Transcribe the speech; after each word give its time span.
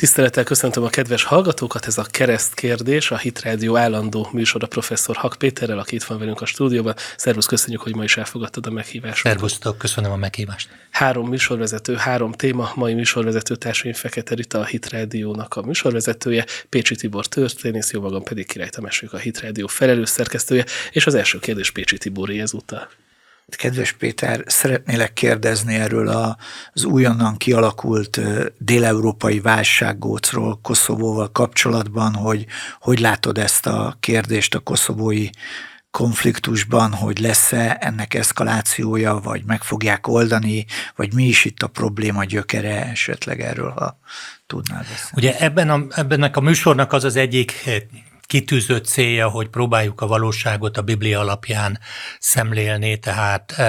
Tisztelettel 0.00 0.44
köszöntöm 0.44 0.82
a 0.82 0.88
kedves 0.88 1.24
hallgatókat, 1.24 1.86
ez 1.86 1.98
a 1.98 2.02
kereszt 2.10 2.54
kérdés, 2.54 3.10
a 3.10 3.18
Hit 3.18 3.42
Radio 3.42 3.76
állandó 3.76 4.28
műsora 4.32 4.66
professzor 4.66 5.16
Hak 5.16 5.36
Péterrel, 5.38 5.78
aki 5.78 5.94
itt 5.94 6.02
van 6.02 6.18
velünk 6.18 6.40
a 6.40 6.46
stúdióban. 6.46 6.94
Szervusz, 7.16 7.46
köszönjük, 7.46 7.80
hogy 7.80 7.94
ma 7.94 8.04
is 8.04 8.16
elfogadtad 8.16 8.66
a 8.66 8.70
meghívást. 8.70 9.22
Szervusztok, 9.22 9.78
köszönöm 9.78 10.10
a 10.10 10.16
meghívást. 10.16 10.68
Három 10.90 11.28
műsorvezető, 11.28 11.94
három 11.94 12.32
téma, 12.32 12.72
mai 12.74 12.94
műsorvezető 12.94 13.56
társaim 13.56 13.92
Fekete 13.92 14.34
Rita, 14.34 14.58
a 14.58 14.64
Hit 14.64 14.90
Radio-nak 14.90 15.56
a 15.56 15.62
műsorvezetője, 15.62 16.46
Pécsi 16.68 16.94
Tibor 16.94 17.26
történész, 17.26 17.92
jó 17.92 18.00
magam 18.00 18.22
pedig 18.22 18.46
Király 18.46 18.68
Tamásők, 18.68 19.12
a 19.12 19.18
Hit 19.18 19.40
Radio 19.40 19.66
felelős 19.66 20.08
szerkesztője, 20.08 20.64
és 20.90 21.06
az 21.06 21.14
első 21.14 21.38
kérdés 21.38 21.70
Pécsi 21.70 21.98
Tiboré 21.98 22.40
ezúttal. 22.40 22.88
Kedves 23.56 23.92
Péter, 23.92 24.44
szeretnélek 24.46 25.12
kérdezni 25.12 25.74
erről 25.74 26.08
az 26.72 26.84
újonnan 26.84 27.36
kialakult 27.36 28.20
déleurópai 28.58 29.40
válsággócról 29.40 30.58
Koszovóval 30.62 31.32
kapcsolatban, 31.32 32.14
hogy 32.14 32.46
hogy 32.80 33.00
látod 33.00 33.38
ezt 33.38 33.66
a 33.66 33.96
kérdést 34.00 34.54
a 34.54 34.58
koszovói 34.58 35.28
konfliktusban, 35.90 36.92
hogy 36.92 37.18
lesz-e 37.18 37.76
ennek 37.80 38.14
eszkalációja, 38.14 39.14
vagy 39.14 39.42
meg 39.46 39.62
fogják 39.62 40.06
oldani, 40.06 40.66
vagy 40.96 41.14
mi 41.14 41.24
is 41.24 41.44
itt 41.44 41.62
a 41.62 41.66
probléma 41.66 42.24
gyökere 42.24 42.84
esetleg 42.86 43.40
erről, 43.40 43.70
ha 43.70 43.98
tudnál 44.46 44.78
beszélni. 44.78 45.10
Ugye 45.12 45.38
ebben 45.38 45.70
a, 45.70 45.86
ebben 45.90 46.22
a 46.22 46.40
műsornak 46.40 46.92
az 46.92 47.04
az 47.04 47.16
egyik 47.16 47.50
kitűzött 48.30 48.84
célja, 48.84 49.28
hogy 49.28 49.48
próbáljuk 49.48 50.00
a 50.00 50.06
valóságot 50.06 50.76
a 50.76 50.82
Biblia 50.82 51.20
alapján 51.20 51.78
szemlélni, 52.18 52.98
tehát 52.98 53.62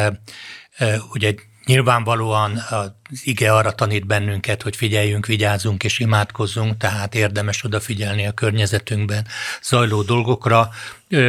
ugye 1.11 1.33
Nyilvánvalóan 1.65 2.57
az 2.69 2.91
ige 3.23 3.53
arra 3.53 3.71
tanít 3.71 4.07
bennünket, 4.07 4.61
hogy 4.61 4.75
figyeljünk, 4.75 5.25
vigyázzunk 5.25 5.83
és 5.83 5.99
imádkozzunk, 5.99 6.77
tehát 6.77 7.15
érdemes 7.15 7.63
odafigyelni 7.63 8.27
a 8.27 8.31
környezetünkben 8.31 9.27
zajló 9.63 10.01
dolgokra. 10.01 10.69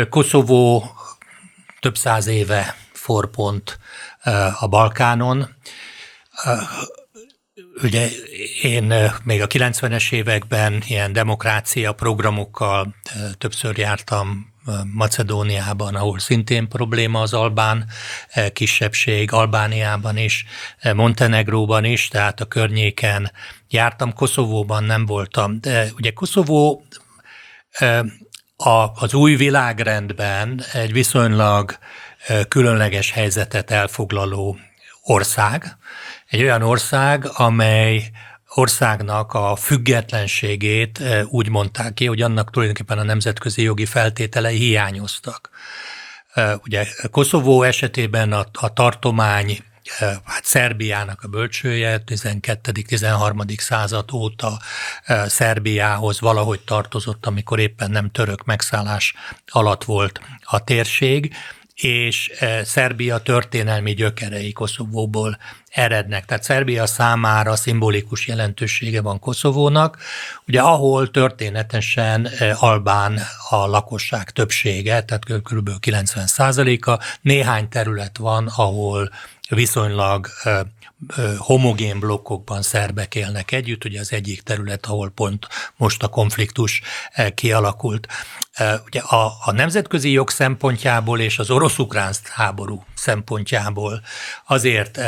Koszovó 0.08 0.90
több 1.80 1.96
száz 1.96 2.26
éve 2.26 2.76
forpont 2.92 3.78
a 4.60 4.66
Balkánon. 4.66 5.54
Ugye 7.74 8.08
én 8.62 8.94
még 9.24 9.42
a 9.42 9.46
90-es 9.46 10.12
években 10.12 10.82
ilyen 10.86 11.12
demokrácia 11.12 11.92
programokkal 11.92 12.94
többször 13.38 13.78
jártam 13.78 14.52
Macedóniában, 14.92 15.94
ahol 15.94 16.18
szintén 16.18 16.68
probléma 16.68 17.20
az 17.20 17.32
albán 17.32 17.88
kisebbség, 18.52 19.32
Albániában 19.32 20.16
is, 20.16 20.44
Montenegróban 20.94 21.84
is, 21.84 22.08
tehát 22.08 22.40
a 22.40 22.44
környéken 22.44 23.32
jártam, 23.68 24.12
Koszovóban 24.12 24.84
nem 24.84 25.06
voltam. 25.06 25.60
De 25.60 25.88
ugye 25.96 26.10
Koszovó 26.10 26.86
az 28.94 29.14
új 29.14 29.36
világrendben 29.36 30.64
egy 30.72 30.92
viszonylag 30.92 31.78
különleges 32.48 33.10
helyzetet 33.10 33.70
elfoglaló 33.70 34.58
ország, 35.02 35.76
egy 36.32 36.42
olyan 36.42 36.62
ország, 36.62 37.26
amely 37.34 38.10
országnak 38.54 39.32
a 39.32 39.56
függetlenségét 39.56 41.00
eh, 41.00 41.24
úgy 41.26 41.48
mondták 41.48 41.94
ki, 41.94 42.06
hogy 42.06 42.22
annak 42.22 42.50
tulajdonképpen 42.50 42.98
a 42.98 43.02
nemzetközi 43.02 43.62
jogi 43.62 43.84
feltételei 43.84 44.56
hiányoztak. 44.56 45.50
Eh, 46.34 46.54
ugye 46.64 46.86
Koszovó 47.10 47.62
esetében 47.62 48.32
a, 48.32 48.46
a 48.52 48.72
tartomány 48.72 49.58
eh, 49.98 50.16
hát 50.24 50.44
Szerbiának 50.44 51.22
a 51.22 51.28
bölcsője 51.28 52.02
12.-13. 52.06 53.58
század 53.58 54.12
óta 54.12 54.58
Szerbiához 55.26 56.20
valahogy 56.20 56.60
tartozott, 56.60 57.26
amikor 57.26 57.58
éppen 57.58 57.90
nem 57.90 58.10
török 58.10 58.44
megszállás 58.44 59.14
alatt 59.46 59.84
volt 59.84 60.20
a 60.40 60.64
térség, 60.64 61.34
és 61.74 62.30
Szerbia 62.64 63.18
történelmi 63.18 63.94
gyökerei 63.94 64.52
Koszovóból 64.52 65.38
erednek. 65.70 66.24
Tehát 66.24 66.42
Szerbia 66.42 66.86
számára 66.86 67.56
szimbolikus 67.56 68.26
jelentősége 68.26 69.00
van 69.00 69.18
Koszovónak, 69.18 69.98
ugye 70.48 70.60
ahol 70.60 71.10
történetesen 71.10 72.28
albán 72.58 73.20
a 73.48 73.66
lakosság 73.66 74.30
többsége, 74.30 75.02
tehát 75.02 75.24
kb. 75.42 75.78
90 75.80 76.26
a 76.80 76.98
néhány 77.20 77.68
terület 77.68 78.18
van, 78.18 78.46
ahol 78.56 79.10
viszonylag 79.48 80.28
homogén 81.36 82.00
blokkokban 82.00 82.62
szerbek 82.62 83.14
élnek 83.14 83.52
együtt, 83.52 83.84
ugye 83.84 84.00
az 84.00 84.12
egyik 84.12 84.42
terület, 84.42 84.86
ahol 84.86 85.10
pont 85.10 85.46
most 85.76 86.02
a 86.02 86.08
konfliktus 86.08 86.82
kialakult. 87.34 88.08
Ugye 88.86 89.00
a, 89.00 89.32
a 89.44 89.52
nemzetközi 89.52 90.10
jog 90.10 90.30
szempontjából 90.30 91.20
és 91.20 91.38
az 91.38 91.50
orosz-ukrán 91.50 92.12
háború 92.30 92.84
szempontjából 92.94 94.02
azért 94.46 95.00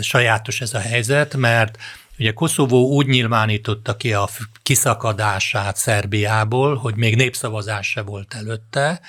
sajátos 0.00 0.60
ez 0.60 0.74
a 0.74 0.80
helyzet, 0.80 1.36
mert 1.36 1.78
Ugye 2.18 2.32
Koszovó 2.32 2.88
úgy 2.88 3.06
nyilvánította 3.06 3.96
ki 3.96 4.12
a 4.12 4.28
kiszakadását 4.62 5.76
Szerbiából, 5.76 6.76
hogy 6.76 6.96
még 6.96 7.16
népszavazás 7.16 7.88
se 7.88 8.02
volt 8.02 8.34
előtte, 8.34 9.00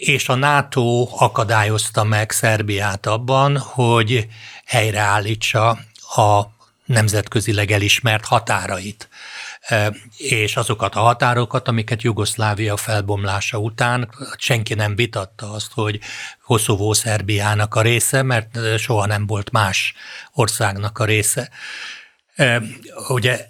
és 0.00 0.28
a 0.28 0.34
NATO 0.34 1.08
akadályozta 1.10 2.04
meg 2.04 2.30
Szerbiát 2.30 3.06
abban, 3.06 3.58
hogy 3.58 4.26
helyreállítsa 4.64 5.68
a 6.16 6.42
nemzetközileg 6.84 7.70
elismert 7.70 8.24
határait 8.24 9.08
és 10.16 10.56
azokat 10.56 10.94
a 10.94 11.00
határokat, 11.00 11.68
amiket 11.68 12.02
Jugoszlávia 12.02 12.76
felbomlása 12.76 13.58
után 13.58 14.10
senki 14.36 14.74
nem 14.74 14.94
vitatta 14.94 15.50
azt, 15.50 15.72
hogy 15.72 16.00
Koszovó 16.44 16.92
Szerbiának 16.92 17.74
a 17.74 17.82
része, 17.82 18.22
mert 18.22 18.78
soha 18.78 19.06
nem 19.06 19.26
volt 19.26 19.50
más 19.50 19.94
országnak 20.32 20.98
a 20.98 21.04
része. 21.04 21.50
Ugye 23.08 23.46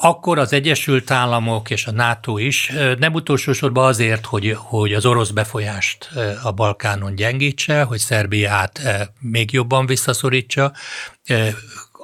akkor 0.00 0.38
az 0.38 0.52
Egyesült 0.52 1.10
Államok 1.10 1.70
és 1.70 1.86
a 1.86 1.92
NATO 1.92 2.38
is 2.38 2.72
nem 2.98 3.12
utolsó 3.12 3.52
sorban 3.52 3.86
azért, 3.86 4.26
hogy, 4.26 4.56
hogy 4.58 4.92
az 4.92 5.06
orosz 5.06 5.30
befolyást 5.30 6.08
a 6.42 6.52
Balkánon 6.52 7.14
gyengítse, 7.14 7.82
hogy 7.82 7.98
Szerbiát 7.98 8.80
még 9.20 9.52
jobban 9.52 9.86
visszaszorítsa, 9.86 10.72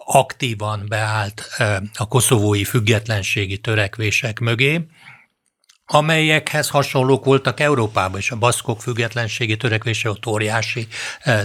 aktívan 0.06 0.84
beállt 0.88 1.48
a 1.94 2.08
koszovói 2.08 2.64
függetlenségi 2.64 3.58
törekvések 3.58 4.38
mögé, 4.38 4.86
amelyekhez 5.86 6.68
hasonlók 6.68 7.24
voltak 7.24 7.60
Európában 7.60 8.18
is. 8.18 8.30
A 8.30 8.36
baszkok 8.36 8.80
függetlenségi 8.80 9.56
törekvése, 9.56 10.10
ott 10.10 10.26
óriási 10.26 10.86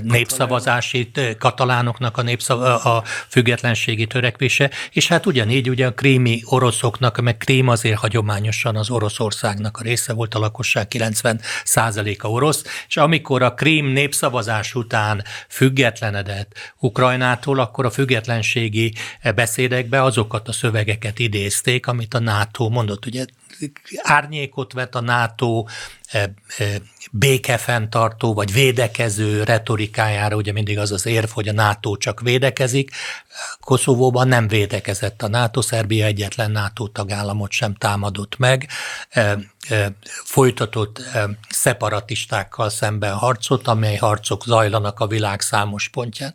népszavazási, 0.03 1.11
katalánoknak 1.39 2.17
a, 2.17 2.21
népszav, 2.21 2.61
a 2.61 3.03
függetlenségi 3.27 4.07
törekvése, 4.07 4.71
és 4.91 5.07
hát 5.07 5.25
ugyanígy 5.25 5.69
ugye 5.69 5.85
a 5.85 5.93
krími 5.93 6.41
oroszoknak, 6.45 7.21
meg 7.21 7.37
Krím 7.37 7.67
azért 7.67 7.99
hagyományosan 7.99 8.75
az 8.75 8.89
Oroszországnak 8.89 9.77
a 9.77 9.83
része 9.83 10.13
volt, 10.13 10.33
a 10.33 10.39
lakosság 10.39 10.87
90 10.87 11.41
a 12.19 12.27
orosz, 12.27 12.63
és 12.87 12.97
amikor 12.97 13.41
a 13.41 13.53
Krím 13.53 13.85
népszavazás 13.85 14.75
után 14.75 15.23
függetlenedett 15.49 16.73
Ukrajnától, 16.77 17.59
akkor 17.59 17.85
a 17.85 17.91
függetlenségi 17.91 18.93
beszédekbe 19.35 20.03
azokat 20.03 20.47
a 20.47 20.51
szövegeket 20.51 21.19
idézték, 21.19 21.87
amit 21.87 22.13
a 22.13 22.19
NATO 22.19 22.69
mondott, 22.69 23.05
ugye 23.05 23.25
árnyékot 24.01 24.73
vet 24.73 24.95
a 24.95 24.99
NATO 24.99 25.65
békefenntartó 27.11 28.33
vagy 28.33 28.53
védekező 28.53 29.43
retorikájára, 29.43 30.35
ugye 30.35 30.51
mindig 30.51 30.79
az 30.79 30.91
az 30.91 31.05
érv, 31.05 31.29
hogy 31.29 31.47
a 31.47 31.53
NATO 31.53 31.95
csak 31.97 32.21
védekezik. 32.21 32.91
Koszovóban 33.59 34.27
nem 34.27 34.47
védekezett 34.47 35.21
a 35.21 35.27
NATO, 35.27 35.61
Szerbia 35.61 36.05
egyetlen 36.05 36.51
NATO 36.51 36.87
tagállamot 36.87 37.51
sem 37.51 37.73
támadott 37.73 38.37
meg, 38.37 38.67
e, 39.09 39.37
folytatott 40.23 41.01
szeparatistákkal 41.49 42.69
szemben 42.69 43.13
harcot, 43.13 43.67
amely 43.67 43.95
harcok 43.95 44.43
zajlanak 44.43 44.99
a 44.99 45.07
világ 45.07 45.41
számos 45.41 45.87
pontján. 45.87 46.33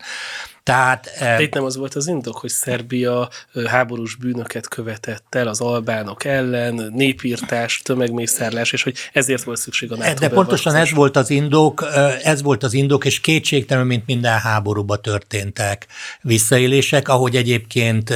Tehát, 0.64 1.10
De 1.18 1.42
itt 1.42 1.54
nem 1.54 1.64
az 1.64 1.76
volt 1.76 1.94
az 1.94 2.06
indok, 2.06 2.36
hogy 2.36 2.50
Szerbia 2.50 3.28
háborús 3.66 4.14
bűnöket 4.14 4.68
követett 4.68 5.34
el 5.34 5.48
az 5.48 5.60
albánok 5.60 6.24
ellen, 6.24 6.74
népírtás, 6.92 7.80
tömegmészárlás, 7.82 8.72
és 8.72 8.82
hogy 8.82 8.96
ezért 9.12 9.42
volt 9.42 9.58
szükség 9.64 9.92
a 9.92 9.96
NATO 9.96 10.20
De 10.20 10.28
pontosan 10.28 10.74
ez 10.74 10.90
volt 10.90 11.16
az 11.16 11.30
indok, 11.30 11.84
ez 12.22 12.42
volt 12.42 12.62
az 12.62 12.72
indok, 12.72 13.04
és 13.04 13.20
kétségtelenül, 13.20 13.88
mint 13.88 14.06
minden 14.06 14.38
háborúba 14.38 14.96
történtek 14.96 15.86
visszaélések, 16.22 17.08
ahogy 17.08 17.36
egyébként 17.36 18.14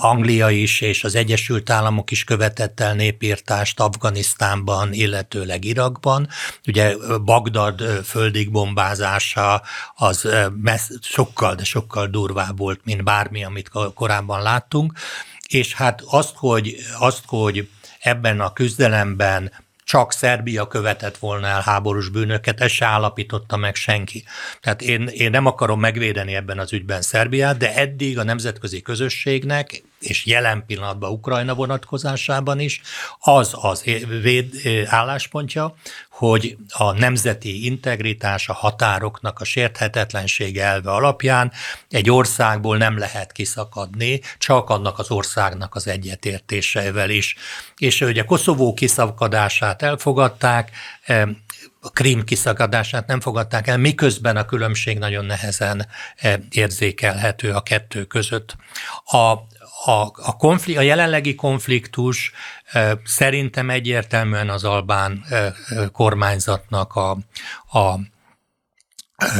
Anglia 0.00 0.48
is 0.48 0.80
és 0.80 1.04
az 1.04 1.14
Egyesült 1.14 1.70
Államok 1.70 2.10
is 2.10 2.24
követett 2.24 2.80
el 2.80 2.94
népírtást 2.94 3.80
Afganisztánban, 3.80 4.92
illetőleg 4.92 5.64
Irakban. 5.64 6.28
Ugye 6.66 6.96
Bagdad 7.24 7.82
földig 8.04 8.50
bombázása 8.50 9.62
az 9.94 10.28
messz, 10.62 10.90
sokkal, 11.00 11.54
de 11.54 11.64
sokkal 11.64 12.06
durvább 12.06 12.58
volt, 12.58 12.80
mint 12.84 13.04
bármi, 13.04 13.44
amit 13.44 13.70
korábban 13.94 14.42
láttunk. 14.42 14.92
És 15.48 15.74
hát 15.74 16.02
azt, 16.06 16.32
hogy, 16.36 16.76
azt, 16.98 17.22
hogy 17.26 17.68
ebben 18.00 18.40
a 18.40 18.52
küzdelemben 18.52 19.52
csak 19.90 20.12
Szerbia 20.12 20.66
követett 20.66 21.16
volna 21.16 21.46
el 21.46 21.60
háborús 21.60 22.08
bűnöket, 22.08 22.60
ezt 22.60 22.74
se 22.74 22.86
állapította 22.86 23.56
meg 23.56 23.74
senki. 23.74 24.24
Tehát 24.60 24.82
én, 24.82 25.06
én 25.06 25.30
nem 25.30 25.46
akarom 25.46 25.80
megvédeni 25.80 26.34
ebben 26.34 26.58
az 26.58 26.72
ügyben 26.72 27.02
Szerbiát, 27.02 27.56
de 27.56 27.74
eddig 27.74 28.18
a 28.18 28.24
nemzetközi 28.24 28.82
közösségnek 28.82 29.82
és 30.00 30.26
jelen 30.26 30.64
pillanatban 30.66 31.10
Ukrajna 31.10 31.54
vonatkozásában 31.54 32.60
is, 32.60 32.80
az 33.18 33.50
az 33.52 33.84
véd, 34.22 34.54
álláspontja, 34.86 35.74
hogy 36.10 36.56
a 36.68 36.92
nemzeti 36.92 37.64
integritás, 37.64 38.48
a 38.48 38.52
határoknak 38.52 39.40
a 39.40 39.44
sérthetetlensége 39.44 40.64
elve 40.64 40.90
alapján 40.90 41.52
egy 41.88 42.10
országból 42.10 42.76
nem 42.76 42.98
lehet 42.98 43.32
kiszakadni, 43.32 44.20
csak 44.38 44.70
annak 44.70 44.98
az 44.98 45.10
országnak 45.10 45.74
az 45.74 45.86
egyetértésevel 45.86 47.10
is. 47.10 47.36
És 47.76 48.00
ugye 48.00 48.24
Koszovó 48.24 48.74
kiszakadását 48.74 49.82
elfogadták, 49.82 50.70
a 51.80 51.90
Krím 51.90 52.24
kiszakadását 52.24 53.06
nem 53.06 53.20
fogadták 53.20 53.66
el, 53.66 53.78
miközben 53.78 54.36
a 54.36 54.44
különbség 54.44 54.98
nagyon 54.98 55.24
nehezen 55.24 55.86
érzékelhető 56.50 57.50
a 57.50 57.60
kettő 57.60 58.04
között. 58.04 58.56
A, 59.04 59.32
a, 59.84 60.12
a, 60.16 60.36
konflik, 60.36 60.78
a 60.78 60.80
jelenlegi 60.80 61.34
konfliktus 61.34 62.32
szerintem 63.04 63.70
egyértelműen 63.70 64.50
az 64.50 64.64
albán 64.64 65.24
kormányzatnak 65.92 66.94
a, 66.94 67.10
a 67.78 67.98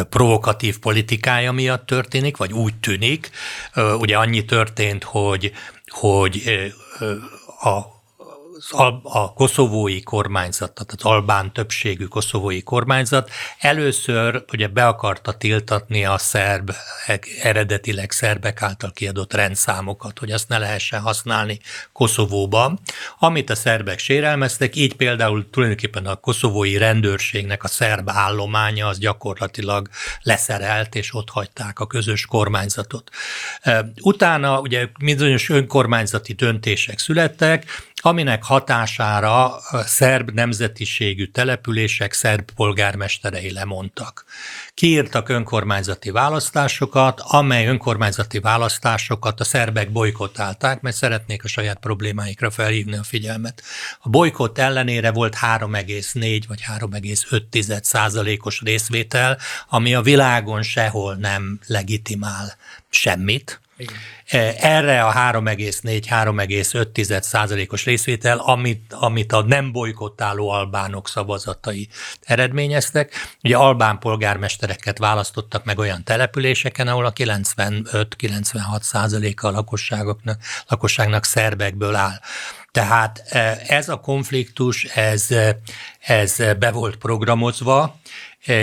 provokatív 0.09 0.79
politikája 0.79 1.53
miatt 1.53 1.87
történik, 1.87 2.37
vagy 2.37 2.53
úgy 2.53 2.75
tűnik. 2.75 3.31
Ugye 3.99 4.17
annyi 4.17 4.45
történt, 4.45 5.05
hogy, 5.05 5.53
hogy 5.87 6.43
a 7.61 8.00
a 9.03 9.33
koszovói 9.33 10.03
kormányzat, 10.03 10.73
tehát 10.73 10.93
az 10.97 11.05
albán 11.05 11.53
többségű 11.53 12.05
koszovói 12.05 12.63
kormányzat 12.63 13.31
először 13.59 14.45
ugye 14.53 14.69
be 14.69 14.87
akarta 14.87 15.33
tiltatni 15.33 16.05
a 16.05 16.19
szerb, 16.19 16.71
eredetileg 17.43 18.11
szerbek 18.11 18.63
által 18.63 18.91
kiadott 18.93 19.35
rendszámokat, 19.35 20.19
hogy 20.19 20.31
azt 20.31 20.49
ne 20.49 20.59
lehessen 20.59 21.01
használni 21.01 21.61
Koszovóban, 21.93 22.79
amit 23.19 23.51
a 23.51 23.55
szerbek 23.55 23.99
sérelmeztek, 23.99 24.77
így 24.77 24.95
például 24.95 25.51
tulajdonképpen 25.51 26.07
a 26.07 26.15
koszovói 26.15 26.77
rendőrségnek 26.77 27.65
a 27.65 27.69
szerb 27.69 28.11
állománya 28.11 28.87
az 28.87 28.99
gyakorlatilag 28.99 29.89
leszerelt, 30.23 30.95
és 30.95 31.15
ott 31.15 31.31
hagyták 31.31 31.79
a 31.79 31.87
közös 31.87 32.27
kormányzatot. 32.27 33.11
Utána 34.03 34.61
ugye 34.61 34.89
bizonyos 35.05 35.49
önkormányzati 35.49 36.33
döntések 36.33 36.99
születtek, 36.99 37.65
aminek 38.01 38.45
hatására 38.45 39.61
szerb 39.85 40.31
nemzetiségű 40.31 41.27
települések 41.27 42.13
szerb 42.13 42.51
polgármesterei 42.51 43.53
lemondtak. 43.53 44.25
Kiírtak 44.75 45.29
önkormányzati 45.29 46.11
választásokat, 46.11 47.21
amely 47.21 47.67
önkormányzati 47.67 48.39
választásokat 48.39 49.41
a 49.41 49.45
szerbek 49.45 49.93
bolykottálták, 49.93 50.81
mert 50.81 50.97
szeretnék 50.97 51.45
a 51.45 51.49
saját 51.49 51.79
problémáikra 51.79 52.51
felhívni 52.51 52.97
a 52.97 53.03
figyelmet. 53.03 53.63
A 54.01 54.09
bolykott 54.09 54.59
ellenére 54.59 55.11
volt 55.11 55.37
3,4 55.37 56.43
vagy 56.49 56.61
3,5 56.79 57.83
százalékos 57.83 58.61
részvétel, 58.61 59.39
ami 59.69 59.95
a 59.95 60.03
világon 60.03 60.63
sehol 60.63 61.15
nem 61.15 61.61
legitimál 61.67 62.57
semmit. 62.91 63.60
Igen. 63.81 63.97
Erre 64.61 65.05
a 65.05 65.13
3,4-3,5 65.13 67.21
százalékos 67.21 67.85
részvétel, 67.85 68.39
amit, 68.39 68.93
amit 68.93 69.33
a 69.33 69.43
nem 69.43 69.73
bolykottáló 69.73 70.51
albánok 70.51 71.09
szavazatai 71.09 71.89
eredményeztek. 72.23 73.13
Ugye 73.43 73.57
albán 73.57 73.99
polgármestereket 73.99 74.99
választottak 74.99 75.65
meg 75.65 75.79
olyan 75.79 76.05
településeken, 76.05 76.89
ahol 76.89 77.05
a 77.05 77.13
95-96 77.13 78.81
százaléka 78.81 79.49
a 79.49 79.51
lakosságoknak, 79.51 80.41
lakosságnak 80.69 81.25
szerbekből 81.25 81.95
áll. 81.95 82.21
Tehát 82.73 83.19
ez 83.69 83.89
a 83.89 84.01
konfliktus, 84.01 84.85
ez, 84.85 85.27
ez 85.99 86.37
be 86.59 86.71
volt 86.71 86.97
programozva, 86.97 88.01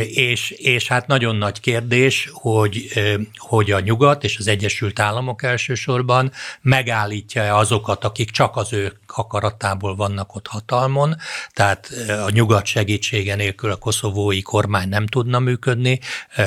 és, 0.07 0.49
és 0.49 0.87
hát 0.87 1.07
nagyon 1.07 1.35
nagy 1.35 1.59
kérdés, 1.59 2.29
hogy, 2.33 2.87
hogy 3.35 3.71
a 3.71 3.79
nyugat 3.79 4.23
és 4.23 4.37
az 4.37 4.47
Egyesült 4.47 4.99
Államok 4.99 5.43
elsősorban 5.43 6.31
megállítja-e 6.61 7.55
azokat, 7.55 8.03
akik 8.03 8.31
csak 8.31 8.55
az 8.55 8.73
ő 8.73 8.99
akaratából 9.07 9.95
vannak 9.95 10.35
ott 10.35 10.47
hatalmon, 10.47 11.15
tehát 11.53 11.89
a 12.25 12.29
nyugat 12.29 12.65
segítsége 12.65 13.35
nélkül 13.35 13.71
a 13.71 13.75
koszovói 13.75 14.41
kormány 14.41 14.89
nem 14.89 15.05
tudna 15.07 15.39
működni, 15.39 15.99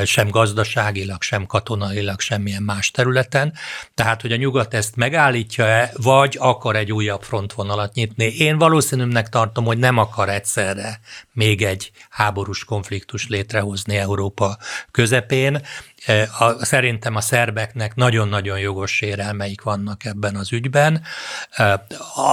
sem 0.05 0.29
gazdaságilag, 0.29 1.23
sem 1.23 1.47
katonailag, 1.47 2.21
semmilyen 2.21 2.63
más 2.63 2.91
területen. 2.91 3.53
Tehát, 3.95 4.21
hogy 4.21 4.33
a 4.33 4.37
nyugat 4.37 4.75
ezt 4.75 4.97
megállítja-e, 4.97 5.93
vagy 5.97 6.37
akar 6.39 6.77
egy 6.77 6.93
újabb 6.93 7.23
frontvonalat 7.23 7.95
nyitni. 7.95 8.25
Én 8.25 8.59
valószínűnek 8.59 9.29
tartom, 9.29 9.65
hogy 9.65 9.79
nem 9.79 9.99
akar 9.99 10.29
egyszerre 10.29 11.01
még 11.33 11.63
egy 11.63 11.91
háborús 12.11 12.65
konfliktus 12.65 13.20
létrehozni 13.29 13.97
Európa 13.97 14.59
közepén. 14.91 15.63
E, 16.07 16.29
a, 16.39 16.65
szerintem 16.65 17.17
a 17.17 17.21
szerbeknek 17.21 17.95
nagyon-nagyon 17.95 18.59
jogos 18.59 18.95
sérelmeik 18.95 19.63
vannak 19.63 20.05
ebben 20.05 20.37
az 20.37 20.53
ügyben, 20.53 21.03
e, 21.51 21.87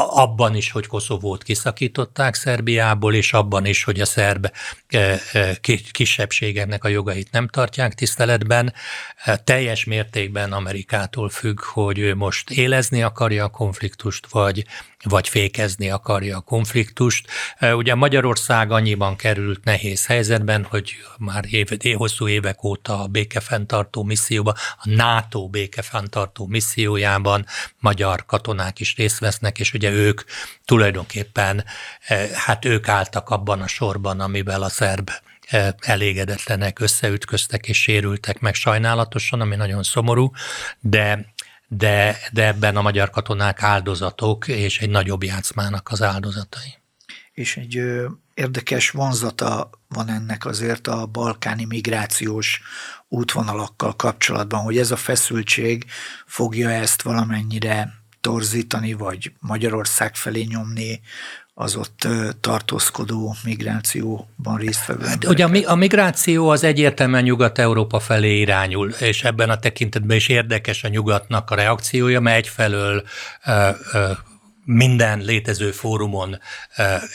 abban 0.10 0.56
is, 0.56 0.72
hogy 0.72 0.88
Koszovót 0.88 1.44
kiszakították 1.44 2.36
Szerbiából, 2.36 3.13
és 3.13 3.34
abban 3.34 3.66
is, 3.66 3.84
hogy 3.84 4.00
a 4.00 4.06
szerb 4.06 4.51
e, 4.88 5.19
kisebbségeknek 5.92 6.84
a 6.84 6.88
jogait 6.88 7.31
nem 7.31 7.48
tartják 7.48 7.94
tiszteletben. 7.94 8.74
Teljes 9.44 9.86
mértékben 9.86 10.54
Amerikától 10.54 11.30
függ, 11.30 11.63
hogy 11.63 12.00
ő 12.00 12.16
most 12.16 12.50
élezni 12.50 13.04
akarja 13.04 13.44
a 13.44 13.50
konfliktust, 13.50 14.28
vagy 14.28 14.66
vagy 15.03 15.27
fékezni 15.27 15.89
akarja 15.89 16.38
a 16.38 16.41
konfliktust. 16.41 17.27
Ugye 17.61 17.95
Magyarország 17.95 18.71
annyiban 18.71 19.15
került 19.15 19.63
nehéz 19.63 20.05
helyzetben, 20.05 20.63
hogy 20.63 20.94
már 21.17 21.45
év, 21.49 21.69
hosszú 21.95 22.27
évek 22.27 22.63
óta 22.63 23.01
a 23.01 23.07
békefenntartó 23.07 24.03
misszióban, 24.03 24.53
a 24.77 24.89
NATO 24.89 25.47
békefenntartó 25.47 26.45
missziójában 26.47 27.45
magyar 27.79 28.25
katonák 28.25 28.79
is 28.79 28.95
részt 28.95 29.19
vesznek, 29.19 29.59
és 29.59 29.73
ugye 29.73 29.91
ők 29.91 30.21
tulajdonképpen, 30.65 31.65
hát 32.33 32.65
ők 32.65 32.88
álltak 32.88 33.29
abban 33.29 33.62
a 33.62 33.67
sorban, 33.67 34.19
amivel 34.19 34.62
a 34.62 34.69
szerb 34.69 35.10
elégedetlenek 35.79 36.79
összeütköztek 36.79 37.67
és 37.67 37.81
sérültek 37.81 38.39
meg 38.39 38.53
sajnálatosan, 38.53 39.41
ami 39.41 39.55
nagyon 39.55 39.83
szomorú, 39.83 40.31
de 40.79 41.33
de, 41.67 42.17
de 42.31 42.45
ebben 42.47 42.75
a 42.75 42.81
magyar 42.81 43.09
katonák 43.09 43.63
áldozatok, 43.63 44.47
és 44.47 44.79
egy 44.79 44.89
nagyobb 44.89 45.24
játszmának 45.24 45.89
az 45.91 46.01
áldozatai. 46.01 46.77
És 47.31 47.57
egy 47.57 47.77
ö, 47.77 48.07
érdekes 48.33 48.89
vonzata 48.89 49.69
van 49.88 50.09
ennek 50.09 50.45
azért 50.45 50.88
a 50.88 51.05
balkáni 51.05 51.65
migrációs 51.65 52.62
útvonalakkal 53.07 53.95
kapcsolatban, 53.95 54.62
hogy 54.62 54.77
ez 54.77 54.91
a 54.91 54.95
feszültség 54.95 55.86
fogja 56.25 56.69
ezt 56.69 57.01
valamennyire 57.01 57.93
torzítani, 58.21 58.93
vagy 58.93 59.31
Magyarország 59.39 60.15
felé 60.15 60.41
nyomni 60.43 61.01
az 61.59 61.75
ott 61.75 62.07
tartózkodó 62.41 63.35
migrációban 63.43 64.57
résztvevő 64.57 65.05
hát, 65.05 65.25
Ugye 65.25 65.45
a, 65.45 65.71
a 65.71 65.75
migráció 65.75 66.49
az 66.49 66.63
egyértelműen 66.63 67.23
Nyugat-Európa 67.23 67.99
felé 67.99 68.39
irányul, 68.39 68.89
és 68.89 69.23
ebben 69.23 69.49
a 69.49 69.59
tekintetben 69.59 70.17
is 70.17 70.27
érdekes 70.27 70.83
a 70.83 70.87
nyugatnak 70.87 71.51
a 71.51 71.55
reakciója, 71.55 72.19
mert 72.19 72.37
egyfelől 72.37 73.03
ö, 73.45 73.69
ö, 73.93 74.11
minden 74.63 75.19
létező 75.19 75.71
fórumon 75.71 76.39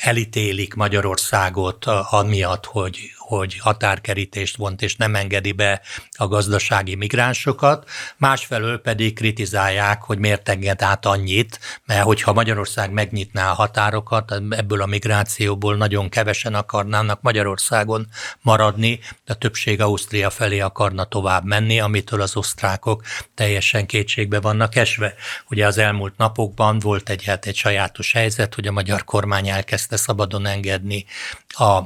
elítélik 0.01 0.75
Magyarországot 0.75 1.87
amiatt, 2.11 2.65
hogy, 2.65 2.99
hogy 3.23 3.59
határkerítést 3.59 4.57
vont 4.57 4.83
és 4.83 4.97
nem 4.97 5.15
engedi 5.15 5.53
be 5.53 5.81
a 6.11 6.29
gazdasági 6.29 6.95
migránsokat, 6.95 7.91
másfelől 8.17 8.81
pedig 8.81 9.15
kritizálják, 9.15 10.03
hogy 10.03 10.19
miért 10.19 10.49
enged 10.49 10.83
át 10.83 11.07
annyit, 11.07 11.61
mert 11.85 12.03
hogyha 12.03 12.33
Magyarország 12.33 12.91
megnyitná 12.91 13.51
a 13.51 13.55
határokat, 13.55 14.33
ebből 14.51 14.83
a 14.83 14.87
migrációból 14.87 15.77
nagyon 15.77 16.09
kevesen 16.09 16.55
akarnának 16.55 17.21
Magyarországon 17.23 18.07
maradni, 18.41 19.01
de 19.25 19.33
a 19.33 19.37
többség 19.37 19.81
Ausztria 19.81 20.31
felé 20.31 20.61
akarna 20.61 21.05
tovább 21.05 21.45
menni, 21.45 21.81
amitől 21.81 22.21
az 22.21 22.37
osztrákok 22.37 23.03
teljesen 23.35 23.87
kétségbe 23.87 24.41
vannak 24.41 24.77
esve. 24.77 25.15
Ugye 25.49 25.67
az 25.67 25.79
elmúlt 25.79 26.17
napokban 26.17 26.79
volt 26.79 27.09
egy, 27.09 27.25
hát 27.25 27.47
egy 27.47 27.57
sajátos 27.57 28.13
helyzet, 28.13 28.55
hogy 28.55 28.67
a 28.67 28.73
magyar 28.73 29.05
kormány 29.05 29.49
elkezdte 29.49 29.97
szabadon 29.97 30.47
engedni 30.47 31.05
a 31.49 31.81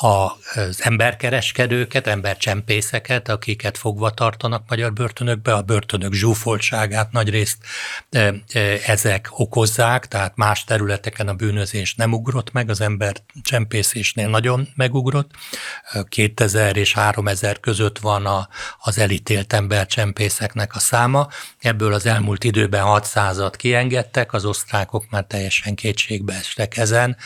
az 0.00 0.78
emberkereskedőket, 0.82 2.06
embercsempészeket, 2.06 3.28
akiket 3.28 3.78
fogva 3.78 4.10
tartanak 4.10 4.64
magyar 4.68 4.92
börtönökbe, 4.92 5.54
a 5.54 5.62
börtönök 5.62 6.12
zsúfoltságát 6.12 7.12
nagyrészt 7.12 7.58
ezek 8.86 9.28
okozzák, 9.30 10.06
tehát 10.06 10.36
más 10.36 10.64
területeken 10.64 11.28
a 11.28 11.34
bűnözés 11.34 11.94
nem 11.94 12.12
ugrott 12.12 12.52
meg, 12.52 12.70
az 12.70 12.80
embercsempészésnél 12.80 14.28
nagyon 14.28 14.68
megugrott. 14.74 15.30
2000 16.08 16.76
és 16.76 16.92
3000 16.92 17.60
között 17.60 17.98
van 17.98 18.26
a, 18.26 18.48
az 18.78 18.98
elítélt 18.98 19.52
embercsempészeknek 19.52 20.74
a 20.74 20.78
száma. 20.78 21.28
Ebből 21.58 21.92
az 21.92 22.06
elmúlt 22.06 22.44
időben 22.44 22.82
600-at 22.86 23.52
kiengedtek, 23.56 24.32
az 24.32 24.44
osztrákok 24.44 25.10
már 25.10 25.24
teljesen 25.24 25.74
kétségbe 25.74 26.34
estek 26.34 26.76
ezen, 26.76 27.16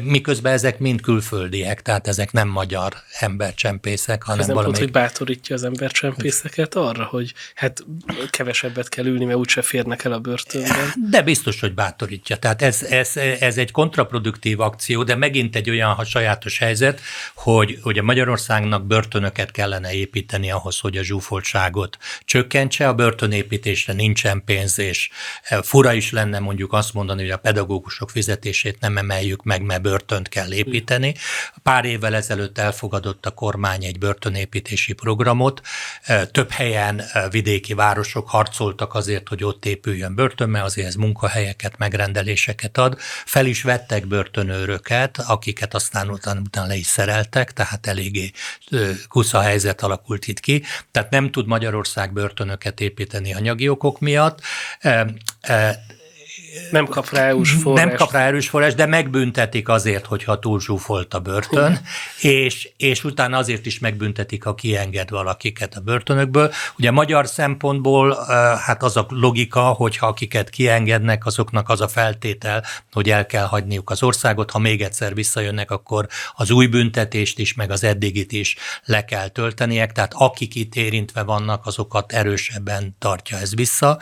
miközben 0.00 0.52
ezek 0.52 0.78
mind 0.78 1.00
külföldiek, 1.00 1.82
tehát 1.82 2.08
ezek 2.20 2.32
nem 2.32 2.48
magyar 2.48 2.92
embercsempészek, 3.18 4.22
hanem 4.22 4.40
Ez 4.40 4.46
nem 4.46 4.54
valamelyik... 4.54 4.84
pont, 4.84 4.94
hogy 4.94 5.02
bátorítja 5.02 5.54
az 5.54 5.64
embercsempészeket 5.64 6.74
arra, 6.74 7.04
hogy 7.04 7.34
hát 7.54 7.84
kevesebbet 8.30 8.88
kell 8.88 9.04
ülni, 9.04 9.24
mert 9.24 9.38
úgyse 9.38 9.62
férnek 9.62 10.04
el 10.04 10.12
a 10.12 10.18
börtönben. 10.18 10.92
De 11.10 11.22
biztos, 11.22 11.60
hogy 11.60 11.74
bátorítja. 11.74 12.36
Tehát 12.36 12.62
ez, 12.62 12.82
ez, 12.82 13.16
ez 13.16 13.58
egy 13.58 13.70
kontraproduktív 13.70 14.60
akció, 14.60 15.02
de 15.02 15.14
megint 15.14 15.56
egy 15.56 15.70
olyan 15.70 15.94
ha 15.94 16.04
sajátos 16.04 16.58
helyzet, 16.58 17.00
hogy, 17.34 17.78
hogy 17.82 17.98
a 17.98 18.02
Magyarországnak 18.02 18.86
börtönöket 18.86 19.50
kellene 19.50 19.92
építeni 19.92 20.50
ahhoz, 20.50 20.78
hogy 20.78 20.96
a 20.96 21.02
zsúfoltságot 21.02 21.96
csökkentse. 22.24 22.88
A 22.88 22.94
börtönépítésre 22.94 23.92
nincsen 23.92 24.42
pénz, 24.44 24.78
és 24.78 25.10
e, 25.42 25.62
fura 25.62 25.92
is 25.92 26.12
lenne 26.12 26.38
mondjuk 26.38 26.72
azt 26.72 26.94
mondani, 26.94 27.20
hogy 27.20 27.30
a 27.30 27.36
pedagógusok 27.36 28.10
fizetését 28.10 28.80
nem 28.80 28.96
emeljük 28.96 29.42
meg, 29.42 29.62
mert 29.62 29.82
börtönt 29.82 30.28
kell 30.28 30.52
építeni. 30.52 31.14
Pár 31.62 31.84
évvel 31.84 32.09
ezelőtt 32.14 32.58
elfogadott 32.58 33.26
a 33.26 33.30
kormány 33.30 33.84
egy 33.84 33.98
börtönépítési 33.98 34.92
programot. 34.92 35.60
E, 36.02 36.26
több 36.26 36.50
helyen 36.50 37.00
e, 37.00 37.28
vidéki 37.28 37.74
városok 37.74 38.28
harcoltak 38.28 38.94
azért, 38.94 39.28
hogy 39.28 39.44
ott 39.44 39.64
épüljön 39.64 40.14
börtön, 40.14 40.48
mert 40.48 40.64
azért 40.64 40.86
ez 40.86 40.94
munkahelyeket, 40.94 41.78
megrendeléseket 41.78 42.78
ad. 42.78 42.96
Fel 43.24 43.46
is 43.46 43.62
vettek 43.62 44.06
börtönőröket, 44.06 45.18
akiket 45.18 45.74
aztán 45.74 46.10
utána, 46.10 46.40
utána 46.40 46.66
le 46.66 46.76
is 46.76 46.86
szereltek, 46.86 47.52
tehát 47.52 47.86
eléggé 47.86 48.30
kusza 49.08 49.40
helyzet 49.40 49.82
alakult 49.82 50.26
itt 50.26 50.40
ki. 50.40 50.62
Tehát 50.90 51.10
nem 51.10 51.30
tud 51.30 51.46
Magyarország 51.46 52.12
börtönöket 52.12 52.80
építeni 52.80 53.34
anyagi 53.34 53.68
okok 53.68 54.00
miatt 54.00 54.40
nem 56.70 56.86
kap 56.86 57.10
rá 57.10 57.22
erős 57.22 57.52
forrás. 57.52 57.84
Nem 57.84 57.96
kap 57.96 58.12
rá 58.12 58.26
erős 58.26 58.48
forrás, 58.48 58.74
de 58.74 58.86
megbüntetik 58.86 59.68
azért, 59.68 60.06
hogyha 60.06 60.38
túlzsúfolt 60.38 61.14
a 61.14 61.18
börtön, 61.18 61.80
és, 62.20 62.70
és 62.76 63.04
utána 63.04 63.36
azért 63.36 63.66
is 63.66 63.78
megbüntetik, 63.78 64.44
ha 64.44 64.54
kienged 64.54 65.10
valakiket 65.10 65.74
a 65.74 65.80
börtönökből. 65.80 66.52
Ugye 66.78 66.90
magyar 66.90 67.26
szempontból 67.26 68.24
hát 68.66 68.82
az 68.82 68.96
a 68.96 69.06
logika, 69.08 69.60
hogyha 69.60 70.06
akiket 70.06 70.50
kiengednek, 70.50 71.26
azoknak 71.26 71.68
az 71.68 71.80
a 71.80 71.88
feltétel, 71.88 72.64
hogy 72.92 73.10
el 73.10 73.26
kell 73.26 73.44
hagyniuk 73.44 73.90
az 73.90 74.02
országot, 74.02 74.50
ha 74.50 74.58
még 74.58 74.82
egyszer 74.82 75.14
visszajönnek, 75.14 75.70
akkor 75.70 76.06
az 76.34 76.50
új 76.50 76.66
büntetést 76.66 77.38
is, 77.38 77.54
meg 77.54 77.70
az 77.70 77.84
eddigit 77.84 78.32
is 78.32 78.56
le 78.84 79.04
kell 79.04 79.28
tölteniek, 79.28 79.92
tehát 79.92 80.12
akik 80.14 80.54
itt 80.54 80.74
érintve 80.74 81.22
vannak, 81.22 81.66
azokat 81.66 82.12
erősebben 82.12 82.96
tartja 82.98 83.38
ez 83.38 83.54
vissza, 83.54 83.98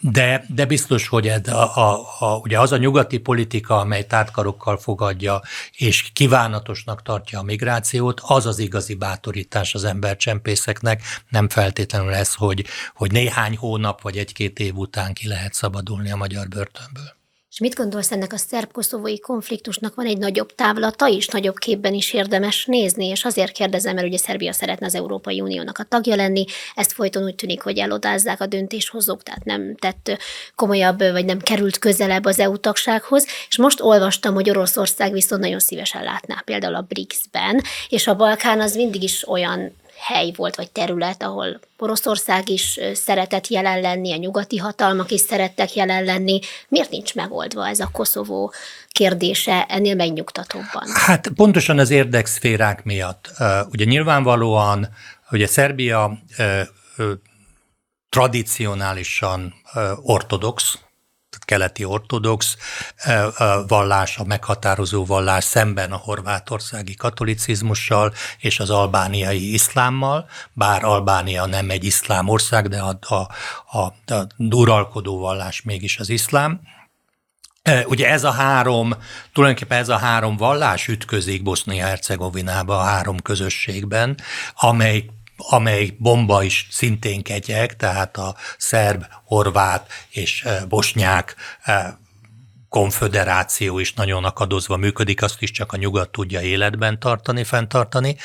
de, 0.00 0.44
de 0.48 0.64
biztos, 0.64 1.08
hogy 1.08 1.28
ez 1.28 1.48
a, 1.48 1.90
a 1.90 1.91
a, 2.18 2.36
ugye 2.42 2.60
az 2.60 2.72
a 2.72 2.76
nyugati 2.76 3.18
politika, 3.18 3.78
amely 3.78 4.06
tártkarokkal 4.06 4.76
fogadja 4.76 5.40
és 5.72 6.10
kívánatosnak 6.12 7.02
tartja 7.02 7.38
a 7.38 7.42
migrációt, 7.42 8.20
az 8.24 8.46
az 8.46 8.58
igazi 8.58 8.94
bátorítás 8.94 9.74
az 9.74 9.84
embercsempészeknek, 9.84 11.02
nem 11.28 11.48
feltétlenül 11.48 12.14
ez, 12.14 12.34
hogy, 12.34 12.64
hogy 12.94 13.12
néhány 13.12 13.56
hónap 13.56 14.02
vagy 14.02 14.18
egy-két 14.18 14.58
év 14.58 14.76
után 14.76 15.12
ki 15.12 15.28
lehet 15.28 15.54
szabadulni 15.54 16.10
a 16.10 16.16
magyar 16.16 16.48
börtönből. 16.48 17.21
És 17.52 17.58
mit 17.58 17.74
gondolsz 17.74 18.12
ennek 18.12 18.32
a 18.32 18.36
szerb-koszovói 18.36 19.20
konfliktusnak 19.20 19.94
van 19.94 20.06
egy 20.06 20.18
nagyobb 20.18 20.54
távlata 20.54 21.06
is, 21.06 21.26
nagyobb 21.26 21.58
képben 21.58 21.94
is 21.94 22.12
érdemes 22.12 22.64
nézni, 22.64 23.06
és 23.06 23.24
azért 23.24 23.52
kérdezem, 23.52 23.94
mert 23.94 24.06
ugye 24.06 24.16
Szerbia 24.16 24.52
szeretne 24.52 24.86
az 24.86 24.94
Európai 24.94 25.40
Uniónak 25.40 25.78
a 25.78 25.84
tagja 25.84 26.16
lenni, 26.16 26.44
ezt 26.74 26.92
folyton 26.92 27.24
úgy 27.24 27.34
tűnik, 27.34 27.62
hogy 27.62 27.78
elodázzák 27.78 28.40
a 28.40 28.46
döntéshozók, 28.46 29.22
tehát 29.22 29.44
nem 29.44 29.76
tett 29.76 30.18
komolyabb, 30.54 30.98
vagy 30.98 31.24
nem 31.24 31.38
került 31.38 31.78
közelebb 31.78 32.24
az 32.24 32.38
EU 32.38 32.56
tagsághoz, 32.56 33.26
és 33.48 33.58
most 33.58 33.80
olvastam, 33.80 34.34
hogy 34.34 34.50
Oroszország 34.50 35.12
viszont 35.12 35.42
nagyon 35.42 35.60
szívesen 35.60 36.02
látná 36.02 36.42
például 36.44 36.74
a 36.74 36.86
BRICS-ben, 36.88 37.62
és 37.88 38.06
a 38.06 38.16
Balkán 38.16 38.60
az 38.60 38.74
mindig 38.74 39.02
is 39.02 39.28
olyan 39.28 39.72
hely 40.02 40.32
volt, 40.36 40.56
vagy 40.56 40.70
terület, 40.70 41.22
ahol 41.22 41.60
Oroszország 41.78 42.48
is 42.48 42.78
szeretett 42.94 43.46
jelen 43.46 43.80
lenni, 43.80 44.12
a 44.12 44.16
nyugati 44.16 44.56
hatalmak 44.56 45.10
is 45.10 45.20
szerettek 45.20 45.74
jelen 45.74 46.04
lenni. 46.04 46.40
Miért 46.68 46.90
nincs 46.90 47.14
megoldva 47.14 47.68
ez 47.68 47.80
a 47.80 47.88
Koszovó 47.92 48.52
kérdése 48.88 49.64
ennél 49.64 49.94
megnyugtatóbban? 49.94 50.88
Hát 50.94 51.28
pontosan 51.28 51.78
az 51.78 51.90
érdekszférák 51.90 52.84
miatt. 52.84 53.30
Ugye 53.70 53.84
nyilvánvalóan, 53.84 54.88
ugye 55.30 55.46
Szerbia 55.46 56.18
tradicionálisan 58.08 59.54
ortodox, 60.02 60.78
keleti 61.52 61.84
ortodox 61.84 62.56
vallás, 63.66 64.16
a 64.18 64.24
meghatározó 64.24 65.04
vallás 65.04 65.44
szemben 65.44 65.92
a 65.92 65.96
horvátországi 65.96 66.94
katolicizmussal 66.94 68.12
és 68.38 68.60
az 68.60 68.70
albániai 68.70 69.52
iszlámmal, 69.52 70.28
bár 70.52 70.84
Albánia 70.84 71.46
nem 71.46 71.70
egy 71.70 71.84
iszlám 71.84 72.28
ország, 72.28 72.68
de 72.68 72.80
a, 72.80 72.98
a, 73.00 73.28
a, 73.78 74.12
a 74.14 74.26
uralkodó 74.38 75.18
vallás 75.18 75.62
mégis 75.62 75.98
az 75.98 76.08
iszlám. 76.08 76.60
Ugye 77.86 78.08
ez 78.08 78.24
a 78.24 78.30
három, 78.30 78.94
tulajdonképpen 79.32 79.78
ez 79.78 79.88
a 79.88 79.96
három 79.96 80.36
vallás 80.36 80.88
ütközik 80.88 81.42
Bosznia-Hercegovinába 81.42 82.78
a 82.78 82.84
három 82.84 83.20
közösségben, 83.20 84.16
amely 84.54 85.04
amely 85.48 85.96
bomba 85.98 86.42
is 86.42 86.66
szintén 86.70 87.22
kegyek, 87.22 87.76
tehát 87.76 88.16
a 88.16 88.34
szerb, 88.58 89.04
horvát 89.24 89.86
és 90.10 90.42
eh, 90.44 90.62
bosnyák 90.68 91.36
eh, 91.62 91.92
konföderáció 92.72 93.78
is 93.78 93.92
nagyon 93.92 94.24
akadozva 94.24 94.76
működik, 94.76 95.22
azt 95.22 95.42
is 95.42 95.50
csak 95.50 95.72
a 95.72 95.76
nyugat 95.76 96.10
tudja 96.10 96.40
életben 96.40 96.98
tartani, 96.98 97.44
fenntartani. 97.44 98.16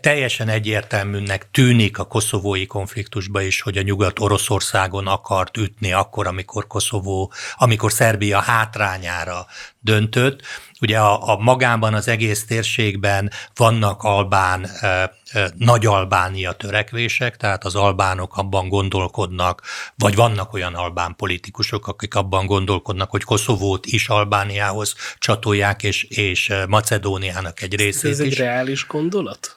Teljesen 0.00 0.48
egyértelműnek 0.48 1.50
tűnik 1.50 1.98
a 1.98 2.04
koszovói 2.04 2.66
konfliktusban 2.66 3.42
is, 3.42 3.60
hogy 3.60 3.78
a 3.78 3.82
nyugat 3.82 4.18
Oroszországon 4.18 5.06
akart 5.06 5.56
ütni 5.56 5.92
akkor, 5.92 6.26
amikor 6.26 6.66
Koszovó, 6.66 7.32
amikor 7.56 7.92
Szerbia 7.92 8.40
hátrányára 8.40 9.46
döntött. 9.80 10.42
Ugye 10.80 10.98
a, 10.98 11.32
a 11.32 11.36
magában 11.38 11.94
az 11.94 12.08
egész 12.08 12.44
térségben 12.44 13.30
vannak 13.54 14.02
albán, 14.02 14.64
e, 14.80 14.86
e, 14.86 15.10
nagy 15.56 15.86
Albánia 15.86 16.52
törekvések, 16.52 17.36
tehát 17.36 17.64
az 17.64 17.74
albánok 17.74 18.36
abban 18.36 18.68
gondolkodnak, 18.68 19.62
vagy 19.96 20.14
vannak 20.14 20.52
olyan 20.52 20.74
albán 20.74 21.14
politikusok, 21.16 21.86
akik 21.86 22.14
abban 22.14 22.46
gondolkodnak, 22.46 23.10
hogy 23.10 23.24
Koszovót 23.24 23.86
is 23.86 24.08
Albániához 24.08 24.94
csatolják, 25.18 25.82
és, 25.82 26.02
és 26.02 26.52
Macedóniának 26.68 27.62
egy 27.62 27.74
részét 27.76 28.10
Ez 28.10 28.20
egy 28.20 28.26
is. 28.26 28.38
reális 28.38 28.86
gondolat? 28.86 29.56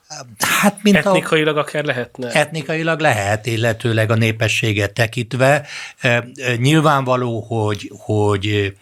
Hát, 0.62 0.78
mint 0.82 0.96
Etnikailag 0.96 1.58
a, 1.58 1.60
akár 1.60 1.84
lehetne? 1.84 2.32
Etnikailag 2.32 3.00
lehet, 3.00 3.46
illetőleg 3.46 4.12
a 4.12 4.16
népességet 4.16 4.94
tekintve. 4.94 5.68
Nyilvánvaló, 6.58 7.40
hogy, 7.40 7.92
hogy 7.98 8.74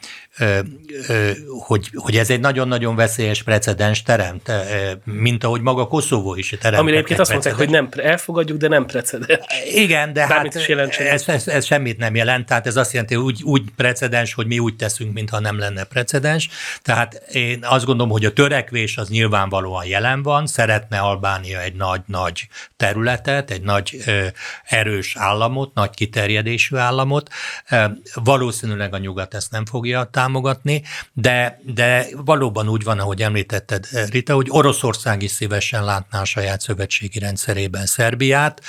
hogy, 1.65 1.89
hogy 1.93 2.15
ez 2.15 2.29
egy 2.29 2.39
nagyon-nagyon 2.39 2.95
veszélyes 2.95 3.43
precedens 3.43 4.03
teremt, 4.03 4.51
mint 5.03 5.43
ahogy 5.43 5.61
maga 5.61 5.87
Koszovó 5.87 6.35
is 6.35 6.55
teremt. 6.59 6.81
Amire 6.81 6.95
egyébként 6.95 7.19
azt 7.19 7.31
mondták, 7.31 7.53
hogy 7.53 7.69
nem 7.69 7.89
elfogadjuk, 7.97 8.57
de 8.57 8.67
nem 8.67 8.85
precedens. 8.85 9.45
Igen, 9.73 10.13
de 10.13 10.27
Bármit 10.27 10.53
hát 10.53 10.89
ez, 10.99 11.27
ez, 11.27 11.47
ez, 11.47 11.65
semmit 11.65 11.97
nem 11.97 12.15
jelent, 12.15 12.45
tehát 12.45 12.67
ez 12.67 12.75
azt 12.75 12.93
jelenti, 12.93 13.15
hogy 13.15 13.23
úgy, 13.23 13.43
úgy 13.43 13.63
precedens, 13.75 14.33
hogy 14.33 14.47
mi 14.47 14.59
úgy 14.59 14.75
teszünk, 14.75 15.13
mintha 15.13 15.39
nem 15.39 15.59
lenne 15.59 15.83
precedens. 15.83 16.49
Tehát 16.81 17.13
én 17.31 17.59
azt 17.61 17.85
gondolom, 17.85 18.11
hogy 18.11 18.25
a 18.25 18.33
törekvés 18.33 18.97
az 18.97 19.09
nyilvánvalóan 19.09 19.85
jelen 19.85 20.23
van, 20.23 20.47
szeretne 20.47 20.99
Albánia 20.99 21.61
egy 21.61 21.75
nagy-nagy 21.75 22.47
területet, 22.77 23.51
egy 23.51 23.61
nagy 23.61 24.03
erős 24.63 25.15
államot, 25.17 25.73
nagy 25.73 25.89
kiterjedésű 25.89 26.75
államot. 26.75 27.29
Valószínűleg 28.13 28.93
a 28.93 28.97
nyugat 28.97 29.33
ezt 29.33 29.51
nem 29.51 29.65
fogja 29.65 30.03
támogatni, 30.03 30.27
de, 31.13 31.61
de 31.65 32.07
valóban 32.15 32.69
úgy 32.69 32.83
van, 32.83 32.99
ahogy 32.99 33.21
említetted, 33.21 33.87
Rita, 34.11 34.33
hogy 34.33 34.47
Oroszország 34.49 35.21
is 35.21 35.31
szívesen 35.31 35.83
látná 35.83 36.21
a 36.21 36.25
saját 36.25 36.61
szövetségi 36.61 37.19
rendszerében 37.19 37.85
Szerbiát. 37.85 38.61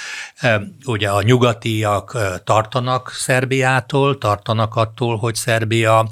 Ugye 0.84 1.08
a 1.08 1.22
nyugatiak 1.22 2.18
tartanak 2.44 3.10
Szerbiától, 3.10 4.18
tartanak 4.18 4.76
attól, 4.76 5.16
hogy 5.16 5.34
Szerbia 5.34 6.10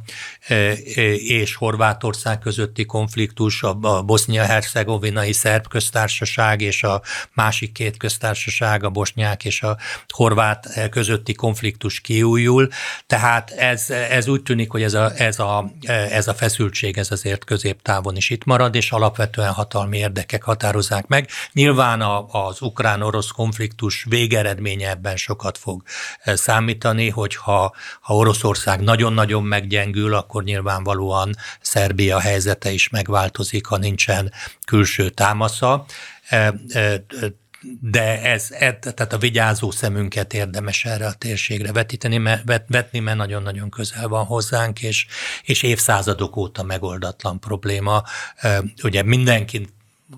és 1.17 1.55
Horvátország 1.55 2.38
közötti 2.38 2.85
konfliktus, 2.85 3.62
a 3.62 4.02
bosznia-hercegovinai 4.02 5.33
szerb 5.33 5.69
köztársaság 5.69 6.61
és 6.61 6.83
a 6.83 7.02
másik 7.33 7.73
két 7.73 7.97
köztársaság, 7.97 8.85
a 8.85 8.90
bosnyák 8.90 9.45
és 9.45 9.62
a 9.62 9.76
horvát 10.09 10.88
közötti 10.90 11.35
konfliktus 11.35 12.00
kiújul. 12.00 12.69
Tehát 13.07 13.50
ez, 13.50 13.90
ez 13.90 14.28
úgy 14.28 14.43
tűnik, 14.43 14.71
hogy 14.71 14.83
ez 14.83 14.95
a, 14.95 15.12
ez, 15.17 15.38
a, 15.38 15.71
ez 16.11 16.28
a 16.28 16.35
feszültség 16.35 16.99
ez 16.99 17.11
azért 17.11 17.45
középtávon 17.45 18.16
is 18.16 18.30
itt 18.30 18.45
marad, 18.45 18.75
és 18.75 18.90
alapvetően 18.90 19.52
hatalmi 19.52 19.99
érdekek 19.99 20.42
határozzák 20.42 21.07
meg. 21.07 21.28
Nyilván 21.52 22.00
a, 22.00 22.26
az 22.49 22.62
ukrán-orosz 22.62 23.30
konfliktus 23.30 24.07
végeredménye 24.09 24.88
ebben 24.88 25.16
sokat 25.16 25.59
fog 25.59 25.83
számítani, 26.25 27.09
hogyha 27.09 27.75
ha 28.00 28.14
Oroszország 28.14 28.80
nagyon-nagyon 28.80 29.42
meggyengül, 29.42 30.14
akkor 30.14 30.45
nyilvánvalóan 30.45 31.35
Szerbia 31.61 32.21
helyzete 32.21 32.71
is 32.71 32.88
megváltozik, 32.88 33.66
ha 33.66 33.76
nincsen 33.76 34.33
külső 34.66 35.09
támasza 35.09 35.85
de 37.81 38.23
ez, 38.23 38.47
tehát 38.81 39.12
a 39.12 39.19
vigyázó 39.19 39.71
szemünket 39.71 40.35
érdemes 40.35 40.85
erre 40.85 41.07
a 41.07 41.12
térségre 41.12 41.73
vetíteni, 41.73 42.19
mert, 42.19 42.43
vetni, 42.67 42.99
mert 42.99 43.17
nagyon-nagyon 43.17 43.71
közel 43.71 44.09
van 44.09 44.25
hozzánk, 44.25 44.83
és, 44.83 45.07
és 45.43 45.62
évszázadok 45.62 46.37
óta 46.37 46.62
megoldatlan 46.62 47.41
probléma. 47.41 48.03
Ugye 48.83 49.03
mindenki 49.03 49.69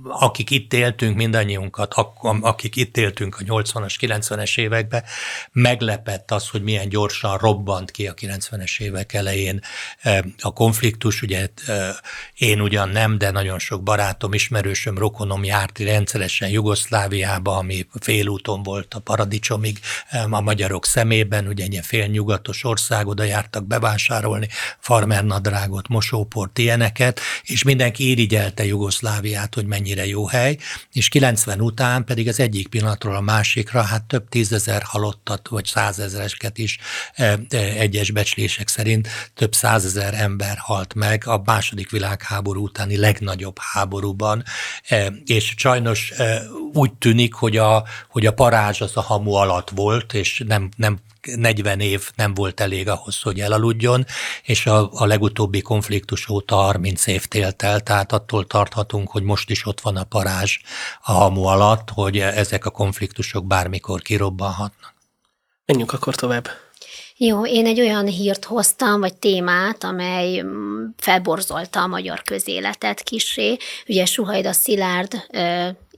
akik 0.09 0.51
itt 0.51 0.73
éltünk, 0.73 1.17
mindannyiunkat, 1.17 1.95
akik 2.41 2.77
itt 2.77 2.97
éltünk 2.97 3.37
a 3.39 3.43
80-as, 3.43 3.95
90-es 4.01 4.59
években, 4.59 5.05
meglepett 5.53 6.31
az, 6.31 6.49
hogy 6.49 6.63
milyen 6.63 6.89
gyorsan 6.89 7.39
robbant 7.39 7.91
ki 7.91 8.07
a 8.07 8.15
90-es 8.15 8.81
évek 8.81 9.13
elején 9.13 9.61
e, 10.01 10.25
a 10.41 10.53
konfliktus. 10.53 11.23
Ugye 11.23 11.49
e, 11.67 11.95
én 12.35 12.61
ugyan 12.61 12.89
nem, 12.89 13.19
de 13.19 13.31
nagyon 13.31 13.59
sok 13.59 13.83
barátom, 13.83 14.33
ismerősöm, 14.33 14.99
rokonom 14.99 15.45
járt 15.45 15.79
rendszeresen 15.79 16.49
Jugoszláviába, 16.49 17.57
ami 17.57 17.87
félúton 18.01 18.63
volt 18.63 18.95
a 18.95 18.99
paradicsomig 18.99 19.79
e, 20.09 20.27
a 20.31 20.41
magyarok 20.41 20.87
szemében, 20.87 21.47
ugye 21.47 21.65
egy 21.65 21.81
félnyugatos 21.83 22.65
ország, 22.65 23.07
oda 23.07 23.23
jártak 23.23 23.67
bevásárolni 23.67 24.49
farmernadrágot, 24.79 25.89
mosóport, 25.89 26.59
ilyeneket, 26.59 27.21
és 27.43 27.63
mindenki 27.63 28.11
irigyelte 28.11 28.65
Jugoszláviát, 28.65 29.55
hogy 29.55 29.67
mennyire 29.81 30.07
jó 30.07 30.27
hely, 30.27 30.57
és 30.93 31.09
90 31.09 31.61
után 31.61 32.05
pedig 32.05 32.29
az 32.29 32.41
egyik 32.41 32.69
pillanatról 32.69 33.17
a 33.17 33.21
másikra, 33.21 33.83
hát 33.83 34.05
több 34.05 34.29
tízezer 34.29 34.83
halottat, 34.83 35.49
vagy 35.49 35.65
százezresket 35.65 36.59
is 36.59 36.79
e, 37.15 37.25
e, 37.25 37.57
egyes 37.59 38.11
becslések 38.11 38.69
szerint 38.69 39.09
több 39.35 39.55
százezer 39.55 40.15
ember 40.15 40.57
halt 40.59 40.95
meg 40.95 41.23
a 41.27 41.43
második 41.45 41.91
világháború 41.91 42.63
utáni 42.63 42.97
legnagyobb 42.97 43.57
háborúban, 43.59 44.45
e, 44.89 45.13
és 45.27 45.55
sajnos 45.57 46.13
úgy 46.73 46.93
tűnik, 46.93 47.35
hogy 47.35 47.57
a, 47.57 47.85
hogy 48.09 48.27
a 48.27 48.33
parázs 48.33 48.81
az 48.81 48.97
a 48.97 49.01
hamu 49.01 49.33
alatt 49.33 49.71
volt, 49.71 50.15
és 50.15 50.43
nem, 50.47 50.69
nem 50.77 50.99
40 51.37 51.81
év 51.81 52.11
nem 52.17 52.35
volt 52.35 52.61
elég 52.61 52.89
ahhoz, 52.89 53.21
hogy 53.21 53.41
elaludjon, 53.41 54.05
és 54.43 54.67
a, 54.67 54.91
a 54.93 55.07
legutóbbi 55.07 55.61
konfliktus 55.61 56.29
óta 56.29 56.55
30 56.55 57.07
év 57.07 57.27
télt 57.27 57.63
el, 57.63 57.81
tehát 57.81 58.13
attól 58.13 58.47
tarthatunk, 58.47 59.11
hogy 59.11 59.23
most 59.23 59.51
is 59.51 59.67
ott 59.67 59.81
van 59.81 59.97
a 59.97 60.05
parázs 60.05 60.59
a 61.03 61.13
hamu 61.13 61.43
alatt, 61.43 61.91
hogy 61.91 62.19
ezek 62.19 62.65
a 62.65 62.71
konfliktusok 62.71 63.47
bármikor 63.47 64.03
kirobbanhatnak. 64.03 64.95
Menjünk 65.65 65.93
akkor 65.93 66.15
tovább. 66.15 66.49
Jó, 67.23 67.47
én 67.47 67.67
egy 67.67 67.81
olyan 67.81 68.07
hírt 68.07 68.45
hoztam, 68.45 69.01
vagy 69.01 69.15
témát, 69.15 69.85
amely 69.85 70.43
mm, 70.43 70.85
felborzolta 70.97 71.81
a 71.81 71.87
magyar 71.87 72.23
közéletet 72.23 73.03
kisé. 73.03 73.57
Ugye 73.87 74.05
Suhajda 74.05 74.53
Szilárd 74.53 75.27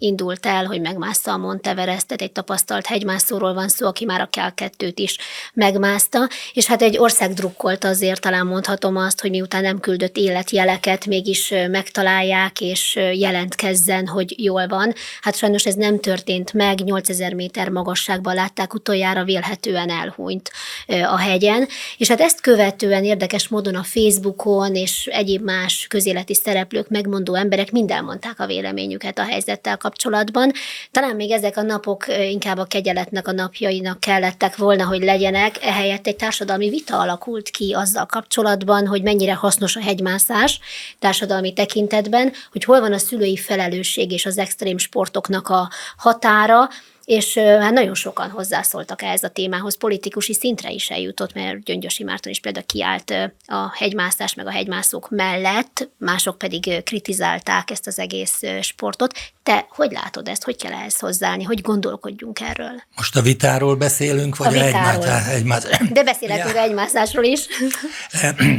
indult 0.03 0.47
el, 0.47 0.65
hogy 0.65 0.81
megmászta 0.81 1.33
a 1.33 1.37
Monteverestet, 1.37 2.21
egy 2.23 2.33
tapasztalt 2.33 2.87
hegymászóról 2.87 3.55
van 3.55 3.69
szó, 3.69 3.87
aki 3.87 4.05
már 4.05 4.21
a 4.21 4.27
kell 4.31 4.51
kettőt 4.51 4.99
is 4.99 5.19
megmászta, 5.55 6.29
és 6.53 6.67
hát 6.67 6.83
egy 6.83 6.99
ország 6.99 7.33
drukkolt 7.33 7.85
azért, 7.85 8.21
talán 8.21 8.47
mondhatom 8.47 8.97
azt, 8.97 9.21
hogy 9.21 9.31
miután 9.31 9.63
nem 9.63 9.81
küldött 9.81 10.17
életjeleket, 10.17 11.07
mégis 11.07 11.55
megtalálják, 11.71 12.61
és 12.61 12.99
jelentkezzen, 13.13 14.07
hogy 14.07 14.43
jól 14.43 14.67
van. 14.67 14.95
Hát 15.21 15.37
sajnos 15.37 15.67
ez 15.67 15.75
nem 15.75 16.01
történt 16.01 16.53
meg, 16.53 16.81
8000 16.81 17.35
méter 17.35 17.69
magasságban 17.69 18.35
látták 18.35 18.75
utoljára, 18.75 19.25
vélhetően 19.25 19.91
elhunyt 19.91 20.51
a 20.87 21.17
hegyen, 21.17 21.69
és 21.99 22.09
hát 22.09 22.21
ezt 22.21 22.41
követően 22.41 23.05
érdekes 23.05 23.49
módon 23.49 23.75
a 23.75 23.83
Facebookon 23.83 24.75
és 24.75 25.07
egyéb 25.07 25.43
más 25.43 25.87
közéleti 25.89 26.35
szereplők, 26.35 26.89
megmondó 26.89 27.35
emberek 27.35 27.71
mind 27.71 27.91
elmondták 27.91 28.41
a 28.41 28.47
véleményüket 28.47 29.19
a 29.19 29.25
helyzettel 29.25 29.77
kapcsolatban, 29.77 29.91
kapcsolatban. 29.93 30.53
Talán 30.91 31.17
még 31.17 31.31
ezek 31.31 31.57
a 31.57 31.63
napok 31.63 32.07
inkább 32.09 32.59
a 32.59 32.65
kegyeletnek 32.65 33.29
a 33.29 33.33
napjainak 33.33 34.01
kellettek 34.01 34.57
volna, 34.57 34.85
hogy 34.85 35.03
legyenek, 35.03 35.65
ehelyett 35.65 36.07
egy 36.07 36.17
társadalmi 36.17 36.69
vita 36.69 36.99
alakult 36.99 37.51
ki 37.51 37.73
azzal 37.73 38.07
kapcsolatban, 38.07 38.87
hogy 38.87 39.03
mennyire 39.03 39.35
hasznos 39.35 39.77
a 39.77 39.81
hegymászás 39.81 40.61
társadalmi 40.99 41.53
tekintetben, 41.53 42.33
hogy 42.53 42.65
hol 42.65 42.81
van 42.81 42.93
a 42.93 42.99
szülői 42.99 43.37
felelősség 43.37 44.13
és 44.13 44.27
az 44.27 44.39
extrém 44.39 44.79
sportoknak 44.79 45.49
a 45.49 45.71
határa, 45.97 46.69
és 47.05 47.39
hát 47.39 47.73
nagyon 47.73 47.95
sokan 47.95 48.31
hozzászóltak 48.31 49.03
ehhez 49.03 49.23
a 49.23 49.29
témához, 49.29 49.77
politikusi 49.77 50.35
szintre 50.35 50.71
is 50.71 50.91
eljutott, 50.91 51.35
mert 51.35 51.63
Gyöngyösi 51.63 52.05
Márton 52.05 52.33
is 52.33 52.41
például 52.41 52.67
kiállt 52.67 53.11
a 53.47 53.71
hegymászás 53.75 54.35
meg 54.35 54.47
a 54.47 54.51
hegymászók 54.51 55.11
mellett, 55.11 55.89
mások 55.99 56.39
pedig 56.39 56.83
kritizálták 56.85 57.71
ezt 57.71 57.87
az 57.87 57.99
egész 57.99 58.41
sportot. 58.61 59.13
Te 59.43 59.67
hogy 59.69 59.91
látod 59.91 60.29
ezt, 60.29 60.45
hogy 60.45 60.57
kell 60.57 60.73
ehhez 60.73 60.99
hozzáállni, 60.99 61.43
hogy 61.43 61.61
gondolkodjunk 61.61 62.41
erről? 62.41 62.83
Most 62.97 63.17
a 63.17 63.23
vitáról 63.23 63.77
beszélünk, 63.77 64.37
vagy 64.37 64.59
a 64.59 64.65
vitáról. 64.65 65.09
Egymás, 65.09 65.63
De 65.93 66.05
beszélhetünk 66.05 66.55
ja. 66.55 66.63
egymászásról 66.63 67.25
is. 67.25 67.47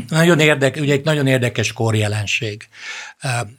nagyon, 0.09 0.39
érdek, 0.39 0.75
ugye 0.79 0.93
egy 0.93 1.03
nagyon 1.03 1.27
érdekes 1.27 1.73
korjelenség. 1.73 2.67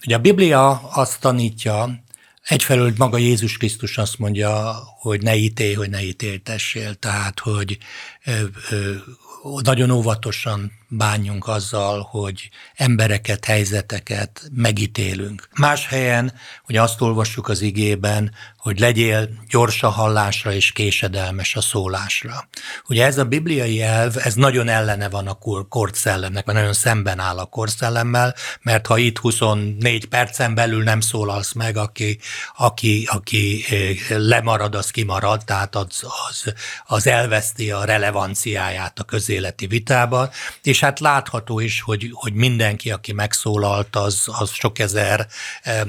Ugye 0.06 0.14
a 0.14 0.18
Biblia 0.18 0.70
azt 0.94 1.20
tanítja, 1.20 2.03
Egyfelől 2.44 2.92
maga 2.96 3.18
Jézus 3.18 3.56
Krisztus 3.56 3.98
azt 3.98 4.18
mondja, 4.18 4.74
hogy 4.98 5.22
ne 5.22 5.36
ítélj, 5.36 5.74
hogy 5.74 5.90
ne 5.90 6.02
ítéltessél, 6.02 6.94
tehát 6.94 7.40
hogy 7.40 7.78
ö, 8.24 8.44
ö, 8.70 8.94
nagyon 9.62 9.90
óvatosan 9.90 10.72
bánjunk 10.96 11.48
azzal, 11.48 12.08
hogy 12.10 12.48
embereket, 12.74 13.44
helyzeteket 13.44 14.50
megítélünk. 14.52 15.48
Más 15.54 15.86
helyen, 15.86 16.32
hogy 16.64 16.76
azt 16.76 17.00
olvassuk 17.00 17.48
az 17.48 17.60
igében, 17.60 18.32
hogy 18.64 18.78
legyél 18.78 19.28
gyors 19.48 19.82
a 19.82 19.88
hallásra 19.88 20.52
és 20.52 20.72
késedelmes 20.72 21.54
a 21.54 21.60
szólásra. 21.60 22.48
Ugye 22.88 23.04
ez 23.04 23.18
a 23.18 23.24
bibliai 23.24 23.82
elv, 23.82 24.16
ez 24.16 24.34
nagyon 24.34 24.68
ellene 24.68 25.08
van 25.08 25.26
a 25.26 25.38
korszellemnek, 25.68 26.44
mert 26.44 26.58
nagyon 26.58 26.72
szemben 26.72 27.18
áll 27.18 27.38
a 27.38 27.44
korszellemmel, 27.44 28.34
mert 28.62 28.86
ha 28.86 28.98
itt 28.98 29.18
24 29.18 30.06
percen 30.06 30.54
belül 30.54 30.82
nem 30.82 31.00
szólalsz 31.00 31.52
meg, 31.52 31.76
aki, 31.76 32.18
aki, 32.56 33.08
aki 33.10 33.64
eh, 33.68 34.18
lemarad, 34.18 34.74
az 34.74 34.90
kimarad, 34.90 35.44
tehát 35.44 35.74
az, 35.74 36.04
az, 36.28 36.52
az 36.86 37.06
elveszti 37.06 37.70
a 37.70 37.84
relevanciáját 37.84 38.98
a 38.98 39.04
közéleti 39.04 39.66
vitában, 39.66 40.30
és 40.62 40.82
hát 40.84 41.00
látható 41.00 41.60
is, 41.60 41.80
hogy, 41.80 42.10
hogy 42.12 42.32
mindenki, 42.32 42.90
aki 42.90 43.12
megszólalt, 43.12 43.96
az, 43.96 44.22
az 44.26 44.50
sok 44.50 44.78
ezer 44.78 45.26
e, 45.62 45.70
e, 45.70 45.86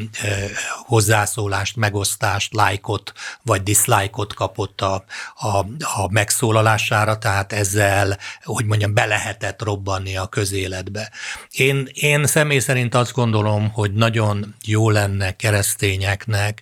hozzászólást, 0.86 1.76
megosztást, 1.76 2.54
lájkot 2.54 3.14
vagy 3.44 3.64
diszlájkot 3.64 4.34
kapott 4.34 4.82
a, 4.82 5.04
a, 5.36 5.58
a 5.80 6.10
megszólalására, 6.10 7.18
tehát 7.18 7.54
ezzel, 7.54 8.18
hogy 8.44 8.66
mondjam, 8.66 8.94
be 8.94 9.06
lehetett 9.06 9.62
robbanni 9.62 10.18
a 10.18 10.28
közéletbe. 10.28 11.12
Én, 11.52 11.90
én 11.94 12.26
személy 12.26 12.60
szerint 12.60 12.96
azt 12.96 13.14
gondolom, 13.14 13.70
hogy 13.72 13.94
nagyon 13.94 14.56
jó 14.66 14.90
lenne 14.90 15.36
keresztényeknek 15.36 16.62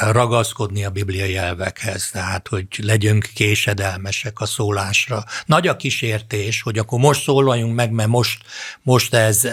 ragaszkodni 0.00 0.84
a 0.84 0.90
bibliai 0.90 1.36
elvekhez, 1.36 2.10
tehát 2.10 2.48
hogy 2.48 2.66
legyünk 2.82 3.30
késedelmesek 3.34 4.40
a 4.40 4.46
szólásra. 4.46 5.24
Nagy 5.46 5.68
a 5.68 5.76
kísértés, 5.76 6.62
hogy 6.62 6.78
akkor 6.78 6.98
most 6.98 7.24
szólaljunk 7.56 7.76
meg, 7.76 7.90
mert 7.90 8.08
most, 8.08 8.44
most 8.82 9.14
ez, 9.14 9.44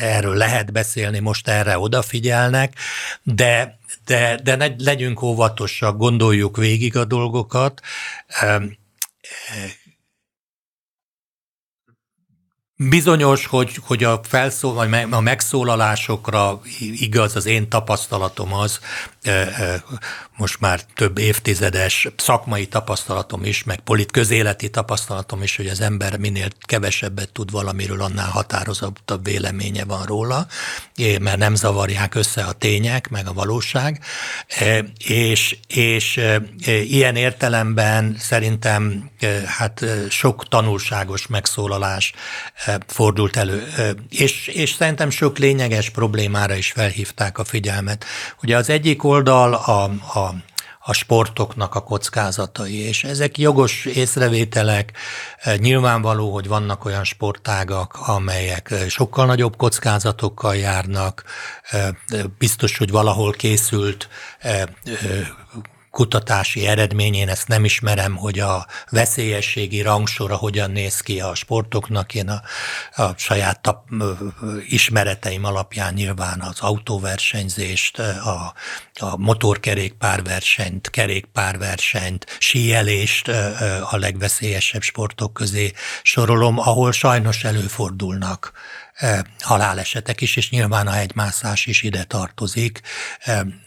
erről 0.00 0.34
lehet 0.34 0.72
beszélni, 0.72 1.18
most 1.18 1.48
erre 1.48 1.78
odafigyelnek, 1.78 2.74
de 3.22 3.78
de, 4.04 4.40
de 4.42 4.56
ne, 4.56 4.66
legyünk 4.78 5.22
óvatosak, 5.22 5.96
gondoljuk 5.96 6.56
végig 6.56 6.96
a 6.96 7.04
dolgokat. 7.04 7.80
Bizonyos, 12.76 13.46
hogy, 13.46 13.78
hogy 13.82 14.04
a, 14.04 14.20
felszól, 14.22 14.78
a 15.10 15.20
megszólalásokra 15.20 16.60
igaz, 16.78 17.36
az 17.36 17.46
én 17.46 17.68
tapasztalatom 17.68 18.54
az, 18.54 18.80
most 20.36 20.60
már 20.60 20.80
több 20.94 21.18
évtizedes 21.18 22.08
szakmai 22.16 22.66
tapasztalatom 22.66 23.44
is, 23.44 23.64
meg 23.64 23.80
polit 23.80 24.10
közéleti 24.10 24.70
tapasztalatom 24.70 25.42
is, 25.42 25.56
hogy 25.56 25.66
az 25.66 25.80
ember 25.80 26.18
minél 26.18 26.48
kevesebbet 26.60 27.32
tud 27.32 27.50
valamiről, 27.50 28.02
annál 28.02 28.30
határozottabb 28.30 29.24
véleménye 29.24 29.84
van 29.84 30.04
róla, 30.04 30.46
mert 31.20 31.38
nem 31.38 31.54
zavarják 31.54 32.14
össze 32.14 32.42
a 32.42 32.52
tények, 32.52 33.08
meg 33.08 33.28
a 33.28 33.32
valóság, 33.32 34.04
és, 35.06 35.56
és 35.66 36.20
ilyen 36.66 37.16
értelemben 37.16 38.16
szerintem 38.18 39.10
hát 39.46 39.84
sok 40.08 40.48
tanulságos 40.48 41.26
megszólalás 41.26 42.12
fordult 42.86 43.36
elő, 43.36 43.66
és, 44.10 44.46
és 44.46 44.72
szerintem 44.72 45.10
sok 45.10 45.38
lényeges 45.38 45.90
problémára 45.90 46.54
is 46.54 46.72
felhívták 46.72 47.38
a 47.38 47.44
figyelmet. 47.44 48.04
Ugye 48.42 48.56
az 48.56 48.70
egyik 48.70 49.04
oldal 49.10 49.54
a, 49.54 49.82
a 50.18 50.34
a 50.82 50.92
sportoknak 50.92 51.74
a 51.74 51.80
kockázatai, 51.80 52.74
és 52.74 53.04
ezek 53.04 53.38
jogos 53.38 53.84
észrevételek. 53.84 54.92
Nyilvánvaló, 55.56 56.32
hogy 56.32 56.48
vannak 56.48 56.84
olyan 56.84 57.04
sportágak, 57.04 57.98
amelyek 58.06 58.74
sokkal 58.88 59.26
nagyobb 59.26 59.56
kockázatokkal 59.56 60.56
járnak, 60.56 61.24
biztos, 62.38 62.78
hogy 62.78 62.90
valahol 62.90 63.32
készült 63.32 64.08
kutatási 65.90 66.66
eredményén 66.66 67.28
ezt 67.28 67.48
nem 67.48 67.64
ismerem, 67.64 68.16
hogy 68.16 68.38
a 68.38 68.66
veszélyességi 68.90 69.82
rangsora 69.82 70.36
hogyan 70.36 70.70
néz 70.70 71.00
ki 71.00 71.20
a 71.20 71.34
sportoknak. 71.34 72.14
Én 72.14 72.28
a, 72.28 72.42
a 73.02 73.14
saját 73.16 73.60
tap, 73.60 73.88
ismereteim 74.68 75.44
alapján 75.44 75.94
nyilván 75.94 76.40
az 76.40 76.60
autóversenyzést, 76.60 77.98
a, 77.98 78.54
a 79.00 79.16
motorkerékpárversenyt, 79.16 80.90
kerékpárversenyt, 80.90 82.36
síelést 82.38 83.28
a 83.90 83.96
legveszélyesebb 83.96 84.82
sportok 84.82 85.32
közé 85.32 85.72
sorolom, 86.02 86.58
ahol 86.58 86.92
sajnos 86.92 87.44
előfordulnak 87.44 88.52
halálesetek 89.40 90.20
is, 90.20 90.36
és 90.36 90.50
nyilván 90.50 90.86
a 90.86 90.90
hegymászás 90.90 91.66
is 91.66 91.82
ide 91.82 92.04
tartozik. 92.04 92.80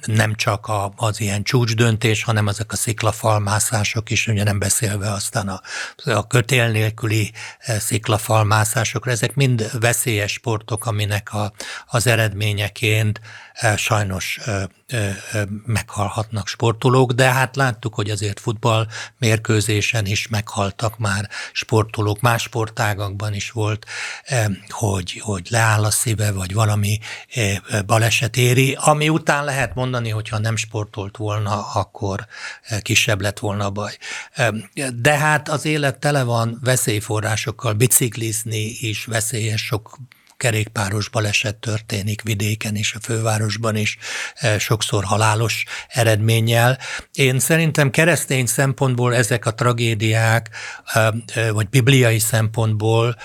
Nem 0.05 0.35
csak 0.35 0.71
az 0.95 1.21
ilyen 1.21 1.43
csúcsdöntés, 1.43 2.23
hanem 2.23 2.47
ezek 2.47 2.71
a 2.71 2.75
sziklafalmászások 2.75 4.09
is, 4.09 4.27
ugye 4.27 4.43
nem 4.43 4.59
beszélve 4.59 5.11
aztán 5.11 5.47
a, 5.47 5.61
a 6.03 6.27
kötél 6.27 6.67
nélküli 6.67 7.31
sziklafalmászásokra, 7.79 9.11
ezek 9.11 9.35
mind 9.35 9.79
veszélyes 9.79 10.31
sportok, 10.31 10.85
aminek 10.85 11.33
a, 11.33 11.53
az 11.85 12.07
eredményeként 12.07 13.21
sajnos 13.75 14.39
meghalhatnak 15.65 16.47
sportolók, 16.47 17.11
de 17.11 17.31
hát 17.31 17.55
láttuk, 17.55 17.93
hogy 17.95 18.09
azért 18.09 18.39
futball 18.39 18.87
mérkőzésen 19.17 20.05
is 20.05 20.27
meghaltak 20.27 20.97
már 20.97 21.29
sportolók, 21.51 22.21
más 22.21 22.41
sportágakban 22.41 23.33
is 23.33 23.51
volt, 23.51 23.85
hogy, 24.69 25.21
hogy 25.23 25.47
leáll 25.49 25.83
a 25.83 25.91
szíve, 25.91 26.31
vagy 26.31 26.53
valami 26.53 26.99
baleset 27.85 28.37
éri, 28.37 28.77
ami 28.79 29.09
után 29.09 29.45
lehet 29.45 29.75
mondani, 29.75 30.09
hogyha 30.09 30.37
nem 30.37 30.55
sportolt 30.55 31.17
volna, 31.17 31.65
akkor 31.73 32.27
kisebb 32.81 33.21
lett 33.21 33.39
volna 33.39 33.65
a 33.65 33.69
baj. 33.69 33.97
De 34.95 35.17
hát 35.17 35.49
az 35.49 35.65
élet 35.65 35.99
tele 35.99 36.23
van 36.23 36.59
veszélyforrásokkal, 36.61 37.73
biciklizni 37.73 38.77
is 38.79 39.05
veszélyes, 39.05 39.65
sok 39.65 39.97
kerékpáros 40.43 41.09
baleset 41.09 41.55
történik 41.55 42.21
vidéken 42.21 42.75
és 42.75 42.93
a 42.93 42.99
fővárosban 42.99 43.75
is, 43.75 43.97
e, 44.35 44.59
sokszor 44.59 45.03
halálos 45.03 45.65
eredménnyel. 45.87 46.77
Én 47.13 47.39
szerintem 47.39 47.89
keresztény 47.89 48.45
szempontból 48.45 49.15
ezek 49.15 49.45
a 49.45 49.53
tragédiák, 49.53 50.49
vagy 51.51 51.69
bibliai 51.69 52.19
szempontból 52.19 53.15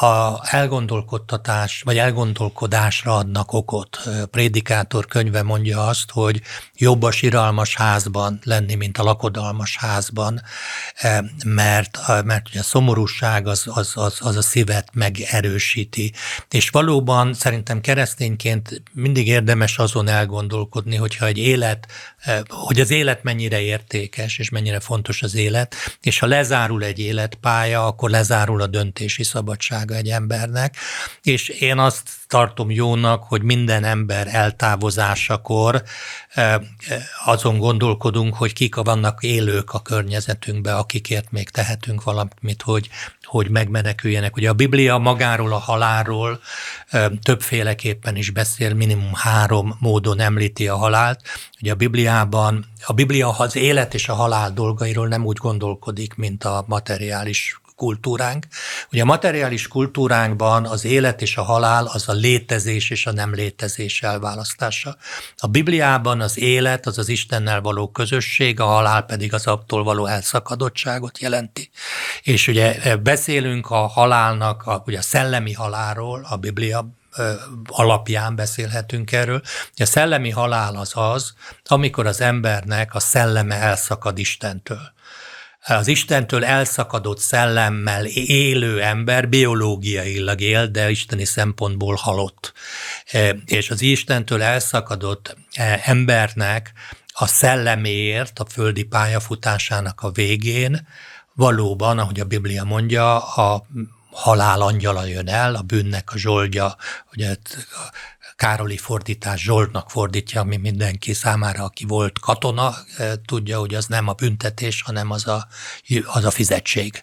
a 0.00 0.40
elgondolkodtatás, 0.42 1.82
vagy 1.84 1.98
elgondolkodásra 1.98 3.16
adnak 3.16 3.52
okot. 3.52 4.08
Prédikátor 4.30 5.06
könyve 5.06 5.42
mondja 5.42 5.86
azt, 5.86 6.10
hogy 6.10 6.40
jobb 6.74 7.02
a 7.02 7.10
siralmas 7.10 7.76
házban 7.76 8.38
lenni, 8.42 8.74
mint 8.74 8.98
a 8.98 9.02
lakodalmas 9.02 9.76
házban, 9.76 10.42
mert, 11.44 11.98
mert 12.24 12.48
ugye 12.48 12.60
a 12.60 12.62
szomorúság 12.62 13.46
az, 13.46 13.62
az, 13.66 13.92
az, 13.94 14.18
az 14.20 14.36
a 14.36 14.42
szívet 14.42 14.88
megerősíti. 14.92 16.12
És 16.50 16.70
valóban 16.70 17.34
szerintem 17.34 17.80
keresztényként 17.80 18.82
mindig 18.92 19.28
érdemes 19.28 19.78
azon 19.78 20.08
elgondolkodni, 20.08 20.96
hogyha 20.96 21.26
egy 21.26 21.38
élet, 21.38 21.86
hogy 22.48 22.80
az 22.80 22.90
élet 22.90 23.22
mennyire 23.22 23.60
értékes, 23.60 24.38
és 24.38 24.48
mennyire 24.48 24.80
fontos 24.80 25.22
az 25.22 25.34
élet, 25.34 25.74
és 26.00 26.18
ha 26.18 26.26
lezárul 26.26 26.84
egy 26.84 26.98
életpálya, 26.98 27.86
akkor 27.86 28.10
lezárul 28.10 28.62
a 28.62 28.66
döntési 28.66 29.22
szabadság 29.22 29.75
szabadsága 29.76 29.94
egy 29.94 30.08
embernek, 30.08 30.74
és 31.22 31.48
én 31.48 31.78
azt 31.78 32.08
tartom 32.26 32.70
jónak, 32.70 33.24
hogy 33.24 33.42
minden 33.42 33.84
ember 33.84 34.26
eltávozásakor 34.30 35.82
azon 37.24 37.58
gondolkodunk, 37.58 38.34
hogy 38.34 38.52
kik 38.52 38.74
vannak 38.74 39.22
élők 39.22 39.72
a 39.72 39.82
környezetünkben, 39.82 40.76
akikért 40.76 41.30
még 41.30 41.48
tehetünk 41.50 42.02
valamit, 42.02 42.62
hogy, 42.62 42.88
hogy 43.22 43.50
megmeneküljenek. 43.50 44.36
Ugye 44.36 44.48
a 44.48 44.52
Biblia 44.52 44.98
magáról, 44.98 45.52
a 45.52 45.58
halálról 45.58 46.40
többféleképpen 47.22 48.16
is 48.16 48.30
beszél, 48.30 48.74
minimum 48.74 49.12
három 49.14 49.76
módon 49.80 50.20
említi 50.20 50.68
a 50.68 50.76
halált. 50.76 51.20
Ugye 51.60 51.72
a 51.72 51.74
Bibliában, 51.74 52.66
a 52.86 52.92
Biblia 52.92 53.38
az 53.38 53.56
élet 53.56 53.94
és 53.94 54.08
a 54.08 54.14
halál 54.14 54.52
dolgairól 54.52 55.08
nem 55.08 55.24
úgy 55.24 55.36
gondolkodik, 55.36 56.14
mint 56.14 56.44
a 56.44 56.64
materiális 56.66 57.60
kultúránk. 57.76 58.46
Ugye 58.92 59.02
a 59.02 59.04
materiális 59.04 59.68
kultúránkban 59.68 60.64
az 60.64 60.84
élet 60.84 61.22
és 61.22 61.36
a 61.36 61.42
halál 61.42 61.86
az 61.86 62.08
a 62.08 62.12
létezés 62.12 62.90
és 62.90 63.06
a 63.06 63.12
nem 63.12 63.34
létezés 63.34 64.02
elválasztása. 64.02 64.96
A 65.36 65.46
Bibliában 65.46 66.20
az 66.20 66.38
élet 66.38 66.86
az 66.86 66.98
az 66.98 67.08
Istennel 67.08 67.60
való 67.60 67.90
közösség, 67.90 68.60
a 68.60 68.64
halál 68.64 69.02
pedig 69.02 69.34
az 69.34 69.46
abtól 69.46 69.84
való 69.84 70.06
elszakadottságot 70.06 71.18
jelenti. 71.18 71.70
És 72.22 72.48
ugye 72.48 72.82
e, 72.82 72.96
beszélünk 72.96 73.70
a 73.70 73.86
halálnak, 73.86 74.66
a, 74.66 74.82
ugye 74.86 74.98
a 74.98 75.02
szellemi 75.02 75.52
halálról, 75.52 76.26
a 76.30 76.36
Biblia 76.36 76.86
alapján 77.66 78.36
beszélhetünk 78.36 79.12
erről. 79.12 79.42
A 79.76 79.84
szellemi 79.84 80.30
halál 80.30 80.76
az 80.76 80.92
az, 80.94 81.34
amikor 81.64 82.06
az 82.06 82.20
embernek 82.20 82.94
a 82.94 83.00
szelleme 83.00 83.54
elszakad 83.54 84.18
Istentől 84.18 84.94
az 85.74 85.88
Istentől 85.88 86.44
elszakadott 86.44 87.18
szellemmel 87.18 88.06
élő 88.06 88.82
ember 88.82 89.28
biológiailag 89.28 90.40
él, 90.40 90.66
de 90.66 90.90
isteni 90.90 91.24
szempontból 91.24 91.94
halott. 91.94 92.52
E, 93.10 93.36
és 93.46 93.70
az 93.70 93.82
Istentől 93.82 94.42
elszakadott 94.42 95.36
e, 95.54 95.80
embernek 95.84 96.72
a 97.12 97.26
szelleméért, 97.26 98.38
a 98.38 98.44
földi 98.44 98.82
pályafutásának 98.82 100.00
a 100.00 100.10
végén 100.10 100.86
valóban, 101.34 101.98
ahogy 101.98 102.20
a 102.20 102.24
Biblia 102.24 102.64
mondja, 102.64 103.18
a 103.18 103.66
halál 104.10 104.60
angyala 104.60 105.04
jön 105.04 105.28
el, 105.28 105.54
a 105.54 105.62
bűnnek 105.62 106.12
a 106.12 106.18
zsoldja, 106.18 106.76
ugye 107.12 107.36
Károli 108.36 108.76
fordítás 108.76 109.40
Zsoltnak 109.40 109.90
fordítja, 109.90 110.40
ami 110.40 110.56
mindenki 110.56 111.12
számára, 111.12 111.64
aki 111.64 111.84
volt 111.84 112.18
katona, 112.18 112.74
eh, 112.96 113.12
tudja, 113.24 113.58
hogy 113.58 113.74
az 113.74 113.86
nem 113.86 114.08
a 114.08 114.12
büntetés, 114.12 114.82
hanem 114.82 115.10
az 115.10 115.26
a, 115.26 115.46
az 116.04 116.24
a 116.24 116.30
fizetség. 116.30 117.02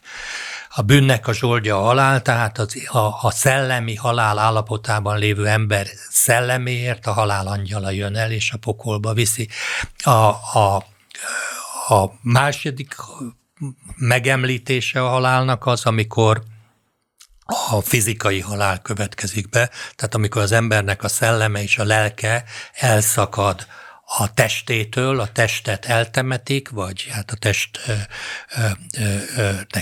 A 0.70 0.82
bűnnek 0.82 1.28
a 1.28 1.34
zsoldja 1.34 1.78
a 1.78 1.82
halál, 1.82 2.22
tehát 2.22 2.58
az, 2.58 2.88
a, 2.88 2.98
a 2.98 3.32
szellemi 3.32 3.96
halál 3.96 4.38
állapotában 4.38 5.18
lévő 5.18 5.48
ember 5.48 5.88
szelleméért 6.10 7.06
a 7.06 7.12
halál 7.12 7.48
angyala 7.48 7.90
jön 7.90 8.16
el, 8.16 8.32
és 8.32 8.52
a 8.52 8.58
pokolba 8.58 9.14
viszi. 9.14 9.50
A, 10.04 10.10
a, 10.10 10.86
a 11.88 12.12
második 12.22 12.96
megemlítése 13.96 15.04
a 15.04 15.10
halálnak 15.10 15.66
az, 15.66 15.86
amikor 15.86 16.44
a 17.46 17.82
fizikai 17.82 18.40
halál 18.40 18.82
következik 18.82 19.50
be, 19.50 19.70
tehát 19.96 20.16
amikor 20.16 20.42
az 20.42 20.52
embernek 20.52 21.04
a 21.04 21.08
szelleme 21.08 21.62
és 21.62 21.78
a 21.78 21.84
lelke 21.84 22.44
elszakad 22.74 23.66
a 24.06 24.34
testétől, 24.34 25.20
a 25.20 25.28
testet 25.32 25.86
eltemetik, 25.86 26.70
vagy 26.70 27.08
hát 27.10 27.32
a 27.32 27.36
testnek 27.36 27.88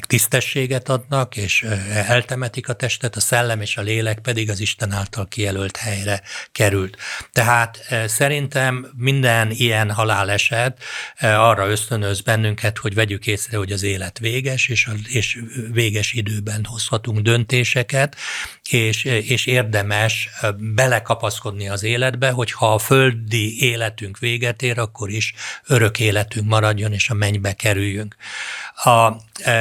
tisztességet 0.07 0.89
adnak, 0.89 1.37
és 1.37 1.63
eltemetik 1.93 2.69
a 2.69 2.73
testet, 2.73 3.15
a 3.15 3.19
szellem 3.19 3.61
és 3.61 3.77
a 3.77 3.81
lélek 3.81 4.19
pedig 4.19 4.49
az 4.49 4.59
Isten 4.59 4.91
által 4.91 5.27
kijelölt 5.27 5.77
helyre 5.77 6.21
került. 6.51 6.97
Tehát 7.31 7.87
szerintem 8.05 8.91
minden 8.95 9.51
ilyen 9.51 9.91
haláleset 9.91 10.83
arra 11.19 11.67
ösztönöz 11.67 12.21
bennünket, 12.21 12.77
hogy 12.77 12.93
vegyük 12.93 13.27
észre, 13.27 13.57
hogy 13.57 13.71
az 13.71 13.83
élet 13.83 14.19
véges, 14.19 14.69
és, 14.69 14.87
a, 14.87 14.91
és 15.07 15.39
véges 15.71 16.13
időben 16.13 16.65
hozhatunk 16.65 17.19
döntéseket, 17.19 18.15
és, 18.69 19.03
és 19.03 19.45
érdemes 19.45 20.29
belekapaszkodni 20.57 21.69
az 21.69 21.83
életbe, 21.83 22.29
hogyha 22.29 22.73
a 22.73 22.79
földi 22.79 23.63
életünk 23.63 24.19
véget 24.21 24.61
ér, 24.61 24.79
akkor 24.79 25.09
is 25.09 25.33
örök 25.67 25.99
életünk 25.99 26.47
maradjon, 26.47 26.93
és 26.93 27.09
a 27.09 27.13
mennybe 27.13 27.53
kerüljünk. 27.53 28.15
A, 28.83 29.11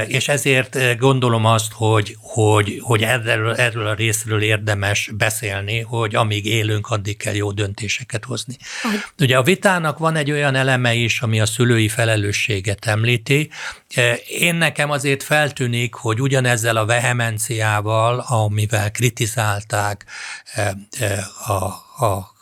és 0.07 0.29
ezért 0.29 0.99
gondolom 0.99 1.45
azt, 1.45 1.73
hogy, 1.73 2.17
hogy, 2.21 2.81
hogy 2.83 3.03
erről, 3.03 3.55
erről 3.55 3.87
a 3.87 3.95
részről 3.95 4.43
érdemes 4.43 5.11
beszélni, 5.17 5.81
hogy 5.81 6.15
amíg 6.15 6.47
élünk, 6.47 6.91
addig 6.91 7.17
kell 7.17 7.35
jó 7.35 7.53
döntéseket 7.53 8.25
hozni. 8.25 8.57
Aj. 8.83 8.97
Ugye 9.19 9.37
a 9.37 9.43
vitának 9.43 9.99
van 9.99 10.17
egy 10.17 10.31
olyan 10.31 10.55
eleme 10.55 10.95
is, 10.95 11.21
ami 11.21 11.41
a 11.41 11.47
szülői 11.47 11.89
felelősséget 11.89 12.87
említi. 12.87 13.51
Én 14.29 14.55
nekem 14.55 14.91
azért 14.91 15.23
feltűnik, 15.23 15.95
hogy 15.95 16.21
ugyanezzel 16.21 16.77
a 16.77 16.85
vehemenciával, 16.85 18.19
amivel 18.19 18.91
kritizálták 18.91 20.05
a, 21.47 21.65
a 22.05 22.39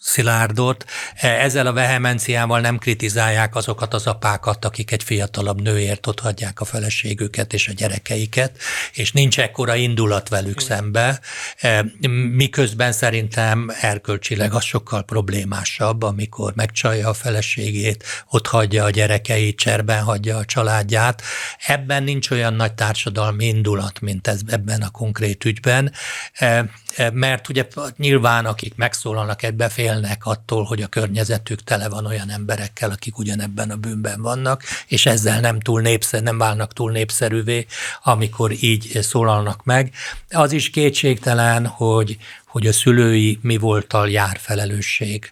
Szilárdot. 0.00 0.84
E, 1.14 1.28
ezzel 1.28 1.66
a 1.66 1.72
vehemenciával 1.72 2.60
nem 2.60 2.78
kritizálják 2.78 3.54
azokat 3.54 3.94
az 3.94 4.06
apákat, 4.06 4.64
akik 4.64 4.90
egy 4.90 5.02
fiatalabb 5.02 5.62
nőért 5.62 6.06
ott 6.06 6.20
hagyják 6.20 6.60
a 6.60 6.64
feleségüket 6.64 7.52
és 7.52 7.68
a 7.68 7.72
gyerekeiket, 7.72 8.58
és 8.92 9.12
nincs 9.12 9.38
ekkora 9.38 9.74
indulat 9.74 10.28
velük 10.28 10.60
szembe, 10.60 11.20
e, 11.58 11.84
miközben 12.32 12.92
szerintem 12.92 13.70
erkölcsileg 13.80 14.52
az 14.52 14.64
sokkal 14.64 15.04
problémásabb, 15.04 16.02
amikor 16.02 16.52
megcsalja 16.54 17.08
a 17.08 17.14
feleségét, 17.14 18.04
ott 18.30 18.46
hagyja 18.46 18.84
a 18.84 18.90
gyerekeit, 18.90 19.58
cserben 19.58 20.02
hagyja 20.02 20.36
a 20.36 20.44
családját. 20.44 21.22
Ebben 21.66 22.02
nincs 22.02 22.30
olyan 22.30 22.54
nagy 22.54 22.74
társadalmi 22.74 23.46
indulat, 23.46 24.00
mint 24.00 24.26
ez 24.26 24.40
ebben 24.46 24.82
a 24.82 24.90
konkrét 24.90 25.44
ügyben, 25.44 25.92
e, 26.32 26.64
mert 27.12 27.48
ugye 27.48 27.66
nyilván 27.96 28.46
akik 28.46 28.74
megszólalnak 28.74 29.42
ebbe 29.42 29.68
félnek 29.88 30.26
attól, 30.26 30.64
hogy 30.64 30.82
a 30.82 30.86
környezetük 30.86 31.64
tele 31.64 31.88
van 31.88 32.06
olyan 32.06 32.30
emberekkel, 32.30 32.90
akik 32.90 33.18
ugyanebben 33.18 33.70
a 33.70 33.76
bűnben 33.76 34.22
vannak, 34.22 34.62
és 34.86 35.06
ezzel 35.06 35.40
nem 35.40 35.60
túl 35.60 35.80
népszer, 35.80 36.22
nem 36.22 36.38
válnak 36.38 36.72
túl 36.72 36.90
népszerűvé, 36.90 37.66
amikor 38.02 38.52
így 38.60 38.98
szólalnak 39.02 39.64
meg. 39.64 39.92
Az 40.30 40.52
is 40.52 40.70
kétségtelen, 40.70 41.66
hogy, 41.66 42.16
hogy 42.46 42.66
a 42.66 42.72
szülői 42.72 43.38
mi 43.42 43.56
voltal 43.56 44.10
jár 44.10 44.38
felelősség 44.40 45.30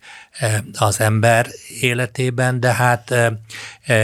az 0.73 1.01
ember 1.01 1.51
életében, 1.81 2.61
de 2.61 2.73
hát, 2.73 3.15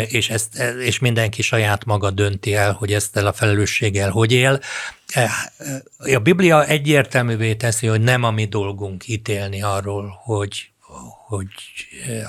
és, 0.09 0.31
ezt, 0.31 0.59
és 0.81 0.99
mindenki 0.99 1.43
saját 1.43 1.85
maga 1.85 2.11
dönti 2.11 2.55
el, 2.55 2.73
hogy 2.73 2.93
ezt 2.93 3.17
a 3.17 3.33
felelősséggel 3.33 4.11
hogy 4.11 4.33
él. 4.33 4.61
A 5.99 6.19
Biblia 6.19 6.67
egyértelművé 6.67 7.55
teszi, 7.55 7.87
hogy 7.87 8.01
nem 8.01 8.23
a 8.23 8.31
mi 8.31 8.45
dolgunk 8.45 9.09
ítélni 9.09 9.63
arról, 9.63 10.21
hogy 10.25 10.72
hogy 11.37 11.47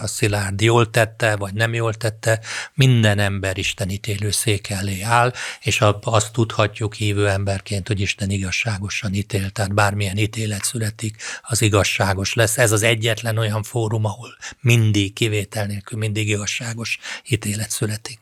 a 0.02 0.08
Szilárd 0.08 0.62
jól 0.62 0.90
tette, 0.90 1.36
vagy 1.36 1.54
nem 1.54 1.74
jól 1.74 1.94
tette, 1.94 2.40
minden 2.74 3.20
ember 3.20 3.58
Isten 3.58 3.90
ítélő 3.90 4.32
szék 4.32 4.70
elé 4.70 5.02
áll, 5.02 5.34
és 5.62 5.82
azt 6.02 6.34
tudhatjuk 6.34 6.94
hívő 6.94 7.30
emberként, 7.30 7.88
hogy 7.88 8.00
Isten 8.00 8.30
igazságosan 8.30 9.14
ítél, 9.14 9.50
tehát 9.50 9.74
bármilyen 9.74 10.18
ítélet 10.18 10.64
születik, 10.64 11.22
az 11.42 11.62
igazságos 11.62 12.34
lesz. 12.34 12.58
Ez 12.58 12.72
az 12.72 12.84
egyetlen 12.84 13.38
olyan 13.38 13.64
fórum, 13.64 14.06
ahol 14.06 14.38
mindig, 14.60 15.14
kivétel 15.14 15.66
nélkül 15.66 15.98
mindig 15.98 16.30
igazságos 16.30 17.00
ítélet 17.28 17.70
születik. 17.70 18.20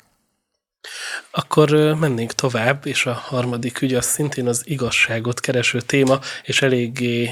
Akkor 1.32 1.96
mennénk 2.00 2.32
tovább, 2.34 2.86
és 2.86 3.06
a 3.06 3.12
harmadik 3.12 3.82
ügy 3.82 3.94
az 3.94 4.06
szintén 4.06 4.48
az 4.48 4.62
igazságot 4.66 5.40
kereső 5.40 5.82
téma, 5.82 6.20
és 6.44 6.62
eléggé, 6.62 7.26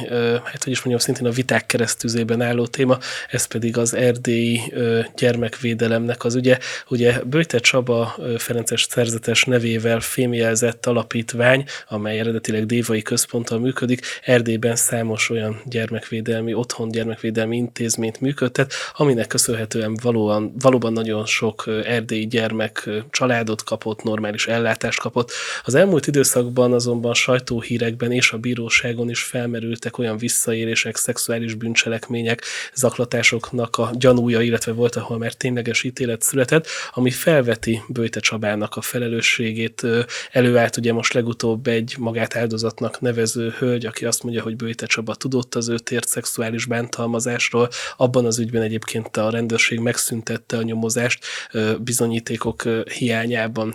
hát 0.44 0.64
hogy 0.64 0.72
is 0.72 0.78
mondjam, 0.78 0.98
szintén 0.98 1.26
a 1.26 1.32
viták 1.32 1.66
keresztüzében 1.66 2.42
álló 2.42 2.68
téma, 2.68 2.98
ez 3.30 3.46
pedig 3.46 3.78
az 3.78 3.94
erdélyi 3.94 4.74
gyermekvédelemnek 5.16 6.24
az 6.24 6.36
ügye. 6.36 6.60
Ugye 6.90 7.20
Böjte 7.24 7.60
Csaba 7.60 8.16
Ferences 8.38 8.88
szerzetes 8.90 9.44
nevével 9.44 10.00
fémjelzett 10.00 10.86
alapítvány, 10.86 11.66
amely 11.88 12.20
eredetileg 12.20 12.66
Dévai 12.66 13.02
Központtal 13.02 13.60
működik, 13.60 14.06
Erdélyben 14.24 14.76
számos 14.76 15.30
olyan 15.30 15.62
gyermekvédelmi, 15.66 16.54
otthon 16.54 16.90
gyermekvédelmi 16.90 17.56
intézményt 17.56 18.22
működtet, 18.22 18.74
aminek 18.94 19.28
köszönhetően 19.28 19.98
valóan, 20.02 20.54
valóban 20.60 20.94
nagyon 20.94 21.26
sok 21.26 21.64
erdélyi 21.84 22.28
gyermek 22.28 22.90
család 23.10 23.38
családot 23.40 23.64
kapott, 23.64 23.89
normális 24.04 24.48
ellátást 24.48 25.00
kapott. 25.00 25.32
Az 25.64 25.76
elmúlt 25.76 26.08
időszakban 26.08 26.74
azonban 26.74 27.14
sajtóhírekben 27.14 28.12
és 28.12 28.32
a 28.32 28.38
bíróságon 28.38 29.10
is 29.10 29.22
felmerültek 29.22 29.98
olyan 29.98 30.18
visszaélések, 30.18 30.98
szexuális 30.98 31.54
bűncselekmények, 31.54 32.44
zaklatásoknak 32.74 33.78
a 33.78 33.92
gyanúja, 33.94 34.42
illetve 34.42 34.72
volt, 34.72 34.96
ahol 34.96 35.18
már 35.18 35.34
tényleges 35.34 35.84
ítélet 35.84 36.22
született, 36.22 36.68
ami 36.92 37.10
felveti 37.10 37.82
Böjte 37.88 38.20
Csabának 38.20 38.76
a 38.76 38.82
felelősségét. 38.82 39.88
Előállt 40.32 40.78
ugye 40.78 40.94
most 40.94 41.14
legutóbb 41.14 41.68
egy 41.68 41.96
magát 42.00 42.36
áldozatnak 42.36 43.00
nevező 43.00 43.54
hölgy, 43.58 43.86
aki 43.86 44.06
azt 44.06 44.24
mondja, 44.24 44.42
hogy 44.42 44.56
Böjte 44.56 44.86
Csaba 44.86 45.16
tudott 45.16 45.56
az 45.56 45.70
ő 45.70 45.78
tért 45.78 46.08
szexuális 46.08 46.66
bántalmazásról. 46.66 47.70
Abban 47.98 48.26
az 48.26 48.40
ügyben 48.40 48.62
egyébként 48.62 49.18
a 49.18 49.30
rendőrség 49.30 49.80
megszüntette 49.80 50.58
a 50.58 50.62
nyomozást 50.62 51.26
bizonyítékok 51.80 52.64
hiány 52.98 53.28
hiányában. 53.30 53.74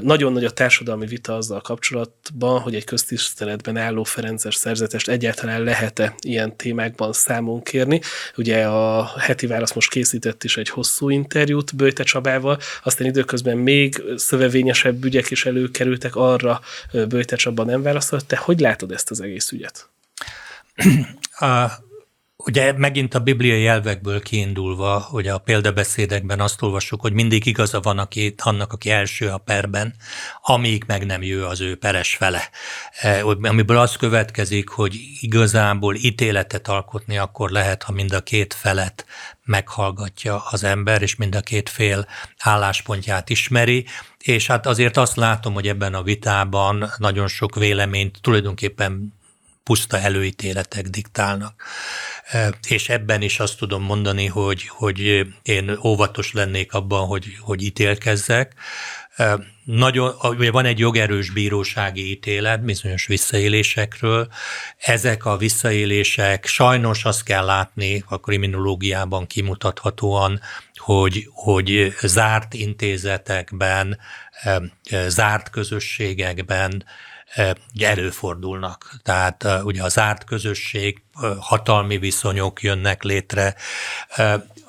Nagyon 0.00 0.32
nagy 0.32 0.44
a 0.44 0.50
társadalmi 0.50 1.06
vita 1.06 1.36
azzal 1.36 1.60
kapcsolatban, 1.60 2.60
hogy 2.60 2.74
egy 2.74 2.84
köztiszteletben 2.84 3.76
álló 3.76 4.04
Ferences 4.04 4.54
szerzetest 4.54 5.08
egyáltalán 5.08 5.62
lehet-e 5.62 6.14
ilyen 6.20 6.56
témákban 6.56 7.12
számon 7.12 7.62
kérni. 7.62 8.00
Ugye 8.36 8.66
a 8.66 9.12
heti 9.18 9.46
válasz 9.46 9.72
most 9.72 9.90
készített 9.90 10.44
is 10.44 10.56
egy 10.56 10.68
hosszú 10.68 11.10
interjút 11.10 11.76
Böjte 11.76 12.02
Csabával, 12.02 12.58
aztán 12.82 13.06
időközben 13.06 13.56
még 13.56 14.02
szövevényesebb 14.16 15.04
ügyek 15.04 15.30
is 15.30 15.46
előkerültek, 15.46 16.16
arra 16.16 16.60
Böjte 16.92 17.36
Csaba 17.36 17.64
nem 17.64 17.82
válaszolt. 17.82 18.26
Te 18.26 18.36
hogy 18.36 18.60
látod 18.60 18.92
ezt 18.92 19.10
az 19.10 19.20
egész 19.20 19.52
ügyet? 19.52 19.88
Ugye 22.48 22.72
megint 22.72 23.14
a 23.14 23.18
bibliai 23.18 23.66
elvekből 23.66 24.22
kiindulva, 24.22 24.98
hogy 24.98 25.26
a 25.26 25.38
példabeszédekben 25.38 26.40
azt 26.40 26.62
olvassuk, 26.62 27.00
hogy 27.00 27.12
mindig 27.12 27.46
igaza 27.46 27.80
van 27.80 27.98
aki, 27.98 28.34
annak, 28.38 28.72
aki 28.72 28.90
első 28.90 29.28
a 29.28 29.38
perben, 29.38 29.94
amíg 30.42 30.84
meg 30.86 31.06
nem 31.06 31.22
jő 31.22 31.44
az 31.44 31.60
ő 31.60 31.76
peres 31.76 32.16
fele. 32.16 32.50
E, 33.00 33.24
amiből 33.24 33.78
az 33.78 33.96
következik, 33.96 34.68
hogy 34.68 34.94
igazából 35.20 35.94
ítéletet 35.94 36.68
alkotni 36.68 37.18
akkor 37.18 37.50
lehet, 37.50 37.82
ha 37.82 37.92
mind 37.92 38.12
a 38.12 38.20
két 38.20 38.54
felet 38.54 39.06
meghallgatja 39.44 40.42
az 40.50 40.64
ember, 40.64 41.02
és 41.02 41.16
mind 41.16 41.34
a 41.34 41.40
két 41.40 41.68
fél 41.68 42.06
álláspontját 42.38 43.30
ismeri, 43.30 43.84
és 44.18 44.46
hát 44.46 44.66
azért 44.66 44.96
azt 44.96 45.16
látom, 45.16 45.54
hogy 45.54 45.68
ebben 45.68 45.94
a 45.94 46.02
vitában 46.02 46.90
nagyon 46.98 47.28
sok 47.28 47.54
véleményt 47.54 48.18
tulajdonképpen 48.20 49.17
puszta 49.68 49.98
előítéletek 49.98 50.86
diktálnak. 50.86 51.62
És 52.68 52.88
ebben 52.88 53.22
is 53.22 53.40
azt 53.40 53.58
tudom 53.58 53.82
mondani, 53.82 54.26
hogy, 54.26 54.68
hogy 54.68 55.26
én 55.42 55.78
óvatos 55.84 56.32
lennék 56.32 56.72
abban, 56.72 57.06
hogy, 57.06 57.36
hogy 57.40 57.62
ítélkezzek. 57.62 58.54
Nagyon, 59.64 60.14
ugye 60.22 60.50
van 60.50 60.64
egy 60.64 60.78
jogerős 60.78 61.30
bírósági 61.30 62.10
ítélet 62.10 62.64
bizonyos 62.64 63.06
visszaélésekről. 63.06 64.28
Ezek 64.78 65.24
a 65.24 65.36
visszaélések 65.36 66.46
sajnos 66.46 67.04
azt 67.04 67.22
kell 67.22 67.44
látni 67.44 68.04
a 68.06 68.20
kriminológiában 68.20 69.26
kimutathatóan, 69.26 70.40
hogy, 70.74 71.28
hogy 71.32 71.94
zárt 72.00 72.54
intézetekben, 72.54 73.98
zárt 75.06 75.50
közösségekben 75.50 76.84
előfordulnak. 77.80 78.94
Tehát 79.02 79.46
ugye 79.62 79.82
az 79.82 79.92
zárt 79.92 80.24
közösség, 80.24 81.02
hatalmi 81.40 81.98
viszonyok 81.98 82.62
jönnek 82.62 83.02
létre. 83.02 83.54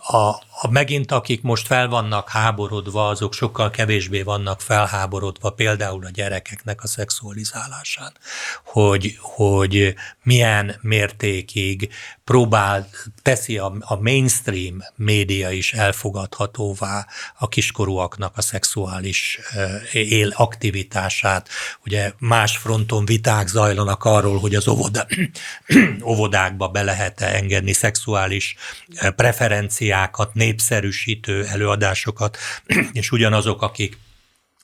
A, 0.08 0.30
a 0.62 0.70
megint 0.70 1.12
akik 1.12 1.42
most 1.42 1.66
fel 1.66 1.88
vannak 1.88 2.30
háborodva, 2.30 3.08
azok 3.08 3.34
sokkal 3.34 3.70
kevésbé 3.70 4.22
vannak 4.22 4.62
felháborodva 4.62 5.50
például 5.50 6.06
a 6.06 6.10
gyerekeknek 6.10 6.84
a 6.84 6.88
szexualizálásán, 6.88 8.12
hogy, 8.64 9.18
hogy 9.20 9.96
milyen 10.24 10.76
mértékig 10.82 11.90
próbál, 12.24 12.90
teszi 13.22 13.58
a, 13.58 13.74
a 13.80 13.96
mainstream 14.02 14.78
média 14.96 15.52
is 15.52 15.74
elfogadhatóvá 15.74 17.08
a 17.38 17.48
kiskorúaknak 17.48 18.38
a 18.38 18.42
szexuális 18.42 19.40
él 19.92 20.34
aktivitását. 20.36 21.50
Ugye 21.86 22.14
más 22.18 22.58
fronton 22.58 23.06
viták 23.06 23.48
zajlanak 23.48 24.04
arról, 24.04 24.40
hogy 24.40 24.56
az 24.56 24.68
óvoda, 24.68 25.08
óvodákba 26.12 26.68
be 26.68 26.82
lehet 26.84 27.22
engedni 27.22 27.74
szexuális 27.74 28.56
preferenciákat, 29.16 30.34
népszerűsítő 30.50 31.46
előadásokat, 31.46 32.38
és 33.00 33.12
ugyanazok, 33.12 33.62
akik 33.62 33.98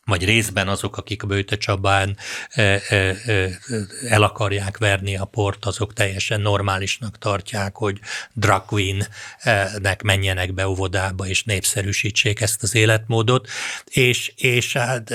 vagy 0.06 0.26
részben 0.26 0.68
azok, 0.68 0.98
akik 0.98 1.26
Bőte 1.26 1.58
Csabán 1.58 2.18
e, 2.50 2.62
e, 2.62 2.96
e, 2.96 3.50
el 4.10 4.24
akarják 4.24 4.78
verni 4.78 5.18
a 5.18 5.26
port, 5.26 5.66
azok 5.66 5.94
teljesen 5.94 6.42
normálisnak 6.42 7.18
tartják, 7.18 7.76
hogy 7.76 8.00
drag 8.34 8.66
queen-nek 8.66 10.02
menjenek 10.02 10.54
be 10.54 10.68
óvodába 10.68 11.28
és 11.28 11.44
népszerűsítsék 11.44 12.42
ezt 12.42 12.64
az 12.64 12.76
életmódot, 12.76 13.48
és, 13.86 14.34
és 14.36 14.74
hát 14.74 15.12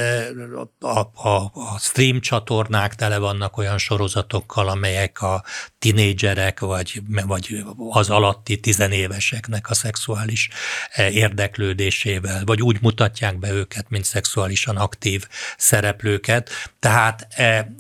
a, 0.81 0.99
a, 1.15 1.53
a 1.55 1.79
stream 1.79 2.21
csatornák 2.21 2.95
tele 2.95 3.19
vannak 3.19 3.57
olyan 3.57 3.79
sorozatokkal, 3.79 4.69
amelyek 4.69 5.23
a 5.23 5.45
tinédzserek, 5.79 6.61
vagy, 6.61 7.03
vagy 7.27 7.65
az 7.91 8.11
alatti 8.11 8.61
tizenéveseknek 8.61 9.71
a 9.71 9.75
szexuális 9.75 10.49
érdeklődésével, 10.97 12.45
vagy 12.45 12.63
úgy 12.63 12.77
mutatják 12.81 13.39
be 13.39 13.51
őket, 13.51 13.91
mint 13.91 14.05
szexuálisan 14.05 14.79
aktív 14.81 15.27
szereplőket. 15.57 16.51
Tehát 16.79 17.27
e, 17.31 17.73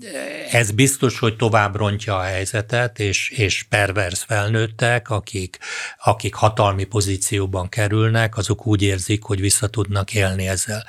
ez 0.50 0.70
biztos, 0.70 1.18
hogy 1.18 1.36
tovább 1.36 1.76
rontja 1.76 2.16
a 2.16 2.22
helyzetet, 2.22 2.98
és, 2.98 3.30
és 3.30 3.62
pervers 3.68 4.22
felnőttek, 4.22 5.10
akik, 5.10 5.58
akik 6.04 6.34
hatalmi 6.34 6.84
pozícióban 6.84 7.68
kerülnek, 7.68 8.36
azok 8.36 8.66
úgy 8.66 8.82
érzik, 8.82 9.22
hogy 9.22 9.40
vissza 9.40 9.68
tudnak 9.68 10.14
élni 10.14 10.48
ezzel 10.48 10.84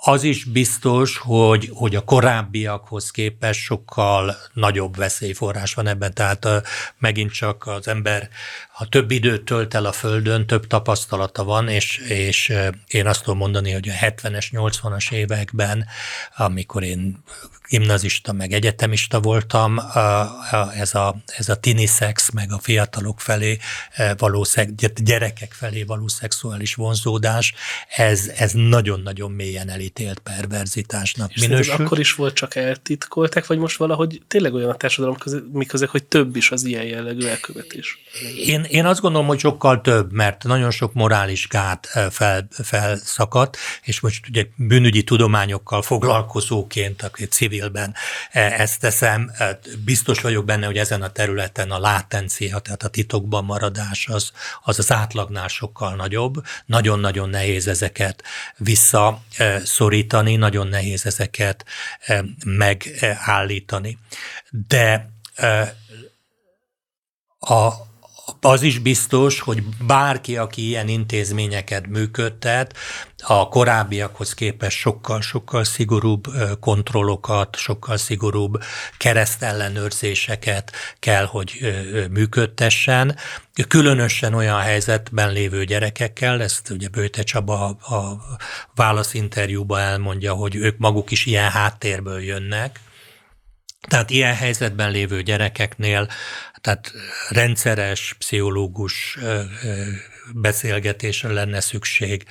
az 0.00 0.22
is 0.22 0.44
biztos, 0.44 1.18
hogy, 1.18 1.70
hogy 1.74 1.96
a 1.96 2.04
korábbiakhoz 2.04 3.10
képest 3.10 3.60
sokkal 3.60 4.36
nagyobb 4.52 4.96
veszélyforrás 4.96 5.74
van 5.74 5.86
ebben, 5.86 6.14
tehát 6.14 6.46
megint 6.98 7.32
csak 7.32 7.66
az 7.66 7.88
ember, 7.88 8.28
ha 8.72 8.86
több 8.86 9.10
időt 9.10 9.44
tölt 9.44 9.74
el 9.74 9.84
a 9.84 9.92
Földön, 9.92 10.46
több 10.46 10.66
tapasztalata 10.66 11.44
van, 11.44 11.68
és, 11.68 11.96
és 11.98 12.52
én 12.86 13.06
azt 13.06 13.22
tudom 13.22 13.38
mondani, 13.38 13.72
hogy 13.72 13.88
a 13.88 13.92
70-es, 13.92 14.46
80-as 14.50 15.12
években, 15.12 15.86
amikor 16.36 16.82
én 16.82 17.22
gimnazista, 17.68 18.32
meg 18.32 18.52
egyetemista 18.52 19.20
voltam, 19.20 19.80
ez 20.74 20.94
a, 20.94 21.16
ez 21.26 21.48
a 21.48 21.54
tini 21.54 21.86
szex, 21.86 22.30
meg 22.30 22.52
a 22.52 22.58
fiatalok 22.58 23.20
felé 23.20 23.58
való, 24.16 24.46
gyerekek 24.94 25.52
felé 25.52 25.82
való 25.82 26.08
szexuális 26.08 26.74
vonzódás, 26.74 27.54
ez, 27.96 28.30
ez 28.36 28.52
nagyon-nagyon 28.52 29.30
mélyen 29.30 29.68
elítélt 29.68 30.18
perverzitásnak 30.18 31.32
És 31.34 31.40
minősül. 31.40 31.84
akkor 31.84 31.98
is 31.98 32.14
volt 32.14 32.34
csak 32.34 32.54
eltitkolták, 32.54 33.46
vagy 33.46 33.58
most 33.58 33.76
valahogy 33.76 34.22
tényleg 34.28 34.54
olyan 34.54 34.70
a 34.70 34.74
társadalom 34.74 35.16
között, 35.16 35.90
hogy 35.90 36.04
több 36.04 36.36
is 36.36 36.50
az 36.50 36.64
ilyen 36.64 36.84
jellegű 36.84 37.26
elkövetés? 37.26 37.98
Én, 38.36 38.62
én 38.62 38.86
azt 38.86 39.00
gondolom, 39.00 39.26
hogy 39.26 39.38
sokkal 39.38 39.80
több, 39.80 40.12
mert 40.12 40.44
nagyon 40.44 40.70
sok 40.70 40.92
morális 40.92 41.48
gát 41.48 41.86
fel, 42.10 42.48
felszakadt, 42.50 43.56
és 43.82 44.00
most 44.00 44.28
ugye 44.28 44.46
bűnügyi 44.56 45.04
tudományokkal 45.04 45.82
foglalkozóként, 45.82 47.02
aki 47.02 47.26
civil 47.26 47.57
civilben 47.58 47.94
e, 48.30 48.40
ezt 48.40 48.80
teszem. 48.80 49.30
E, 49.38 49.58
biztos 49.84 50.20
vagyok 50.20 50.44
benne, 50.44 50.66
hogy 50.66 50.78
ezen 50.78 51.02
a 51.02 51.08
területen 51.08 51.70
a 51.70 51.78
látencia, 51.78 52.58
tehát 52.58 52.82
a 52.82 52.88
titokban 52.88 53.44
maradás 53.44 54.08
az 54.08 54.32
az, 54.62 54.78
az 54.78 54.92
átlagnál 54.92 55.48
sokkal 55.48 55.94
nagyobb. 55.94 56.34
Nagyon-nagyon 56.66 57.28
nehéz 57.28 57.68
ezeket 57.68 58.22
visszaszorítani, 58.56 60.36
nagyon 60.36 60.66
nehéz 60.66 61.06
ezeket 61.06 61.64
e, 62.00 62.24
megállítani. 62.44 63.98
De 64.50 65.10
a, 67.38 67.72
az 68.40 68.62
is 68.62 68.78
biztos, 68.78 69.40
hogy 69.40 69.62
bárki, 69.86 70.36
aki 70.36 70.66
ilyen 70.66 70.88
intézményeket 70.88 71.86
működtet, 71.86 72.76
a 73.22 73.48
korábbiakhoz 73.48 74.34
képest 74.34 74.76
sokkal-sokkal 74.76 75.64
szigorúbb 75.64 76.24
kontrollokat, 76.60 77.56
sokkal 77.56 77.96
szigorúbb 77.96 78.62
keresztellenőrzéseket 78.96 80.72
kell, 80.98 81.24
hogy 81.24 81.76
működtessen. 82.10 83.16
Különösen 83.68 84.34
olyan 84.34 84.60
helyzetben 84.60 85.32
lévő 85.32 85.64
gyerekekkel, 85.64 86.42
ezt 86.42 86.70
ugye 86.70 86.88
Bőte 86.88 87.22
Csaba 87.22 87.66
a 87.66 88.22
válaszinterjúban 88.74 89.80
elmondja, 89.80 90.32
hogy 90.32 90.56
ők 90.56 90.78
maguk 90.78 91.10
is 91.10 91.26
ilyen 91.26 91.50
háttérből 91.50 92.22
jönnek, 92.22 92.80
tehát 93.88 94.10
ilyen 94.10 94.34
helyzetben 94.34 94.90
lévő 94.90 95.22
gyerekeknél, 95.22 96.08
tehát 96.68 96.92
rendszeres 97.28 98.14
pszichológus 98.18 99.18
beszélgetésre 100.34 101.32
lenne 101.32 101.60
szükség, 101.60 102.24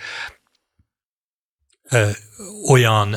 olyan 2.70 3.16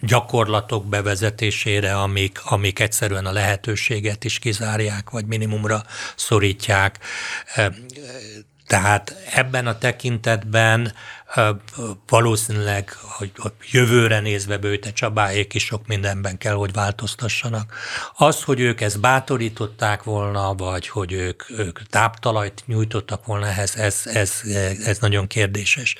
gyakorlatok 0.00 0.86
bevezetésére, 0.86 1.98
amik, 1.98 2.44
amik 2.44 2.78
egyszerűen 2.78 3.26
a 3.26 3.32
lehetőséget 3.32 4.24
is 4.24 4.38
kizárják, 4.38 5.10
vagy 5.10 5.26
minimumra 5.26 5.82
szorítják. 6.16 6.98
Tehát 8.66 9.16
ebben 9.34 9.66
a 9.66 9.78
tekintetben 9.78 10.92
valószínűleg, 12.08 12.90
hogy 12.90 13.32
jövőre 13.70 14.20
nézve 14.20 14.56
Bőte 14.56 14.92
Csabáék 14.92 15.54
is 15.54 15.64
sok 15.64 15.86
mindenben 15.86 16.38
kell, 16.38 16.54
hogy 16.54 16.72
változtassanak. 16.72 17.74
Az, 18.16 18.42
hogy 18.42 18.60
ők 18.60 18.80
ezt 18.80 19.00
bátorították 19.00 20.02
volna, 20.02 20.54
vagy 20.54 20.88
hogy 20.88 21.12
ők, 21.12 21.50
ők 21.50 21.86
táptalajt 21.86 22.62
nyújtottak 22.66 23.26
volna 23.26 23.46
ehhez, 23.46 23.74
ez, 23.76 24.02
ez, 24.04 24.40
ez 24.84 24.98
nagyon 24.98 25.26
kérdéses. 25.26 25.96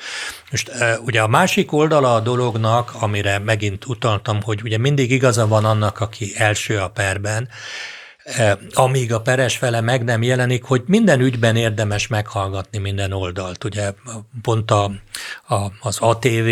Most 0.51 0.71
ugye 1.05 1.23
a 1.23 1.29
másik 1.29 1.73
oldala 1.73 2.15
a 2.15 2.21
dolognak, 2.21 2.95
amire 2.95 3.39
megint 3.39 3.87
utaltam, 3.87 4.43
hogy 4.43 4.61
ugye 4.63 4.79
mindig 4.79 5.11
igaza 5.11 5.47
van 5.47 5.65
annak, 5.65 6.01
aki 6.01 6.33
első 6.37 6.79
a 6.79 6.89
perben, 6.89 7.49
amíg 8.73 9.13
a 9.13 9.21
peres 9.21 9.57
fele 9.57 9.81
meg 9.81 10.05
nem 10.05 10.23
jelenik, 10.23 10.65
hogy 10.65 10.83
minden 10.87 11.21
ügyben 11.21 11.57
érdemes 11.57 12.07
meghallgatni 12.07 12.79
minden 12.79 13.13
oldalt. 13.13 13.65
Ugye 13.65 13.93
pont 14.43 14.71
a, 14.71 14.91
a, 15.49 15.57
az 15.81 15.99
ATV 16.01 16.49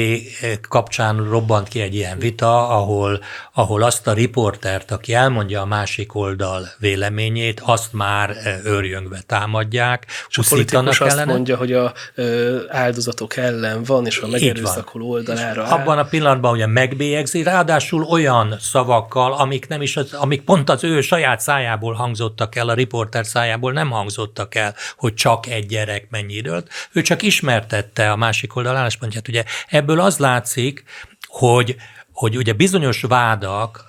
kapcsán 0.69 1.29
robbant 1.29 1.69
ki 1.69 1.81
egy 1.81 1.95
ilyen 1.95 2.19
vita, 2.19 2.69
ahol, 2.69 3.21
ahol 3.53 3.83
azt 3.83 4.07
a 4.07 4.13
riportert, 4.13 4.91
aki 4.91 5.15
elmondja 5.15 5.61
a 5.61 5.65
másik 5.65 6.15
oldal 6.15 6.69
véleményét, 6.79 7.61
azt 7.65 7.93
már 7.93 8.31
eh, 8.31 8.65
őrjöngve 8.65 9.21
támadják. 9.27 10.07
És 10.29 10.39
a 10.39 10.43
politikus 10.49 11.01
azt 11.01 11.13
ellene. 11.13 11.33
mondja, 11.33 11.57
hogy 11.57 11.73
a 11.73 11.93
ö, 12.15 12.59
áldozatok 12.69 13.37
ellen 13.37 13.83
van, 13.83 14.07
és 14.07 14.19
a 14.19 14.27
megerőszakoló 14.27 15.11
oldalára 15.11 15.65
áll. 15.65 15.71
Abban 15.71 15.99
a 15.99 16.05
pillanatban 16.05 16.53
ugye 16.53 16.67
megbélyegzi, 16.67 17.43
ráadásul 17.43 18.03
olyan 18.03 18.57
szavakkal, 18.61 19.33
amik 19.33 19.69
nem 19.69 19.83
is 19.83 19.97
az, 19.97 20.13
amik 20.13 20.43
pont 20.43 20.71
az 20.71 20.85
ő 20.85 21.01
saját 21.01 21.41
száj 21.41 21.64
szájából 21.65 21.95
hangzottak 21.95 22.57
el, 22.57 22.69
a 22.69 22.75
riporter 22.75 23.27
szájából 23.27 23.73
nem 23.73 23.91
hangzottak 23.91 24.55
el, 24.55 24.75
hogy 24.97 25.15
csak 25.15 25.47
egy 25.47 25.67
gyerek 25.67 26.11
mennyi 26.11 26.35
időt. 26.35 26.71
Ő 26.93 27.03
csak 27.03 27.23
ismertette 27.23 28.11
a 28.11 28.17
másik 28.17 28.57
oldal 28.57 28.77
álláspontját. 28.77 29.29
Ugye 29.29 29.45
ebből 29.67 30.01
az 30.01 30.19
látszik, 30.19 30.85
hogy, 31.27 31.77
hogy 32.13 32.37
ugye 32.37 32.53
bizonyos 32.53 33.01
vádak 33.01 33.85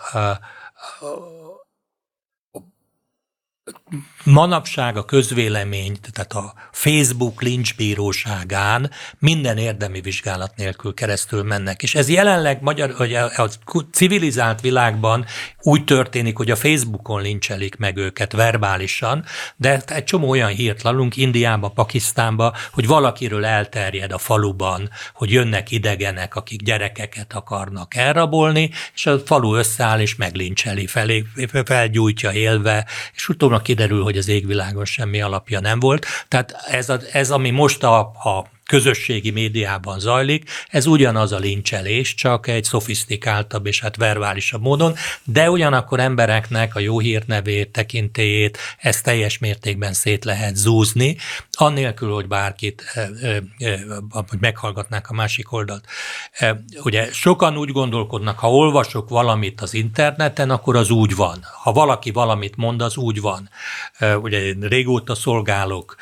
manapság 4.24 4.98
a 4.98 5.06
közvélemény, 5.06 5.98
tehát 6.12 6.34
a 6.34 6.54
Facebook 6.71 7.41
lincsbíróságán 7.41 8.91
minden 9.19 9.58
érdemi 9.58 10.02
vizsgálat 10.02 10.56
nélkül 10.56 10.93
keresztül 10.93 11.43
mennek. 11.43 11.84
És 11.84 11.95
ez 11.95 12.10
jelenleg 12.10 12.62
magyar, 12.62 12.93
hogy 12.93 13.13
a 13.13 13.50
civilizált 13.91 14.62
világban 14.62 15.26
úgy 15.62 15.84
történik, 15.84 16.38
hogy 16.38 16.52
a 16.52 16.56
Facebookon 16.56 17.21
lincselik 17.21 17.76
meg 17.76 17.98
őket 17.98 18.32
verbálisan, 18.32 19.26
de 19.56 19.82
egy 19.86 20.04
csomó 20.04 20.30
olyan 20.30 20.50
hírt 20.50 20.82
hallunk 20.82 21.17
Indiába, 21.17 21.69
Pakisztánba, 21.69 22.54
hogy 22.71 22.88
valakiről 22.88 23.45
elterjed 23.45 24.12
a 24.12 24.17
faluban, 24.17 24.89
hogy 25.13 25.32
jönnek 25.32 25.71
idegenek, 25.71 26.36
akik 26.36 26.62
gyerekeket 26.62 27.34
akarnak 27.34 27.95
elrabolni, 27.95 28.69
és 28.93 29.06
a 29.06 29.19
falu 29.19 29.56
összeáll 29.56 30.00
és 30.00 30.15
meglincselé 30.15 30.86
felé, 30.86 31.26
felgyújtja 31.65 32.32
élve, 32.32 32.86
és 33.13 33.30
utána 33.30 33.43
reformnak 33.56 33.67
kiderül, 33.76 34.04
hogy 34.04 34.18
az 34.18 34.28
égvilágon 34.28 34.86
semmi 34.86 35.22
alapja 35.22 35.60
nem 35.60 35.80
volt. 35.80 36.06
Tehát 36.28 36.52
ez, 36.68 36.90
a, 36.90 37.00
ez 37.12 37.32
ami 37.32 37.50
most 37.50 37.84
a, 37.84 38.00
a 38.00 38.46
közösségi 38.65 39.30
médiában 39.32 39.99
zajlik, 39.99 40.49
ez 40.67 40.86
ugyanaz 40.86 41.32
a 41.32 41.38
lincselés, 41.38 42.13
csak 42.13 42.47
egy 42.47 42.63
szofisztikáltabb 42.63 43.65
és 43.65 43.82
hát 43.82 43.95
verbálisabb 43.95 44.62
módon, 44.62 44.95
de 45.23 45.49
ugyanakkor 45.49 45.99
embereknek 45.99 46.75
a 46.75 46.80
jó 46.80 46.99
hírnevét, 46.99 47.71
tekintélyét, 47.71 48.58
ezt 48.78 49.04
teljes 49.04 49.38
mértékben 49.38 49.93
szét 49.93 50.25
lehet 50.25 50.56
zúzni, 50.56 51.17
annélkül, 51.51 52.13
hogy 52.13 52.28
bárkit, 52.28 52.84
hogy 54.10 54.39
meghallgatnák 54.39 55.09
a 55.09 55.13
másik 55.13 55.51
oldalt. 55.51 55.86
Ugye 56.84 57.11
sokan 57.11 57.57
úgy 57.57 57.72
gondolkodnak, 57.72 58.39
ha 58.39 58.51
olvasok 58.51 59.09
valamit 59.09 59.61
az 59.61 59.74
interneten, 59.74 60.49
akkor 60.49 60.76
az 60.76 60.89
úgy 60.89 61.16
van. 61.16 61.45
Ha 61.63 61.72
valaki 61.72 62.11
valamit 62.11 62.55
mond, 62.55 62.82
az 62.82 62.97
úgy 62.97 63.22
van. 63.22 63.49
Ugye 63.99 64.41
én 64.41 64.59
régóta 64.59 65.16
szolgálok 65.16 65.95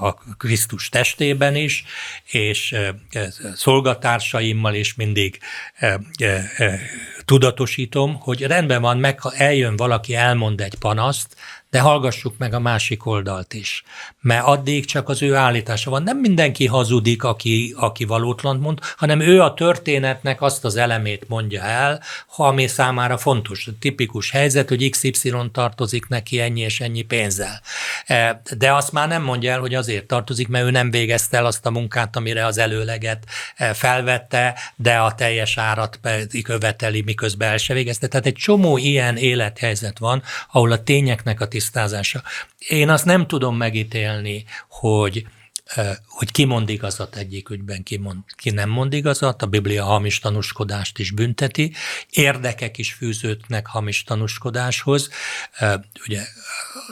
a 0.00 0.14
Krisztus 0.36 0.88
testében 1.20 1.54
is, 1.54 1.84
és 2.24 2.76
szolgatársaimmal 3.54 4.74
is 4.74 4.94
mindig 4.94 5.38
tudatosítom, 7.24 8.14
hogy 8.14 8.42
rendben 8.42 8.80
van, 8.80 8.98
meg 8.98 9.20
ha 9.20 9.32
eljön 9.36 9.76
valaki, 9.76 10.14
elmond 10.14 10.60
egy 10.60 10.74
panaszt, 10.74 11.36
de 11.70 11.80
hallgassuk 11.80 12.34
meg 12.38 12.54
a 12.54 12.60
másik 12.60 13.06
oldalt 13.06 13.54
is. 13.54 13.84
Mert 14.20 14.46
addig 14.46 14.84
csak 14.84 15.08
az 15.08 15.22
ő 15.22 15.34
állítása 15.34 15.90
van. 15.90 16.02
Nem 16.02 16.18
mindenki 16.18 16.66
hazudik, 16.66 17.24
aki, 17.24 17.74
aki 17.76 18.04
valótlan 18.04 18.56
mond, 18.56 18.78
hanem 18.96 19.20
ő 19.20 19.40
a 19.42 19.54
történetnek 19.54 20.42
azt 20.42 20.64
az 20.64 20.76
elemét 20.76 21.28
mondja 21.28 21.62
el, 21.62 22.02
ha 22.26 22.46
ami 22.46 22.66
számára 22.66 23.18
fontos. 23.18 23.66
A 23.66 23.70
tipikus 23.80 24.30
helyzet, 24.30 24.68
hogy 24.68 24.90
XY 24.90 25.32
tartozik 25.52 26.08
neki 26.08 26.40
ennyi 26.40 26.60
és 26.60 26.80
ennyi 26.80 27.02
pénzzel. 27.02 27.60
E, 28.06 28.42
de 28.58 28.72
azt 28.72 28.92
már 28.92 29.08
nem 29.08 29.22
mondja 29.22 29.52
el, 29.52 29.60
hogy 29.60 29.74
azért 29.74 30.06
tartozik, 30.06 30.48
mert 30.48 30.64
ő 30.64 30.70
nem 30.70 30.90
végezte 30.90 31.36
el 31.36 31.46
azt 31.46 31.66
a 31.66 31.70
munkát, 31.70 32.16
amire 32.16 32.46
az 32.46 32.58
előleget 32.58 33.24
e, 33.56 33.74
felvette, 33.74 34.58
de 34.76 34.96
a 34.96 35.14
teljes 35.14 35.58
árat 35.58 36.00
követeli, 36.42 37.02
miközben 37.02 37.50
el 37.50 37.56
se 37.56 37.74
végezte. 37.74 38.06
Tehát 38.06 38.26
egy 38.26 38.34
csomó 38.34 38.76
ilyen 38.76 39.16
élethelyzet 39.16 39.98
van, 39.98 40.22
ahol 40.52 40.72
a 40.72 40.82
tényeknek 40.82 41.40
a 41.40 41.48
tisztázása. 41.60 42.22
Én 42.58 42.88
azt 42.88 43.04
nem 43.04 43.26
tudom 43.26 43.56
megítélni, 43.56 44.44
hogy 44.68 45.26
hogy 46.06 46.32
ki 46.32 46.44
mond 46.44 46.68
igazat 46.68 47.16
egyik 47.16 47.50
ügyben, 47.50 47.82
ki, 47.82 47.96
mond, 47.96 48.18
ki 48.36 48.50
nem 48.50 48.68
mond 48.68 48.92
igazat, 48.92 49.42
a 49.42 49.46
Biblia 49.46 49.84
hamis 49.84 50.18
tanúskodást 50.18 50.98
is 50.98 51.10
bünteti, 51.10 51.72
érdekek 52.10 52.78
is 52.78 52.92
fűződnek 52.92 53.66
hamis 53.66 54.02
tanúskodáshoz. 54.02 55.08
Ugye 56.06 56.22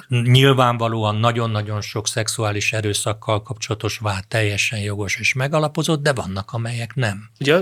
nyilvánvalóan 0.08 1.16
nagyon-nagyon 1.16 1.80
sok 1.80 2.08
szexuális 2.08 2.72
erőszakkal 2.72 3.42
kapcsolatos 3.42 3.98
vád 3.98 4.26
teljesen 4.28 4.78
jogos 4.78 5.16
és 5.16 5.32
megalapozott, 5.32 6.02
de 6.02 6.12
vannak, 6.12 6.52
amelyek 6.52 6.94
nem. 6.94 7.30
Ugye 7.40 7.60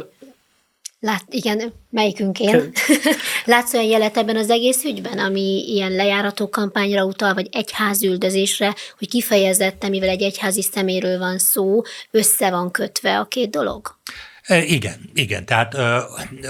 Lát, 1.01 1.25
igen, 1.29 1.73
melyikünk 1.91 2.41
én? 2.41 2.73
Látsz 3.45 3.75
olyan 3.75 3.87
jelet 3.87 4.17
ebben 4.17 4.37
az 4.37 4.51
egész 4.51 4.85
ügyben, 4.85 5.19
ami 5.19 5.65
ilyen 5.67 5.93
lejárató 5.93 6.49
kampányra 6.49 7.05
utal, 7.05 7.35
vagy 7.35 7.49
egyházüldözésre, 7.53 8.75
hogy 8.99 9.09
kifejezetten, 9.09 9.91
mivel 9.91 10.09
egy 10.09 10.23
egyházi 10.23 10.63
szeméről 10.63 11.19
van 11.19 11.39
szó, 11.39 11.83
össze 12.11 12.51
van 12.51 12.71
kötve 12.71 13.19
a 13.19 13.25
két 13.25 13.51
dolog? 13.51 13.99
E, 14.43 14.63
igen, 14.63 15.11
igen. 15.15 15.45
Tehát 15.45 15.77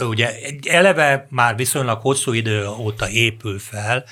ugye 0.00 0.30
eleve 0.68 1.26
már 1.30 1.56
viszonylag 1.56 2.00
hosszú 2.00 2.32
idő 2.32 2.68
óta 2.68 3.08
épül 3.08 3.58
fel, 3.58 4.04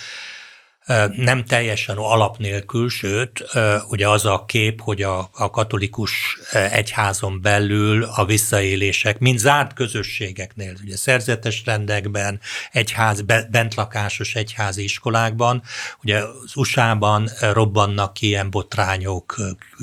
nem 1.16 1.44
teljesen 1.44 1.96
alap 1.96 2.38
nélkül, 2.38 2.88
sőt, 2.88 3.44
ugye 3.88 4.08
az 4.08 4.24
a 4.24 4.44
kép, 4.46 4.80
hogy 4.80 5.02
a, 5.02 5.28
a 5.32 5.50
katolikus 5.50 6.38
egyházon 6.52 7.40
belül 7.42 8.02
a 8.02 8.24
visszaélések, 8.24 9.18
mint 9.18 9.38
zárt 9.38 9.72
közösségeknél, 9.72 10.74
ugye 10.84 10.96
szerzetes 10.96 11.62
rendekben, 11.64 12.40
egyház, 12.72 13.20
bentlakásos 13.50 14.34
egyházi 14.34 14.82
iskolákban, 14.82 15.62
ugye 16.02 16.18
az 16.18 16.56
USA-ban 16.56 17.30
robbannak 17.40 18.14
ki 18.14 18.26
ilyen 18.26 18.50
botrányok, 18.50 19.36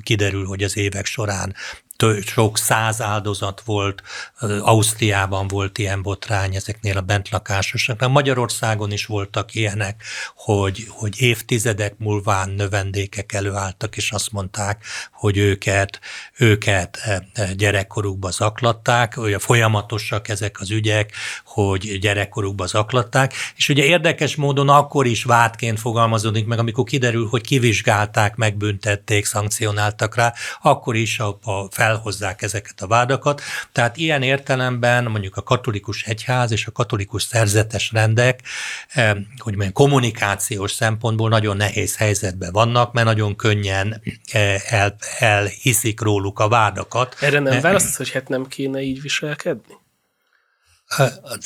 kiderül, 0.03 0.45
hogy 0.45 0.63
az 0.63 0.77
évek 0.77 1.05
során 1.05 1.55
sok 2.25 2.57
száz 2.57 3.01
áldozat 3.01 3.61
volt, 3.65 4.01
Ausztriában 4.61 5.47
volt 5.47 5.77
ilyen 5.77 6.01
botrány 6.01 6.55
ezeknél 6.55 6.97
a 6.97 7.01
bentlakásosoknak. 7.01 8.11
Magyarországon 8.11 8.91
is 8.91 9.05
voltak 9.05 9.53
ilyenek, 9.53 10.03
hogy, 10.35 10.85
hogy 10.89 11.21
évtizedek 11.21 11.97
múlván 11.97 12.49
növendékek 12.49 13.33
előálltak, 13.33 13.97
és 13.97 14.11
azt 14.11 14.31
mondták, 14.31 14.85
hogy 15.11 15.37
őket, 15.37 15.99
őket 16.37 16.97
e, 16.97 17.27
e, 17.33 17.53
gyerekkorukba 17.53 18.31
zaklatták, 18.31 19.17
ugye 19.17 19.39
folyamatosak 19.39 20.29
ezek 20.29 20.59
az 20.59 20.71
ügyek, 20.71 21.11
hogy 21.53 21.99
gyerekkorukba 21.99 22.65
zaklatták, 22.65 23.33
és 23.55 23.69
ugye 23.69 23.83
érdekes 23.83 24.35
módon 24.35 24.69
akkor 24.69 25.05
is 25.05 25.23
vádként 25.23 25.79
fogalmazódik 25.79 26.45
meg, 26.45 26.59
amikor 26.59 26.83
kiderül, 26.83 27.27
hogy 27.27 27.41
kivizsgálták, 27.41 28.35
megbüntették, 28.35 29.25
szankcionáltak 29.25 30.15
rá, 30.15 30.33
akkor 30.61 30.95
is 30.95 31.19
a, 31.19 31.39
a 31.43 31.67
fel 31.69 31.89
felhozzák 31.91 32.41
ezeket 32.41 32.81
a 32.81 32.87
vádakat. 32.87 33.41
Tehát 33.71 33.97
ilyen 33.97 34.21
értelemben 34.21 35.03
mondjuk 35.03 35.37
a 35.37 35.43
katolikus 35.43 36.03
egyház 36.03 36.51
és 36.51 36.65
a 36.65 36.71
katolikus 36.71 37.23
szerzetes 37.23 37.91
rendek, 37.91 38.39
eh, 38.87 39.11
hogy 39.37 39.55
mondjam, 39.55 39.73
kommunikációs 39.73 40.71
szempontból 40.71 41.29
nagyon 41.29 41.57
nehéz 41.57 41.97
helyzetben 41.97 42.51
vannak, 42.51 42.93
mert 42.93 43.07
nagyon 43.07 43.35
könnyen 43.35 44.01
eh, 44.31 44.73
el, 44.73 44.95
elhiszik 45.19 46.01
róluk 46.01 46.39
a 46.39 46.47
vádakat. 46.47 47.15
Erre 47.19 47.39
nem 47.39 47.61
választ, 47.61 47.97
hogy 47.97 48.11
hát 48.11 48.27
nem 48.27 48.47
kéne 48.47 48.81
így 48.81 49.01
viselkedni? 49.01 49.80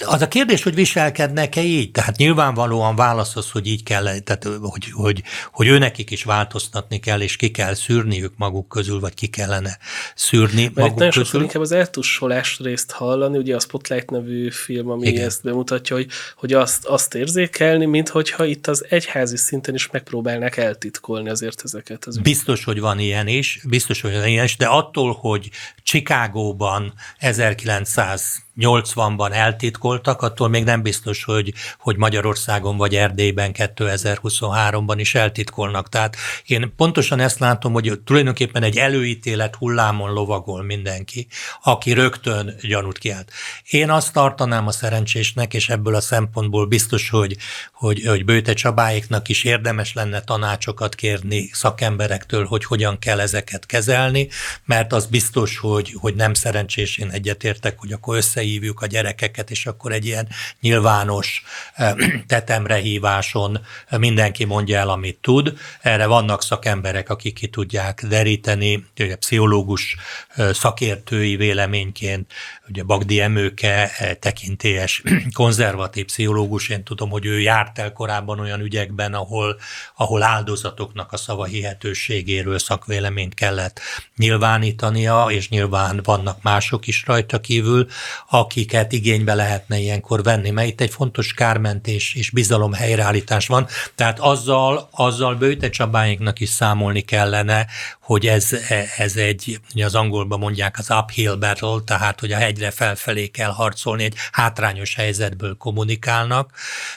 Az 0.05 0.21
a 0.21 0.27
kérdés, 0.27 0.63
hogy 0.63 0.75
viselkednek-e 0.75 1.61
így? 1.61 1.91
Tehát 1.91 2.17
nyilvánvalóan 2.17 2.95
válasz 2.95 3.35
az, 3.35 3.51
hogy 3.51 3.67
így 3.67 3.83
kell, 3.83 4.03
tehát 4.03 4.43
hogy, 4.43 4.91
hogy, 4.91 5.23
hogy 5.51 5.67
őnekik 5.67 6.11
is 6.11 6.23
változtatni 6.23 6.99
kell, 6.99 7.21
és 7.21 7.35
ki 7.35 7.51
kell 7.51 7.73
szűrniük 7.73 8.33
maguk 8.37 8.67
közül, 8.67 8.99
vagy 8.99 9.13
ki 9.13 9.27
kellene 9.27 9.77
szűrni 10.15 10.61
Mert 10.61 10.75
maguk 10.75 10.97
nagyon 10.97 11.11
közül. 11.11 11.41
inkább 11.41 11.61
az 11.61 11.71
eltussolás 11.71 12.59
részt 12.59 12.91
hallani, 12.91 13.37
ugye 13.37 13.55
a 13.55 13.59
Spotlight 13.59 14.09
nevű 14.09 14.49
film, 14.51 14.89
ami 14.89 15.07
Igen. 15.07 15.25
ezt 15.25 15.43
bemutatja, 15.43 15.95
hogy, 15.95 16.07
hogy 16.35 16.53
azt, 16.53 16.85
azt 16.85 17.15
érzékelni, 17.15 17.85
mint 17.85 18.09
hogyha 18.09 18.45
itt 18.45 18.67
az 18.67 18.85
egyházi 18.89 19.37
szinten 19.37 19.73
is 19.73 19.89
megpróbálnak 19.89 20.57
eltitkolni 20.57 21.29
azért 21.29 21.61
ezeket. 21.63 22.05
Az 22.05 22.17
biztos, 22.17 22.63
hogy 22.63 22.79
van 22.79 22.99
ilyen 22.99 23.27
is, 23.27 23.59
biztos, 23.67 24.01
hogy 24.01 24.11
van 24.11 24.27
ilyen 24.27 24.43
is, 24.43 24.57
de 24.57 24.65
attól, 24.65 25.13
hogy 25.13 25.49
Chicagóban 25.83 26.93
1900 27.17 28.44
80-ban 28.59 29.33
eltitkoltak, 29.33 30.21
attól 30.21 30.49
még 30.49 30.63
nem 30.63 30.81
biztos, 30.81 31.23
hogy, 31.23 31.53
hogy 31.79 31.97
Magyarországon 31.97 32.77
vagy 32.77 32.95
Erdélyben 32.95 33.51
2023-ban 33.53 34.95
is 34.97 35.15
eltitkolnak. 35.15 35.89
Tehát 35.89 36.15
én 36.45 36.73
pontosan 36.75 37.19
ezt 37.19 37.39
látom, 37.39 37.73
hogy 37.73 37.99
tulajdonképpen 38.05 38.63
egy 38.63 38.77
előítélet 38.77 39.55
hullámon 39.55 40.13
lovagol 40.13 40.63
mindenki, 40.63 41.27
aki 41.63 41.93
rögtön 41.93 42.55
gyanút 42.61 42.97
kiált. 42.97 43.31
Én 43.69 43.89
azt 43.89 44.13
tartanám 44.13 44.67
a 44.67 44.71
szerencsésnek, 44.71 45.53
és 45.53 45.69
ebből 45.69 45.95
a 45.95 46.01
szempontból 46.01 46.65
biztos, 46.65 47.09
hogy, 47.09 47.37
hogy, 47.73 48.03
hogy 48.05 48.25
Bőte 48.25 48.53
Csabáiknak 48.53 49.29
is 49.29 49.43
érdemes 49.43 49.93
lenne 49.93 50.21
tanácsokat 50.21 50.95
kérni 50.95 51.49
szakemberektől, 51.53 52.45
hogy 52.45 52.65
hogyan 52.65 52.99
kell 52.99 53.19
ezeket 53.19 53.65
kezelni, 53.65 54.27
mert 54.65 54.93
az 54.93 55.05
biztos, 55.05 55.57
hogy, 55.57 55.95
hogy 55.99 56.15
nem 56.15 56.33
szerencsés, 56.33 56.97
én 56.97 57.09
egyetértek, 57.09 57.79
hogy 57.79 57.91
akkor 57.91 58.15
össze 58.15 58.43
összehívjuk 58.45 58.81
a 58.81 58.85
gyerekeket, 58.85 59.51
és 59.51 59.65
akkor 59.65 59.91
egy 59.91 60.05
ilyen 60.05 60.27
nyilvános 60.59 61.43
eh, 61.73 61.93
tetemre 62.27 62.75
híváson 62.75 63.59
mindenki 63.89 64.43
mondja 64.43 64.77
el, 64.79 64.89
amit 64.89 65.17
tud. 65.21 65.57
Erre 65.81 66.05
vannak 66.05 66.43
szakemberek, 66.43 67.09
akik 67.09 67.33
ki 67.33 67.47
tudják 67.47 68.05
deríteni, 68.05 68.85
ugye 68.99 69.15
pszichológus 69.15 69.95
eh, 70.27 70.53
szakértői 70.53 71.35
véleményként, 71.35 72.31
ugye 72.69 72.83
Bagdi 72.83 73.19
Emőke 73.19 73.91
eh, 73.97 74.13
tekintélyes 74.19 75.03
konzervatív 75.33 76.05
pszichológus, 76.05 76.69
én 76.69 76.83
tudom, 76.83 77.09
hogy 77.09 77.25
ő 77.25 77.39
járt 77.39 77.79
el 77.79 77.93
korábban 77.93 78.39
olyan 78.39 78.59
ügyekben, 78.59 79.13
ahol, 79.13 79.59
ahol 79.95 80.23
áldozatoknak 80.23 81.11
a 81.11 81.17
szava 81.17 81.45
hihetőségéről 81.45 82.59
szakvéleményt 82.59 83.33
kellett 83.33 83.79
nyilvánítania, 84.17 85.25
és 85.29 85.49
nyilván 85.49 85.99
vannak 86.03 86.41
mások 86.41 86.87
is 86.87 87.03
rajta 87.05 87.39
kívül, 87.39 87.87
akiket 88.29 88.91
igénybe 88.91 89.33
lehetne 89.33 89.77
ilyenkor 89.77 90.23
venni, 90.23 90.49
mert 90.49 90.67
itt 90.67 90.81
egy 90.81 90.91
fontos 90.91 91.33
kármentés 91.33 92.13
és 92.15 92.29
bizalom 92.29 92.73
helyreállítás 92.73 93.47
van, 93.47 93.67
tehát 93.95 94.19
azzal, 94.19 94.89
azzal 94.91 95.35
Bőte 95.35 95.69
Csabáinknak 95.69 96.39
is 96.39 96.49
számolni 96.49 97.01
kellene, 97.01 97.67
hogy 97.99 98.27
ez, 98.27 98.49
ez 98.97 99.15
egy, 99.15 99.59
az 99.83 99.95
angolban 99.95 100.39
mondják 100.39 100.77
az 100.77 100.89
uphill 100.89 101.35
battle, 101.35 101.79
tehát 101.85 102.19
hogy 102.19 102.31
a 102.31 102.37
hegyre 102.55 102.71
felfelé 102.71 103.27
kell 103.27 103.51
harcolni, 103.51 104.03
egy 104.03 104.15
hátrányos 104.31 104.95
helyzetből 104.95 105.57
kommunikálnak, 105.57 106.51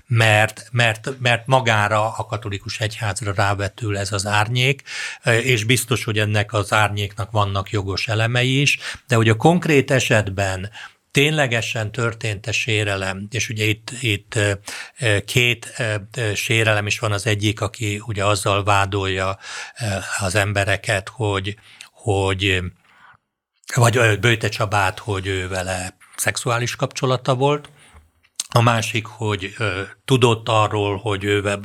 mert, 0.06 0.68
mert, 0.70 1.10
mert 1.20 1.46
magára 1.46 2.14
a 2.16 2.24
katolikus 2.24 2.80
egyházra 2.80 3.32
rávetül 3.34 3.98
ez 3.98 4.12
az 4.12 4.26
árnyék, 4.26 4.82
és 5.24 5.64
biztos, 5.64 6.04
hogy 6.04 6.18
ennek 6.18 6.52
az 6.52 6.72
árnyéknak 6.72 7.30
vannak 7.30 7.70
jogos 7.70 8.08
elemei 8.08 8.60
is, 8.60 8.78
de 9.06 9.16
hogy 9.16 9.28
a 9.28 9.36
konkrét 9.36 9.90
esetben 9.90 10.70
ténylegesen 11.10 11.92
történt-e 11.92 12.52
sérelem, 12.52 13.26
és 13.30 13.48
ugye 13.48 13.64
itt, 13.64 13.90
itt 14.00 14.38
két 15.24 15.72
sérelem 16.34 16.86
is 16.86 16.98
van, 16.98 17.12
az 17.12 17.26
egyik, 17.26 17.60
aki 17.60 18.02
ugye 18.06 18.24
azzal 18.24 18.64
vádolja 18.64 19.38
az 20.18 20.34
embereket, 20.34 21.08
hogy, 21.08 21.56
hogy 21.92 22.62
vagy 23.74 24.18
Bőte 24.20 24.48
Csabát, 24.48 24.98
hogy 24.98 25.26
ő 25.26 25.48
vele 25.48 25.96
szexuális 26.16 26.76
kapcsolata 26.76 27.34
volt, 27.34 27.68
a 28.50 28.60
másik, 28.60 29.06
hogy 29.06 29.54
ö, 29.58 29.80
tudott 30.04 30.48
arról, 30.48 30.96
hogy 30.96 31.24
ő 31.24 31.58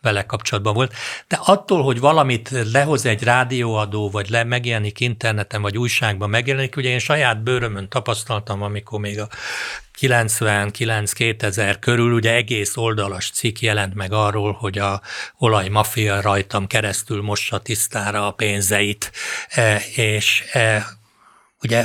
vele 0.00 0.26
kapcsolatban 0.26 0.74
volt. 0.74 0.94
De 1.28 1.38
attól, 1.44 1.82
hogy 1.82 2.00
valamit 2.00 2.50
lehoz 2.72 3.06
egy 3.06 3.22
rádióadó, 3.22 4.10
vagy 4.10 4.28
le 4.28 4.44
megjelenik 4.44 5.00
interneten, 5.00 5.62
vagy 5.62 5.78
újságban 5.78 6.30
megjelenik, 6.30 6.76
ugye 6.76 6.88
én 6.88 6.98
saját 6.98 7.42
bőrömön 7.42 7.88
tapasztaltam, 7.88 8.62
amikor 8.62 9.00
még 9.00 9.20
a 9.20 9.28
99-2000 10.00 11.76
körül 11.80 12.12
ugye 12.12 12.34
egész 12.34 12.76
oldalas 12.76 13.30
cikk 13.30 13.58
jelent 13.58 13.94
meg 13.94 14.12
arról, 14.12 14.52
hogy 14.52 14.78
a 14.78 15.00
olajmafia 15.38 16.20
rajtam 16.20 16.66
keresztül 16.66 17.22
mossa 17.22 17.58
tisztára 17.58 18.26
a 18.26 18.30
pénzeit, 18.30 19.12
e, 19.48 19.82
és 19.94 20.44
e, 20.52 20.86
ugye, 21.66 21.84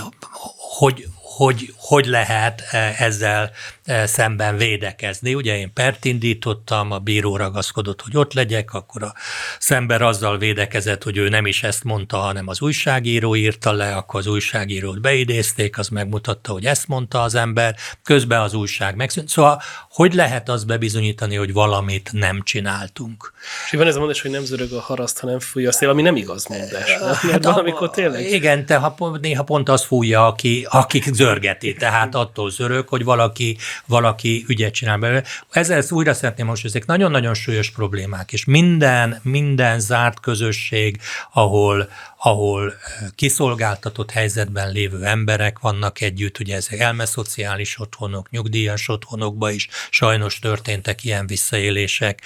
hogy, 0.58 1.08
hogy, 1.42 1.74
hogy 1.78 2.06
lehet 2.06 2.64
eh, 2.72 3.02
ezzel 3.02 3.52
eh, 3.84 4.08
szemben 4.08 4.58
védekezni. 4.58 5.34
Ugye 5.34 5.58
én 5.58 5.74
pert 5.74 6.06
indítottam, 6.06 6.92
a 6.92 7.00
bíró 7.00 7.36
ragaszkodott, 7.36 8.02
hogy 8.02 8.18
ott 8.18 8.34
legyek, 8.34 8.74
akkor 8.74 9.04
a 9.04 9.14
szember 9.60 10.02
azzal 10.02 10.38
védekezett, 10.38 11.04
hogy 11.04 11.18
ő 11.18 11.30
nem 11.30 11.46
is 11.46 11.64
ezt 11.64 11.84
mondta, 11.84 12.18
hanem 12.18 12.48
az 12.48 12.62
újságíró 12.62 13.36
írta 13.36 13.72
le, 13.72 13.96
akkor 13.96 14.20
az 14.20 14.28
újságírót 14.28 15.02
beidézték, 15.02 15.78
az 15.78 15.88
megmutatta, 15.88 16.52
hogy 16.52 16.66
ezt 16.66 16.88
mondta 16.88 17.22
az 17.22 17.36
ember, 17.36 17.76
közben 18.04 18.42
az 18.42 18.54
újság 18.54 18.96
megszűnt. 18.96 19.30
Szóval 19.30 19.62
hogy 19.90 20.14
lehet 20.14 20.50
azt 20.50 20.68
bebizonyítani, 20.68 21.36
hogy 21.36 21.54
valamit 21.54 22.10
nem 22.14 22.42
csináltunk? 22.44 23.34
És 23.66 23.78
van 23.78 23.88
ez 23.88 23.96
a 23.96 24.00
mondás, 24.00 24.22
hogy 24.22 24.32
nem 24.32 24.44
zörög 24.44 24.72
a 24.72 24.82
haraszt, 24.82 25.20
hanem 25.20 25.40
fújja 25.40 25.70
a 25.70 25.72
szél, 25.72 25.90
ami 25.90 26.02
nem 26.02 26.16
igaz 26.16 26.46
mondás. 26.46 26.92
Hát, 26.92 27.24
Mert 27.24 27.44
valamikor 27.44 27.90
tényleg... 27.90 28.32
Igen, 28.32 28.66
te 28.66 28.94
néha 29.22 29.44
pont 29.44 29.70
az 29.70 29.84
fújja, 29.84 30.28
aki, 30.28 30.68
aki 30.70 31.00
zörgeti, 31.32 31.74
tehát 31.74 32.16
attól 32.16 32.52
zörög, 32.52 32.88
hogy 32.88 33.04
valaki, 33.04 33.58
valaki 33.86 34.46
ügyet 34.48 34.74
csinál 34.74 34.98
belőle. 34.98 35.24
Ezzel 35.52 35.78
ezt 35.78 35.92
újra 35.92 36.14
szeretném 36.14 36.46
most, 36.46 36.66
ezek 36.66 36.86
nagyon-nagyon 36.86 37.34
súlyos 37.34 37.72
problémák, 37.72 38.34
és 38.34 38.46
minden, 38.46 39.20
minden 39.24 39.80
zárt 39.80 40.20
közösség, 40.20 41.02
ahol, 41.34 41.90
ahol 42.18 42.74
kiszolgáltatott 43.16 44.12
helyzetben 44.12 44.72
lévő 44.72 45.04
emberek 45.04 45.60
vannak 45.60 46.02
együtt, 46.02 46.40
ugye 46.40 46.56
ezek 46.56 46.80
elmeszociális 46.80 47.80
otthonok, 47.80 48.30
nyugdíjas 48.30 48.90
otthonokba 48.90 49.50
is 49.50 49.68
sajnos 49.90 50.40
történtek 50.40 51.04
ilyen 51.04 51.28
visszaélések, 51.28 52.22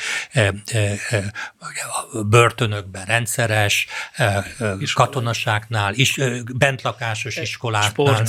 börtönökben 2.26 3.06
rendszeres, 3.06 3.88
katonaságnál, 4.94 5.94
is, 5.94 6.20
bentlakásos 6.54 7.36
iskoláknál. 7.36 8.24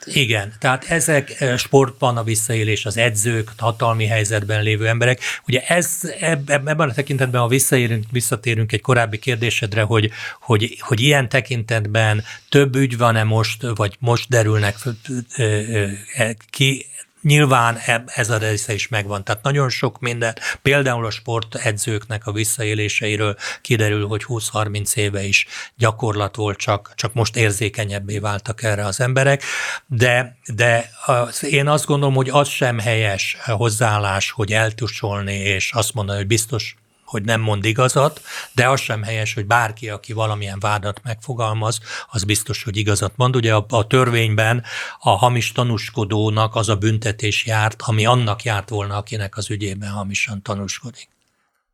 Terület. 0.00 0.20
Igen, 0.20 0.52
tehát 0.58 0.84
ezek 0.84 1.44
sportban 1.56 2.16
a 2.16 2.22
visszaélés, 2.22 2.86
az 2.86 2.96
edzők, 2.96 3.52
hatalmi 3.56 4.06
helyzetben 4.06 4.62
lévő 4.62 4.88
emberek. 4.88 5.20
Ugye 5.46 5.60
ez, 5.60 6.00
ebben 6.46 6.80
a 6.80 6.92
tekintetben, 6.92 7.40
ha 7.40 7.48
visszaérünk, 7.48 8.04
visszatérünk 8.10 8.72
egy 8.72 8.80
korábbi 8.80 9.18
kérdésedre, 9.18 9.82
hogy, 9.82 10.10
hogy, 10.40 10.76
hogy 10.80 11.00
ilyen 11.00 11.28
tekintetben 11.28 12.24
több 12.48 12.76
ügy 12.76 12.96
van-e 12.96 13.24
most, 13.24 13.66
vagy 13.74 13.96
most 13.98 14.28
derülnek 14.28 14.76
e, 16.14 16.36
ki, 16.50 16.86
Nyilván 17.22 17.78
ez 18.06 18.30
a 18.30 18.38
része 18.38 18.74
is 18.74 18.88
megvan. 18.88 19.24
Tehát 19.24 19.42
nagyon 19.42 19.68
sok 19.68 20.00
minden, 20.00 20.36
például 20.62 21.06
a 21.06 21.10
sportedzőknek 21.10 22.26
a 22.26 22.32
visszaéléseiről 22.32 23.36
kiderül, 23.60 24.06
hogy 24.06 24.24
20-30 24.28 24.96
éve 24.96 25.22
is 25.22 25.46
gyakorlat 25.76 26.36
volt, 26.36 26.58
csak, 26.58 26.92
csak 26.94 27.14
most 27.14 27.36
érzékenyebbé 27.36 28.18
váltak 28.18 28.62
erre 28.62 28.84
az 28.84 29.00
emberek. 29.00 29.42
De, 29.86 30.36
de 30.54 30.90
az, 31.06 31.44
én 31.44 31.68
azt 31.68 31.86
gondolom, 31.86 32.14
hogy 32.14 32.28
az 32.30 32.48
sem 32.48 32.78
helyes 32.78 33.36
hozzáállás, 33.44 34.30
hogy 34.30 34.52
eltusolni 34.52 35.34
és 35.34 35.72
azt 35.72 35.94
mondani, 35.94 36.18
hogy 36.18 36.26
biztos 36.26 36.76
hogy 37.08 37.22
nem 37.22 37.40
mond 37.40 37.64
igazat, 37.64 38.20
de 38.52 38.68
az 38.68 38.80
sem 38.80 39.02
helyes, 39.02 39.34
hogy 39.34 39.46
bárki, 39.46 39.88
aki 39.88 40.12
valamilyen 40.12 40.58
vádat 40.58 41.00
megfogalmaz, 41.02 41.80
az 42.10 42.24
biztos, 42.24 42.62
hogy 42.62 42.76
igazat 42.76 43.12
mond. 43.16 43.36
Ugye 43.36 43.54
a, 43.54 43.66
a 43.68 43.86
törvényben 43.86 44.64
a 44.98 45.10
hamis 45.10 45.52
tanúskodónak 45.52 46.54
az 46.54 46.68
a 46.68 46.76
büntetés 46.76 47.46
járt, 47.46 47.82
ami 47.82 48.06
annak 48.06 48.42
járt 48.42 48.68
volna, 48.68 48.96
akinek 48.96 49.36
az 49.36 49.50
ügyében 49.50 49.90
hamisan 49.90 50.42
tanúskodik. 50.42 51.08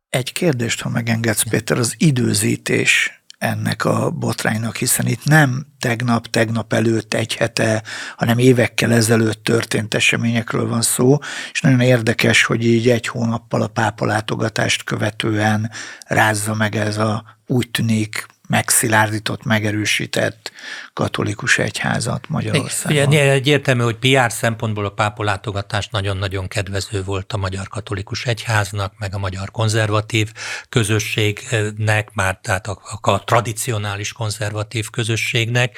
Egy 0.09 0.31
kérdést, 0.31 0.81
ha 0.81 0.89
megengedsz, 0.89 1.49
Péter, 1.49 1.77
az 1.77 1.95
időzítés 1.97 3.21
ennek 3.45 3.85
a 3.85 4.09
botránynak, 4.09 4.75
hiszen 4.75 5.07
itt 5.07 5.25
nem 5.25 5.65
tegnap, 5.79 6.27
tegnap 6.27 6.73
előtt, 6.73 7.13
egy 7.13 7.35
hete, 7.35 7.83
hanem 8.17 8.37
évekkel 8.37 8.93
ezelőtt 8.93 9.43
történt 9.43 9.93
eseményekről 9.93 10.67
van 10.67 10.81
szó, 10.81 11.17
és 11.51 11.61
nagyon 11.61 11.79
érdekes, 11.79 12.43
hogy 12.43 12.65
így 12.65 12.89
egy 12.89 13.07
hónappal 13.07 13.61
a 13.61 13.67
pápa 13.67 14.05
látogatást 14.05 14.83
követően 14.83 15.71
rázza 16.07 16.53
meg 16.53 16.75
ez 16.75 16.97
a 16.97 17.23
úgy 17.47 17.71
tűnik 17.71 18.25
megszilárdított, 18.47 19.43
megerősített 19.43 20.51
katolikus 20.93 21.57
egyházat 21.57 22.29
Magyarországon. 22.29 23.07
Ugye 23.07 23.31
egyértelmű, 23.31 23.83
hogy 23.83 23.95
PR 23.95 24.31
szempontból 24.31 24.85
a 24.85 24.89
pápa 24.89 25.23
látogatás 25.23 25.87
nagyon-nagyon 25.87 26.47
kedvező 26.47 27.03
volt 27.03 27.33
a 27.33 27.37
magyar 27.37 27.67
katolikus 27.67 28.25
egyháznak, 28.25 28.93
meg 28.97 29.15
a 29.15 29.17
magyar 29.17 29.51
konzervatív 29.51 30.31
közösségnek, 30.69 32.13
már 32.13 32.39
tehát 32.41 32.67
a, 32.67 32.79
a, 33.01 33.11
a 33.11 33.23
tradicionális 33.23 34.13
konzervatív 34.13 34.89
közösségnek, 34.89 35.77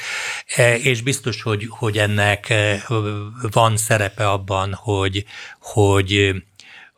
e, 0.55 0.75
és 0.75 1.01
biztos, 1.01 1.41
hogy, 1.41 1.65
hogy 1.69 1.97
ennek 1.97 2.49
e, 2.49 2.83
van 3.51 3.77
szerepe 3.77 4.29
abban, 4.29 4.73
hogy, 4.73 5.25
hogy 5.59 6.35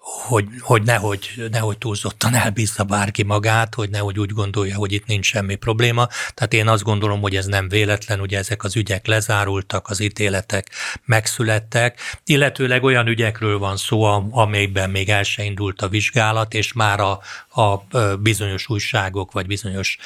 hogy, 0.10 0.45
hogy 0.60 0.84
nehogy, 0.84 1.49
nehogy 1.51 1.78
túlzottan 1.78 2.36
elbízza 2.36 2.84
bárki 2.84 3.24
magát, 3.24 3.76
hogy 3.76 3.89
nehogy 3.89 4.20
úgy 4.20 4.32
gondolja, 4.32 4.76
hogy 4.76 4.91
itt 4.91 5.05
nincs 5.05 5.26
semmi 5.26 5.55
probléma. 5.55 6.07
Tehát 6.34 6.53
én 6.53 6.68
azt 6.68 6.84
gondolom, 6.84 7.22
hogy 7.22 7.36
ez 7.36 7.45
nem 7.45 7.70
véletlen, 7.70 8.20
ugye 8.20 8.38
ezek 8.38 8.64
az 8.64 8.76
ügyek 8.76 9.07
lezárultak, 9.07 9.89
az 9.89 9.99
ítéletek 9.99 10.70
megszülettek, 11.05 11.99
illetőleg 12.26 12.84
olyan 12.84 13.07
ügyekről 13.07 13.60
van 13.60 13.78
szó, 13.78 14.03
amelyben 14.32 14.89
még 14.89 15.10
el 15.10 15.24
se 15.24 15.43
indult 15.43 15.82
a 15.82 15.88
vizsgálat, 15.88 16.53
és 16.53 16.74
már 16.74 16.99
a, 16.99 17.20
a 17.60 17.88
bizonyos 18.20 18.70
újságok, 18.70 19.32
vagy 19.32 19.47
bizonyos 19.47 19.97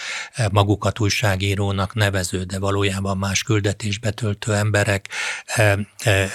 magukat 0.51 0.99
újságírónak 0.99 1.93
nevező, 1.93 2.43
de 2.43 2.59
valójában 2.59 3.17
más 3.17 3.43
küldetésbe 3.43 4.11
töltő 4.11 4.53
emberek 4.53 5.09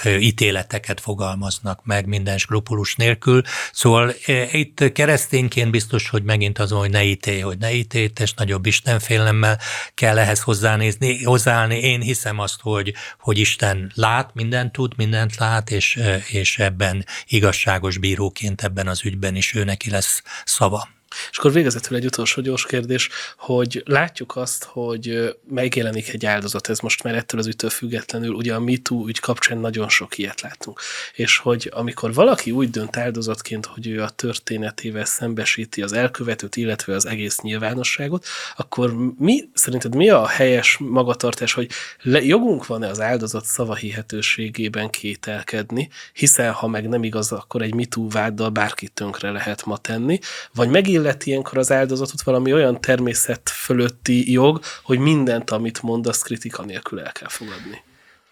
ítéleteket 0.05 0.99
fogalmaznak 0.99 1.85
meg 1.85 2.05
minden 2.05 2.37
skrupulus 2.37 2.95
nélkül. 2.95 3.41
Szóval 3.71 4.13
itt 4.51 4.91
keresztényként 4.91 5.71
biztos, 5.71 6.09
hogy 6.09 6.23
megint 6.23 6.59
az, 6.59 6.71
hogy 6.71 6.89
ne 6.89 7.03
ítélj, 7.03 7.39
hogy 7.39 7.57
ne 7.57 7.73
ítélj, 7.73 8.09
és 8.19 8.33
nagyobb 8.33 8.65
istenfélemmel 8.65 9.59
kell 9.93 10.17
ehhez 10.17 10.41
hozzánézni, 10.41 11.23
hozzáállni. 11.23 11.79
Én 11.79 12.01
hiszem 12.01 12.39
azt, 12.39 12.61
hogy, 12.61 12.93
hogy 13.19 13.37
Isten 13.37 13.91
lát, 13.95 14.33
mindent 14.33 14.71
tud, 14.71 14.93
mindent 14.97 15.35
lát, 15.35 15.71
és, 15.71 15.99
és 16.27 16.59
ebben 16.59 17.05
igazságos 17.27 17.97
bíróként 17.97 18.63
ebben 18.63 18.87
az 18.87 19.05
ügyben 19.05 19.35
is 19.35 19.53
ő 19.53 19.63
neki 19.63 19.89
lesz 19.89 20.23
szava. 20.45 20.87
És 21.31 21.37
akkor 21.37 21.51
végezetül 21.51 21.97
egy 21.97 22.05
utolsó 22.05 22.41
gyors 22.41 22.65
kérdés, 22.65 23.09
hogy 23.37 23.83
látjuk 23.85 24.35
azt, 24.35 24.63
hogy 24.63 25.35
megjelenik 25.49 26.13
egy 26.13 26.25
áldozat, 26.25 26.69
ez 26.69 26.79
most 26.79 27.03
már 27.03 27.15
ettől 27.15 27.39
az 27.39 27.47
ütől 27.47 27.69
függetlenül, 27.69 28.33
ugye 28.33 28.53
a 28.53 28.59
MeToo 28.59 29.07
ügy 29.07 29.19
kapcsán 29.19 29.57
nagyon 29.57 29.89
sok 29.89 30.17
ilyet 30.17 30.41
látunk. 30.41 30.81
És 31.13 31.37
hogy 31.37 31.69
amikor 31.73 32.13
valaki 32.13 32.51
úgy 32.51 32.69
dönt 32.69 32.97
áldozatként, 32.97 33.65
hogy 33.65 33.87
ő 33.87 34.01
a 34.01 34.09
történetével 34.09 35.05
szembesíti 35.05 35.81
az 35.81 35.93
elkövetőt, 35.93 36.55
illetve 36.55 36.95
az 36.95 37.05
egész 37.05 37.39
nyilvánosságot, 37.39 38.25
akkor 38.57 38.93
mi, 39.17 39.49
szerinted 39.53 39.95
mi 39.95 40.09
a 40.09 40.27
helyes 40.27 40.77
magatartás, 40.79 41.53
hogy 41.53 41.69
le, 42.01 42.23
jogunk 42.23 42.65
van-e 42.65 42.87
az 42.87 42.99
áldozat 42.99 43.45
szavahihetőségében 43.45 44.89
kételkedni, 44.89 45.89
hiszen 46.13 46.51
ha 46.51 46.67
meg 46.67 46.89
nem 46.89 47.03
igaz, 47.03 47.31
akkor 47.31 47.61
egy 47.61 47.73
MeToo 47.73 48.09
váddal 48.09 48.49
bárkit 48.49 48.91
tönkre 48.91 49.31
lehet 49.31 49.65
ma 49.65 49.77
tenni, 49.77 50.19
vagy 50.53 50.69
megint 50.69 50.98
illet 50.99 51.25
ilyenkor 51.25 51.57
az 51.57 51.71
áldozatot 51.71 52.21
valami 52.21 52.53
olyan 52.53 52.81
természet 52.81 53.49
fölötti 53.49 54.31
jog, 54.31 54.59
hogy 54.83 54.99
mindent, 54.99 55.49
amit 55.49 55.81
mond, 55.81 56.07
azt 56.07 56.23
kritika 56.23 56.63
nélkül 56.63 56.99
el 56.99 57.11
kell 57.11 57.29
fogadni. 57.29 57.81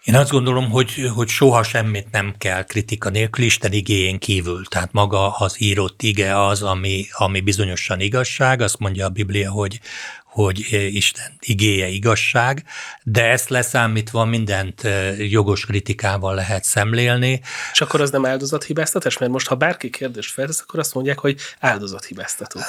Én 0.08 0.14
azt 0.14 0.30
gondolom, 0.30 0.70
hogy, 0.70 1.10
hogy 1.14 1.28
soha 1.28 1.62
semmit 1.62 2.10
nem 2.10 2.34
kell 2.38 2.64
kritika 2.64 3.08
nélkül, 3.10 3.44
Isten 3.44 3.72
igéjén 3.72 4.18
kívül. 4.18 4.64
Tehát 4.64 4.92
maga 4.92 5.36
az 5.36 5.60
írott 5.60 6.02
ige 6.02 6.46
az, 6.46 6.62
ami, 6.62 7.06
ami 7.12 7.40
bizonyosan 7.40 8.00
igazság. 8.00 8.60
Azt 8.60 8.78
mondja 8.78 9.06
a 9.06 9.08
Biblia, 9.08 9.50
hogy, 9.50 9.80
hogy 10.24 10.66
Isten 10.92 11.36
igéje 11.40 11.86
igazság, 11.88 12.64
de 13.02 13.24
ezt 13.24 13.48
leszámítva 13.48 14.24
mindent 14.24 14.82
jogos 15.18 15.66
kritikával 15.66 16.34
lehet 16.34 16.64
szemlélni. 16.64 17.40
És 17.72 17.80
akkor 17.80 18.00
az 18.00 18.10
nem 18.10 18.26
áldozathibáztatás? 18.26 19.18
Mert 19.18 19.32
most, 19.32 19.46
ha 19.46 19.54
bárki 19.54 19.90
kérdést 19.90 20.32
feltesz, 20.32 20.60
akkor 20.60 20.80
azt 20.80 20.94
mondják, 20.94 21.18
hogy 21.18 21.40
áldozathibáztató. 21.60 22.60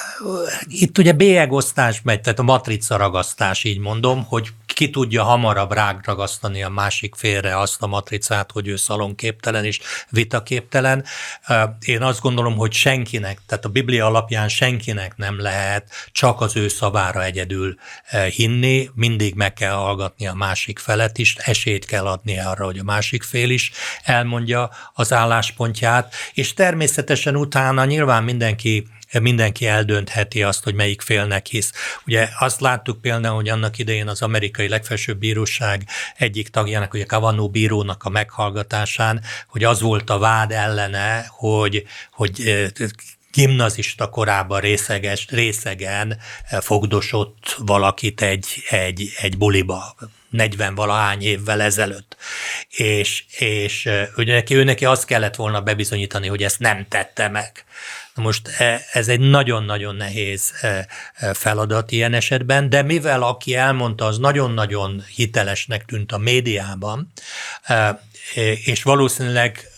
Itt 0.68 0.98
ugye 0.98 1.12
bélyegosztás 1.12 2.02
megy, 2.04 2.22
tehát 2.22 2.40
a 2.40 2.44
matrica 2.44 2.98
ragasztás, 2.98 3.64
így 3.64 3.80
mondom, 3.80 4.24
hogy 4.24 4.50
ki 4.80 4.90
tudja 4.90 5.24
hamarabb 5.24 5.72
rágragasztani 5.72 6.64
a 6.64 6.70
másik 6.70 7.16
félre 7.16 7.60
azt 7.60 7.82
a 7.82 7.88
matricát, 7.88 8.52
hogy 8.52 8.68
ő 8.68 8.76
szalonképtelen 8.76 9.66
és 9.66 9.80
vitaképtelen. 10.10 11.06
Én 11.80 12.02
azt 12.02 12.22
gondolom, 12.22 12.58
hogy 12.58 12.74
senkinek, 12.74 13.40
tehát 13.48 13.66
a 13.66 13.70
Biblia 13.70 14.06
alapján 14.06 14.48
senkinek 14.50 15.18
nem 15.18 15.40
lehet 15.42 15.90
csak 16.12 16.42
az 16.42 16.56
ő 16.56 16.68
szavára 16.68 17.24
egyedül 17.24 17.76
hinni, 18.36 18.90
mindig 18.94 19.36
meg 19.36 19.54
kell 19.54 19.74
hallgatni 19.74 20.28
a 20.28 20.34
másik 20.34 20.80
felet 20.80 21.18
is, 21.18 21.36
esélyt 21.36 21.86
kell 21.86 22.08
adni 22.08 22.40
arra, 22.40 22.66
hogy 22.66 22.78
a 22.78 22.84
másik 22.84 23.24
fél 23.24 23.50
is 23.50 23.72
elmondja 24.04 24.70
az 24.94 25.14
álláspontját, 25.14 26.14
és 26.34 26.54
természetesen 26.54 27.36
utána 27.36 27.86
nyilván 27.86 28.24
mindenki 28.24 28.88
mindenki 29.12 29.68
eldöntheti 29.68 30.44
azt, 30.44 30.64
hogy 30.64 30.74
melyik 30.74 31.02
félnek 31.02 31.46
hisz. 31.46 31.72
Ugye 32.06 32.30
azt 32.40 32.62
láttuk 32.62 33.02
például, 33.02 33.36
hogy 33.36 33.50
annak 33.50 33.78
idején 33.78 34.08
az 34.08 34.22
amerikai 34.22 34.68
legfelsőbb 34.68 35.18
bíróság 35.18 35.88
egyik 36.18 36.50
tagjának, 36.50 36.94
ugye 36.94 37.06
Kavanaugh 37.06 37.52
bírónak 37.52 38.04
a 38.04 38.10
meghallgatásán, 38.10 39.22
hogy 39.48 39.64
az 39.64 39.82
volt 39.82 40.10
a 40.10 40.18
vád 40.18 40.52
ellene, 40.52 41.26
hogy, 41.30 41.86
hogy 42.12 42.70
gimnazista 43.32 44.10
korában 44.10 44.60
részeges, 44.60 45.28
részegen 45.30 46.20
fogdosott 46.62 47.56
valakit 47.58 48.22
egy, 48.22 48.48
egy, 48.70 49.10
egy 49.18 49.38
buliba, 49.38 49.96
40 50.30 50.76
valahány 50.76 51.22
évvel 51.22 51.62
ezelőtt. 51.62 52.18
És, 52.70 53.24
és 53.38 53.90
ugye 54.16 54.34
neki, 54.34 54.56
ő 54.56 54.64
neki 54.64 54.86
azt 54.86 55.06
kellett 55.06 55.36
volna 55.36 55.62
bebizonyítani, 55.62 56.28
hogy 56.28 56.44
ezt 56.44 56.60
nem 56.60 56.86
tette 56.88 57.28
meg. 57.28 57.66
Most 58.20 58.48
e, 58.48 58.82
ez 58.92 59.08
egy 59.08 59.20
nagyon-nagyon 59.20 59.96
nehéz 59.96 60.54
e, 60.62 60.88
e, 61.14 61.34
feladat 61.34 61.92
ilyen 61.92 62.14
esetben, 62.14 62.70
de 62.70 62.82
mivel 62.82 63.24
aki 63.24 63.56
elmondta, 63.56 64.06
az 64.06 64.18
nagyon-nagyon 64.18 65.04
hitelesnek 65.16 65.86
tűnt 65.86 66.12
a 66.12 66.18
médiában, 66.18 67.12
és 68.64 68.84
valószínűleg 68.84 69.69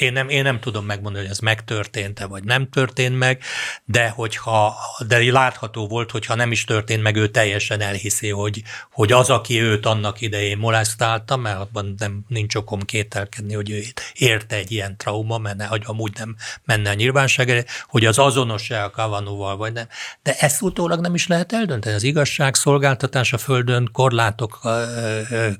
én 0.00 0.12
nem, 0.12 0.28
én 0.28 0.42
nem 0.42 0.60
tudom 0.60 0.84
megmondani, 0.84 1.24
hogy 1.24 1.32
ez 1.32 1.38
megtörtént-e, 1.38 2.26
vagy 2.26 2.44
nem 2.44 2.68
történt 2.68 3.18
meg, 3.18 3.42
de 3.84 4.08
hogyha, 4.08 4.74
de 5.06 5.32
látható 5.32 5.88
volt, 5.88 6.10
hogyha 6.10 6.34
nem 6.34 6.52
is 6.52 6.64
történt 6.64 7.02
meg, 7.02 7.16
ő 7.16 7.28
teljesen 7.28 7.80
elhiszi, 7.80 8.28
hogy, 8.28 8.62
hogy 8.92 9.12
az, 9.12 9.30
aki 9.30 9.60
őt 9.60 9.86
annak 9.86 10.20
idején 10.20 10.58
molesztálta, 10.58 11.36
mert 11.36 11.58
abban 11.58 11.94
nem, 11.98 12.24
nincs 12.28 12.54
okom 12.54 12.80
kételkedni, 12.80 13.54
hogy 13.54 13.70
ő 13.70 13.82
érte 14.14 14.56
egy 14.56 14.72
ilyen 14.72 14.96
trauma, 14.96 15.38
mert 15.38 15.64
hogy 15.64 15.82
amúgy 15.84 16.12
nem 16.18 16.36
menne 16.64 16.90
a 16.90 16.94
nyilvánosság 16.94 17.68
hogy 17.86 18.04
az 18.04 18.18
azonos-e 18.18 18.84
a 18.84 18.90
Kavanóval, 18.90 19.56
vagy 19.56 19.72
nem. 19.72 19.88
De 20.22 20.34
ezt 20.38 20.62
utólag 20.62 21.00
nem 21.00 21.14
is 21.14 21.26
lehet 21.26 21.52
eldönteni. 21.52 21.94
Az 21.94 22.02
igazságszolgáltatás 22.02 23.32
a 23.32 23.38
Földön 23.38 23.88
korlátok 23.92 24.60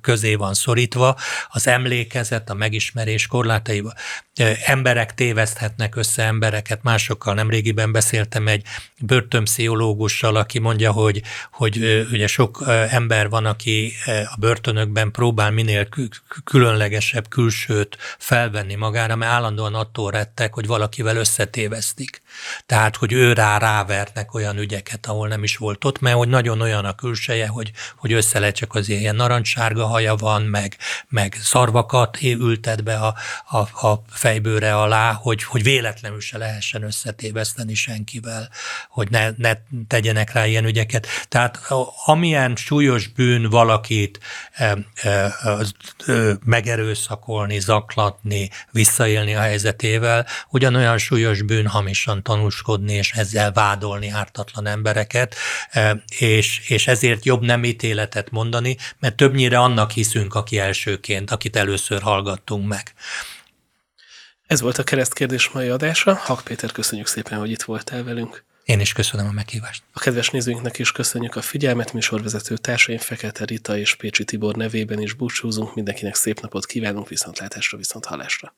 közé 0.00 0.34
van 0.34 0.54
szorítva, 0.54 1.16
az 1.48 1.66
emlékezet, 1.66 2.50
a 2.50 2.54
megismerés 2.54 3.26
korlátaiba 3.26 3.92
emberek 4.64 5.14
téveszthetnek 5.14 5.96
össze 5.96 6.22
embereket 6.22 6.82
másokkal. 6.82 7.34
Nemrégiben 7.34 7.92
beszéltem 7.92 8.48
egy 8.48 8.64
börtönpszichológussal, 8.98 10.36
aki 10.36 10.58
mondja, 10.58 10.92
hogy, 10.92 11.22
hogy 11.52 12.06
ugye 12.12 12.26
sok 12.26 12.64
ember 12.90 13.28
van, 13.28 13.46
aki 13.46 13.92
a 14.06 14.36
börtönökben 14.38 15.10
próbál 15.10 15.50
minél 15.50 15.88
különlegesebb 16.44 17.28
külsőt 17.28 17.96
felvenni 18.18 18.74
magára, 18.74 19.16
mert 19.16 19.32
állandóan 19.32 19.74
attól 19.74 20.10
rettek, 20.10 20.54
hogy 20.54 20.66
valakivel 20.66 21.16
összetévesztik. 21.16 22.22
Tehát, 22.66 22.96
hogy 22.96 23.12
ő 23.12 23.32
rá 23.32 23.58
rávernek 23.58 24.34
olyan 24.34 24.58
ügyeket, 24.58 25.06
ahol 25.06 25.28
nem 25.28 25.42
is 25.42 25.56
volt 25.56 25.84
ott, 25.84 26.00
mert 26.00 26.16
hogy 26.16 26.28
nagyon 26.28 26.60
olyan 26.60 26.84
a 26.84 26.94
külseje, 26.94 27.46
hogy, 27.46 27.72
hogy 27.96 28.12
össze 28.12 28.38
lehet 28.38 28.54
csak 28.54 28.74
az 28.74 28.88
ilyen 28.88 29.16
narancssárga 29.16 29.86
haja 29.86 30.14
van, 30.14 30.42
meg, 30.42 30.76
meg 31.08 31.36
szarvakat 31.42 32.18
ültet 32.22 32.84
be 32.84 32.94
a, 32.94 33.14
a, 33.48 33.86
a 33.86 34.02
fejbőre 34.10 34.76
alá, 34.76 35.12
hogy, 35.12 35.42
hogy 35.42 35.62
véletlenül 35.62 36.20
se 36.20 36.38
lehessen 36.38 36.82
összetéveszteni 36.82 37.74
senkivel, 37.74 38.50
hogy 38.88 39.10
ne, 39.10 39.30
ne 39.36 39.52
tegyenek 39.86 40.32
rá 40.32 40.46
ilyen 40.46 40.64
ügyeket. 40.64 41.06
Tehát 41.28 41.60
amilyen 42.04 42.56
súlyos 42.56 43.06
bűn 43.06 43.50
valakit 43.50 44.20
e, 44.52 44.76
e, 44.94 45.08
e, 45.08 46.38
megerőszakolni, 46.44 47.58
zaklatni, 47.58 48.50
visszaélni 48.70 49.34
a 49.34 49.40
helyzetével, 49.40 50.26
ugyanolyan 50.48 50.98
súlyos 50.98 51.42
bűn 51.42 51.66
hamisan 51.66 52.19
tanúskodni, 52.22 52.92
és 52.92 53.10
ezzel 53.10 53.52
vádolni 53.52 54.08
ártatlan 54.08 54.66
embereket, 54.66 55.34
e, 55.70 56.02
és, 56.18 56.68
és 56.68 56.86
ezért 56.86 57.24
jobb 57.24 57.42
nem 57.42 57.64
ítéletet 57.64 58.30
mondani, 58.30 58.76
mert 58.98 59.16
többnyire 59.16 59.58
annak 59.58 59.90
hiszünk, 59.90 60.34
aki 60.34 60.58
elsőként, 60.58 61.30
akit 61.30 61.56
először 61.56 62.02
hallgattunk 62.02 62.68
meg. 62.68 62.94
Ez 64.46 64.60
volt 64.60 64.78
a 64.78 64.84
keresztkérdés 64.84 65.48
mai 65.48 65.68
adása. 65.68 66.14
Hak 66.14 66.44
Péter, 66.44 66.72
köszönjük 66.72 67.06
szépen, 67.06 67.38
hogy 67.38 67.50
itt 67.50 67.62
voltál 67.62 68.04
velünk. 68.04 68.44
Én 68.64 68.80
is 68.80 68.92
köszönöm 68.92 69.26
a 69.26 69.32
meghívást. 69.32 69.82
A 69.92 69.98
kedves 69.98 70.30
nézőinknek 70.30 70.78
is 70.78 70.92
köszönjük 70.92 71.36
a 71.36 71.42
figyelmet, 71.42 71.92
műsorvezető 71.92 72.56
társaim 72.56 72.98
Fekete 72.98 73.44
Rita 73.44 73.76
és 73.76 73.94
Pécsi 73.94 74.24
Tibor 74.24 74.54
nevében 74.54 75.00
is 75.00 75.12
búcsúzunk. 75.12 75.74
Mindenkinek 75.74 76.14
szép 76.14 76.40
napot 76.40 76.66
kívánunk, 76.66 77.08
viszontlátásra, 77.08 77.78
viszont 77.78 78.04
hallásra. 78.04 78.54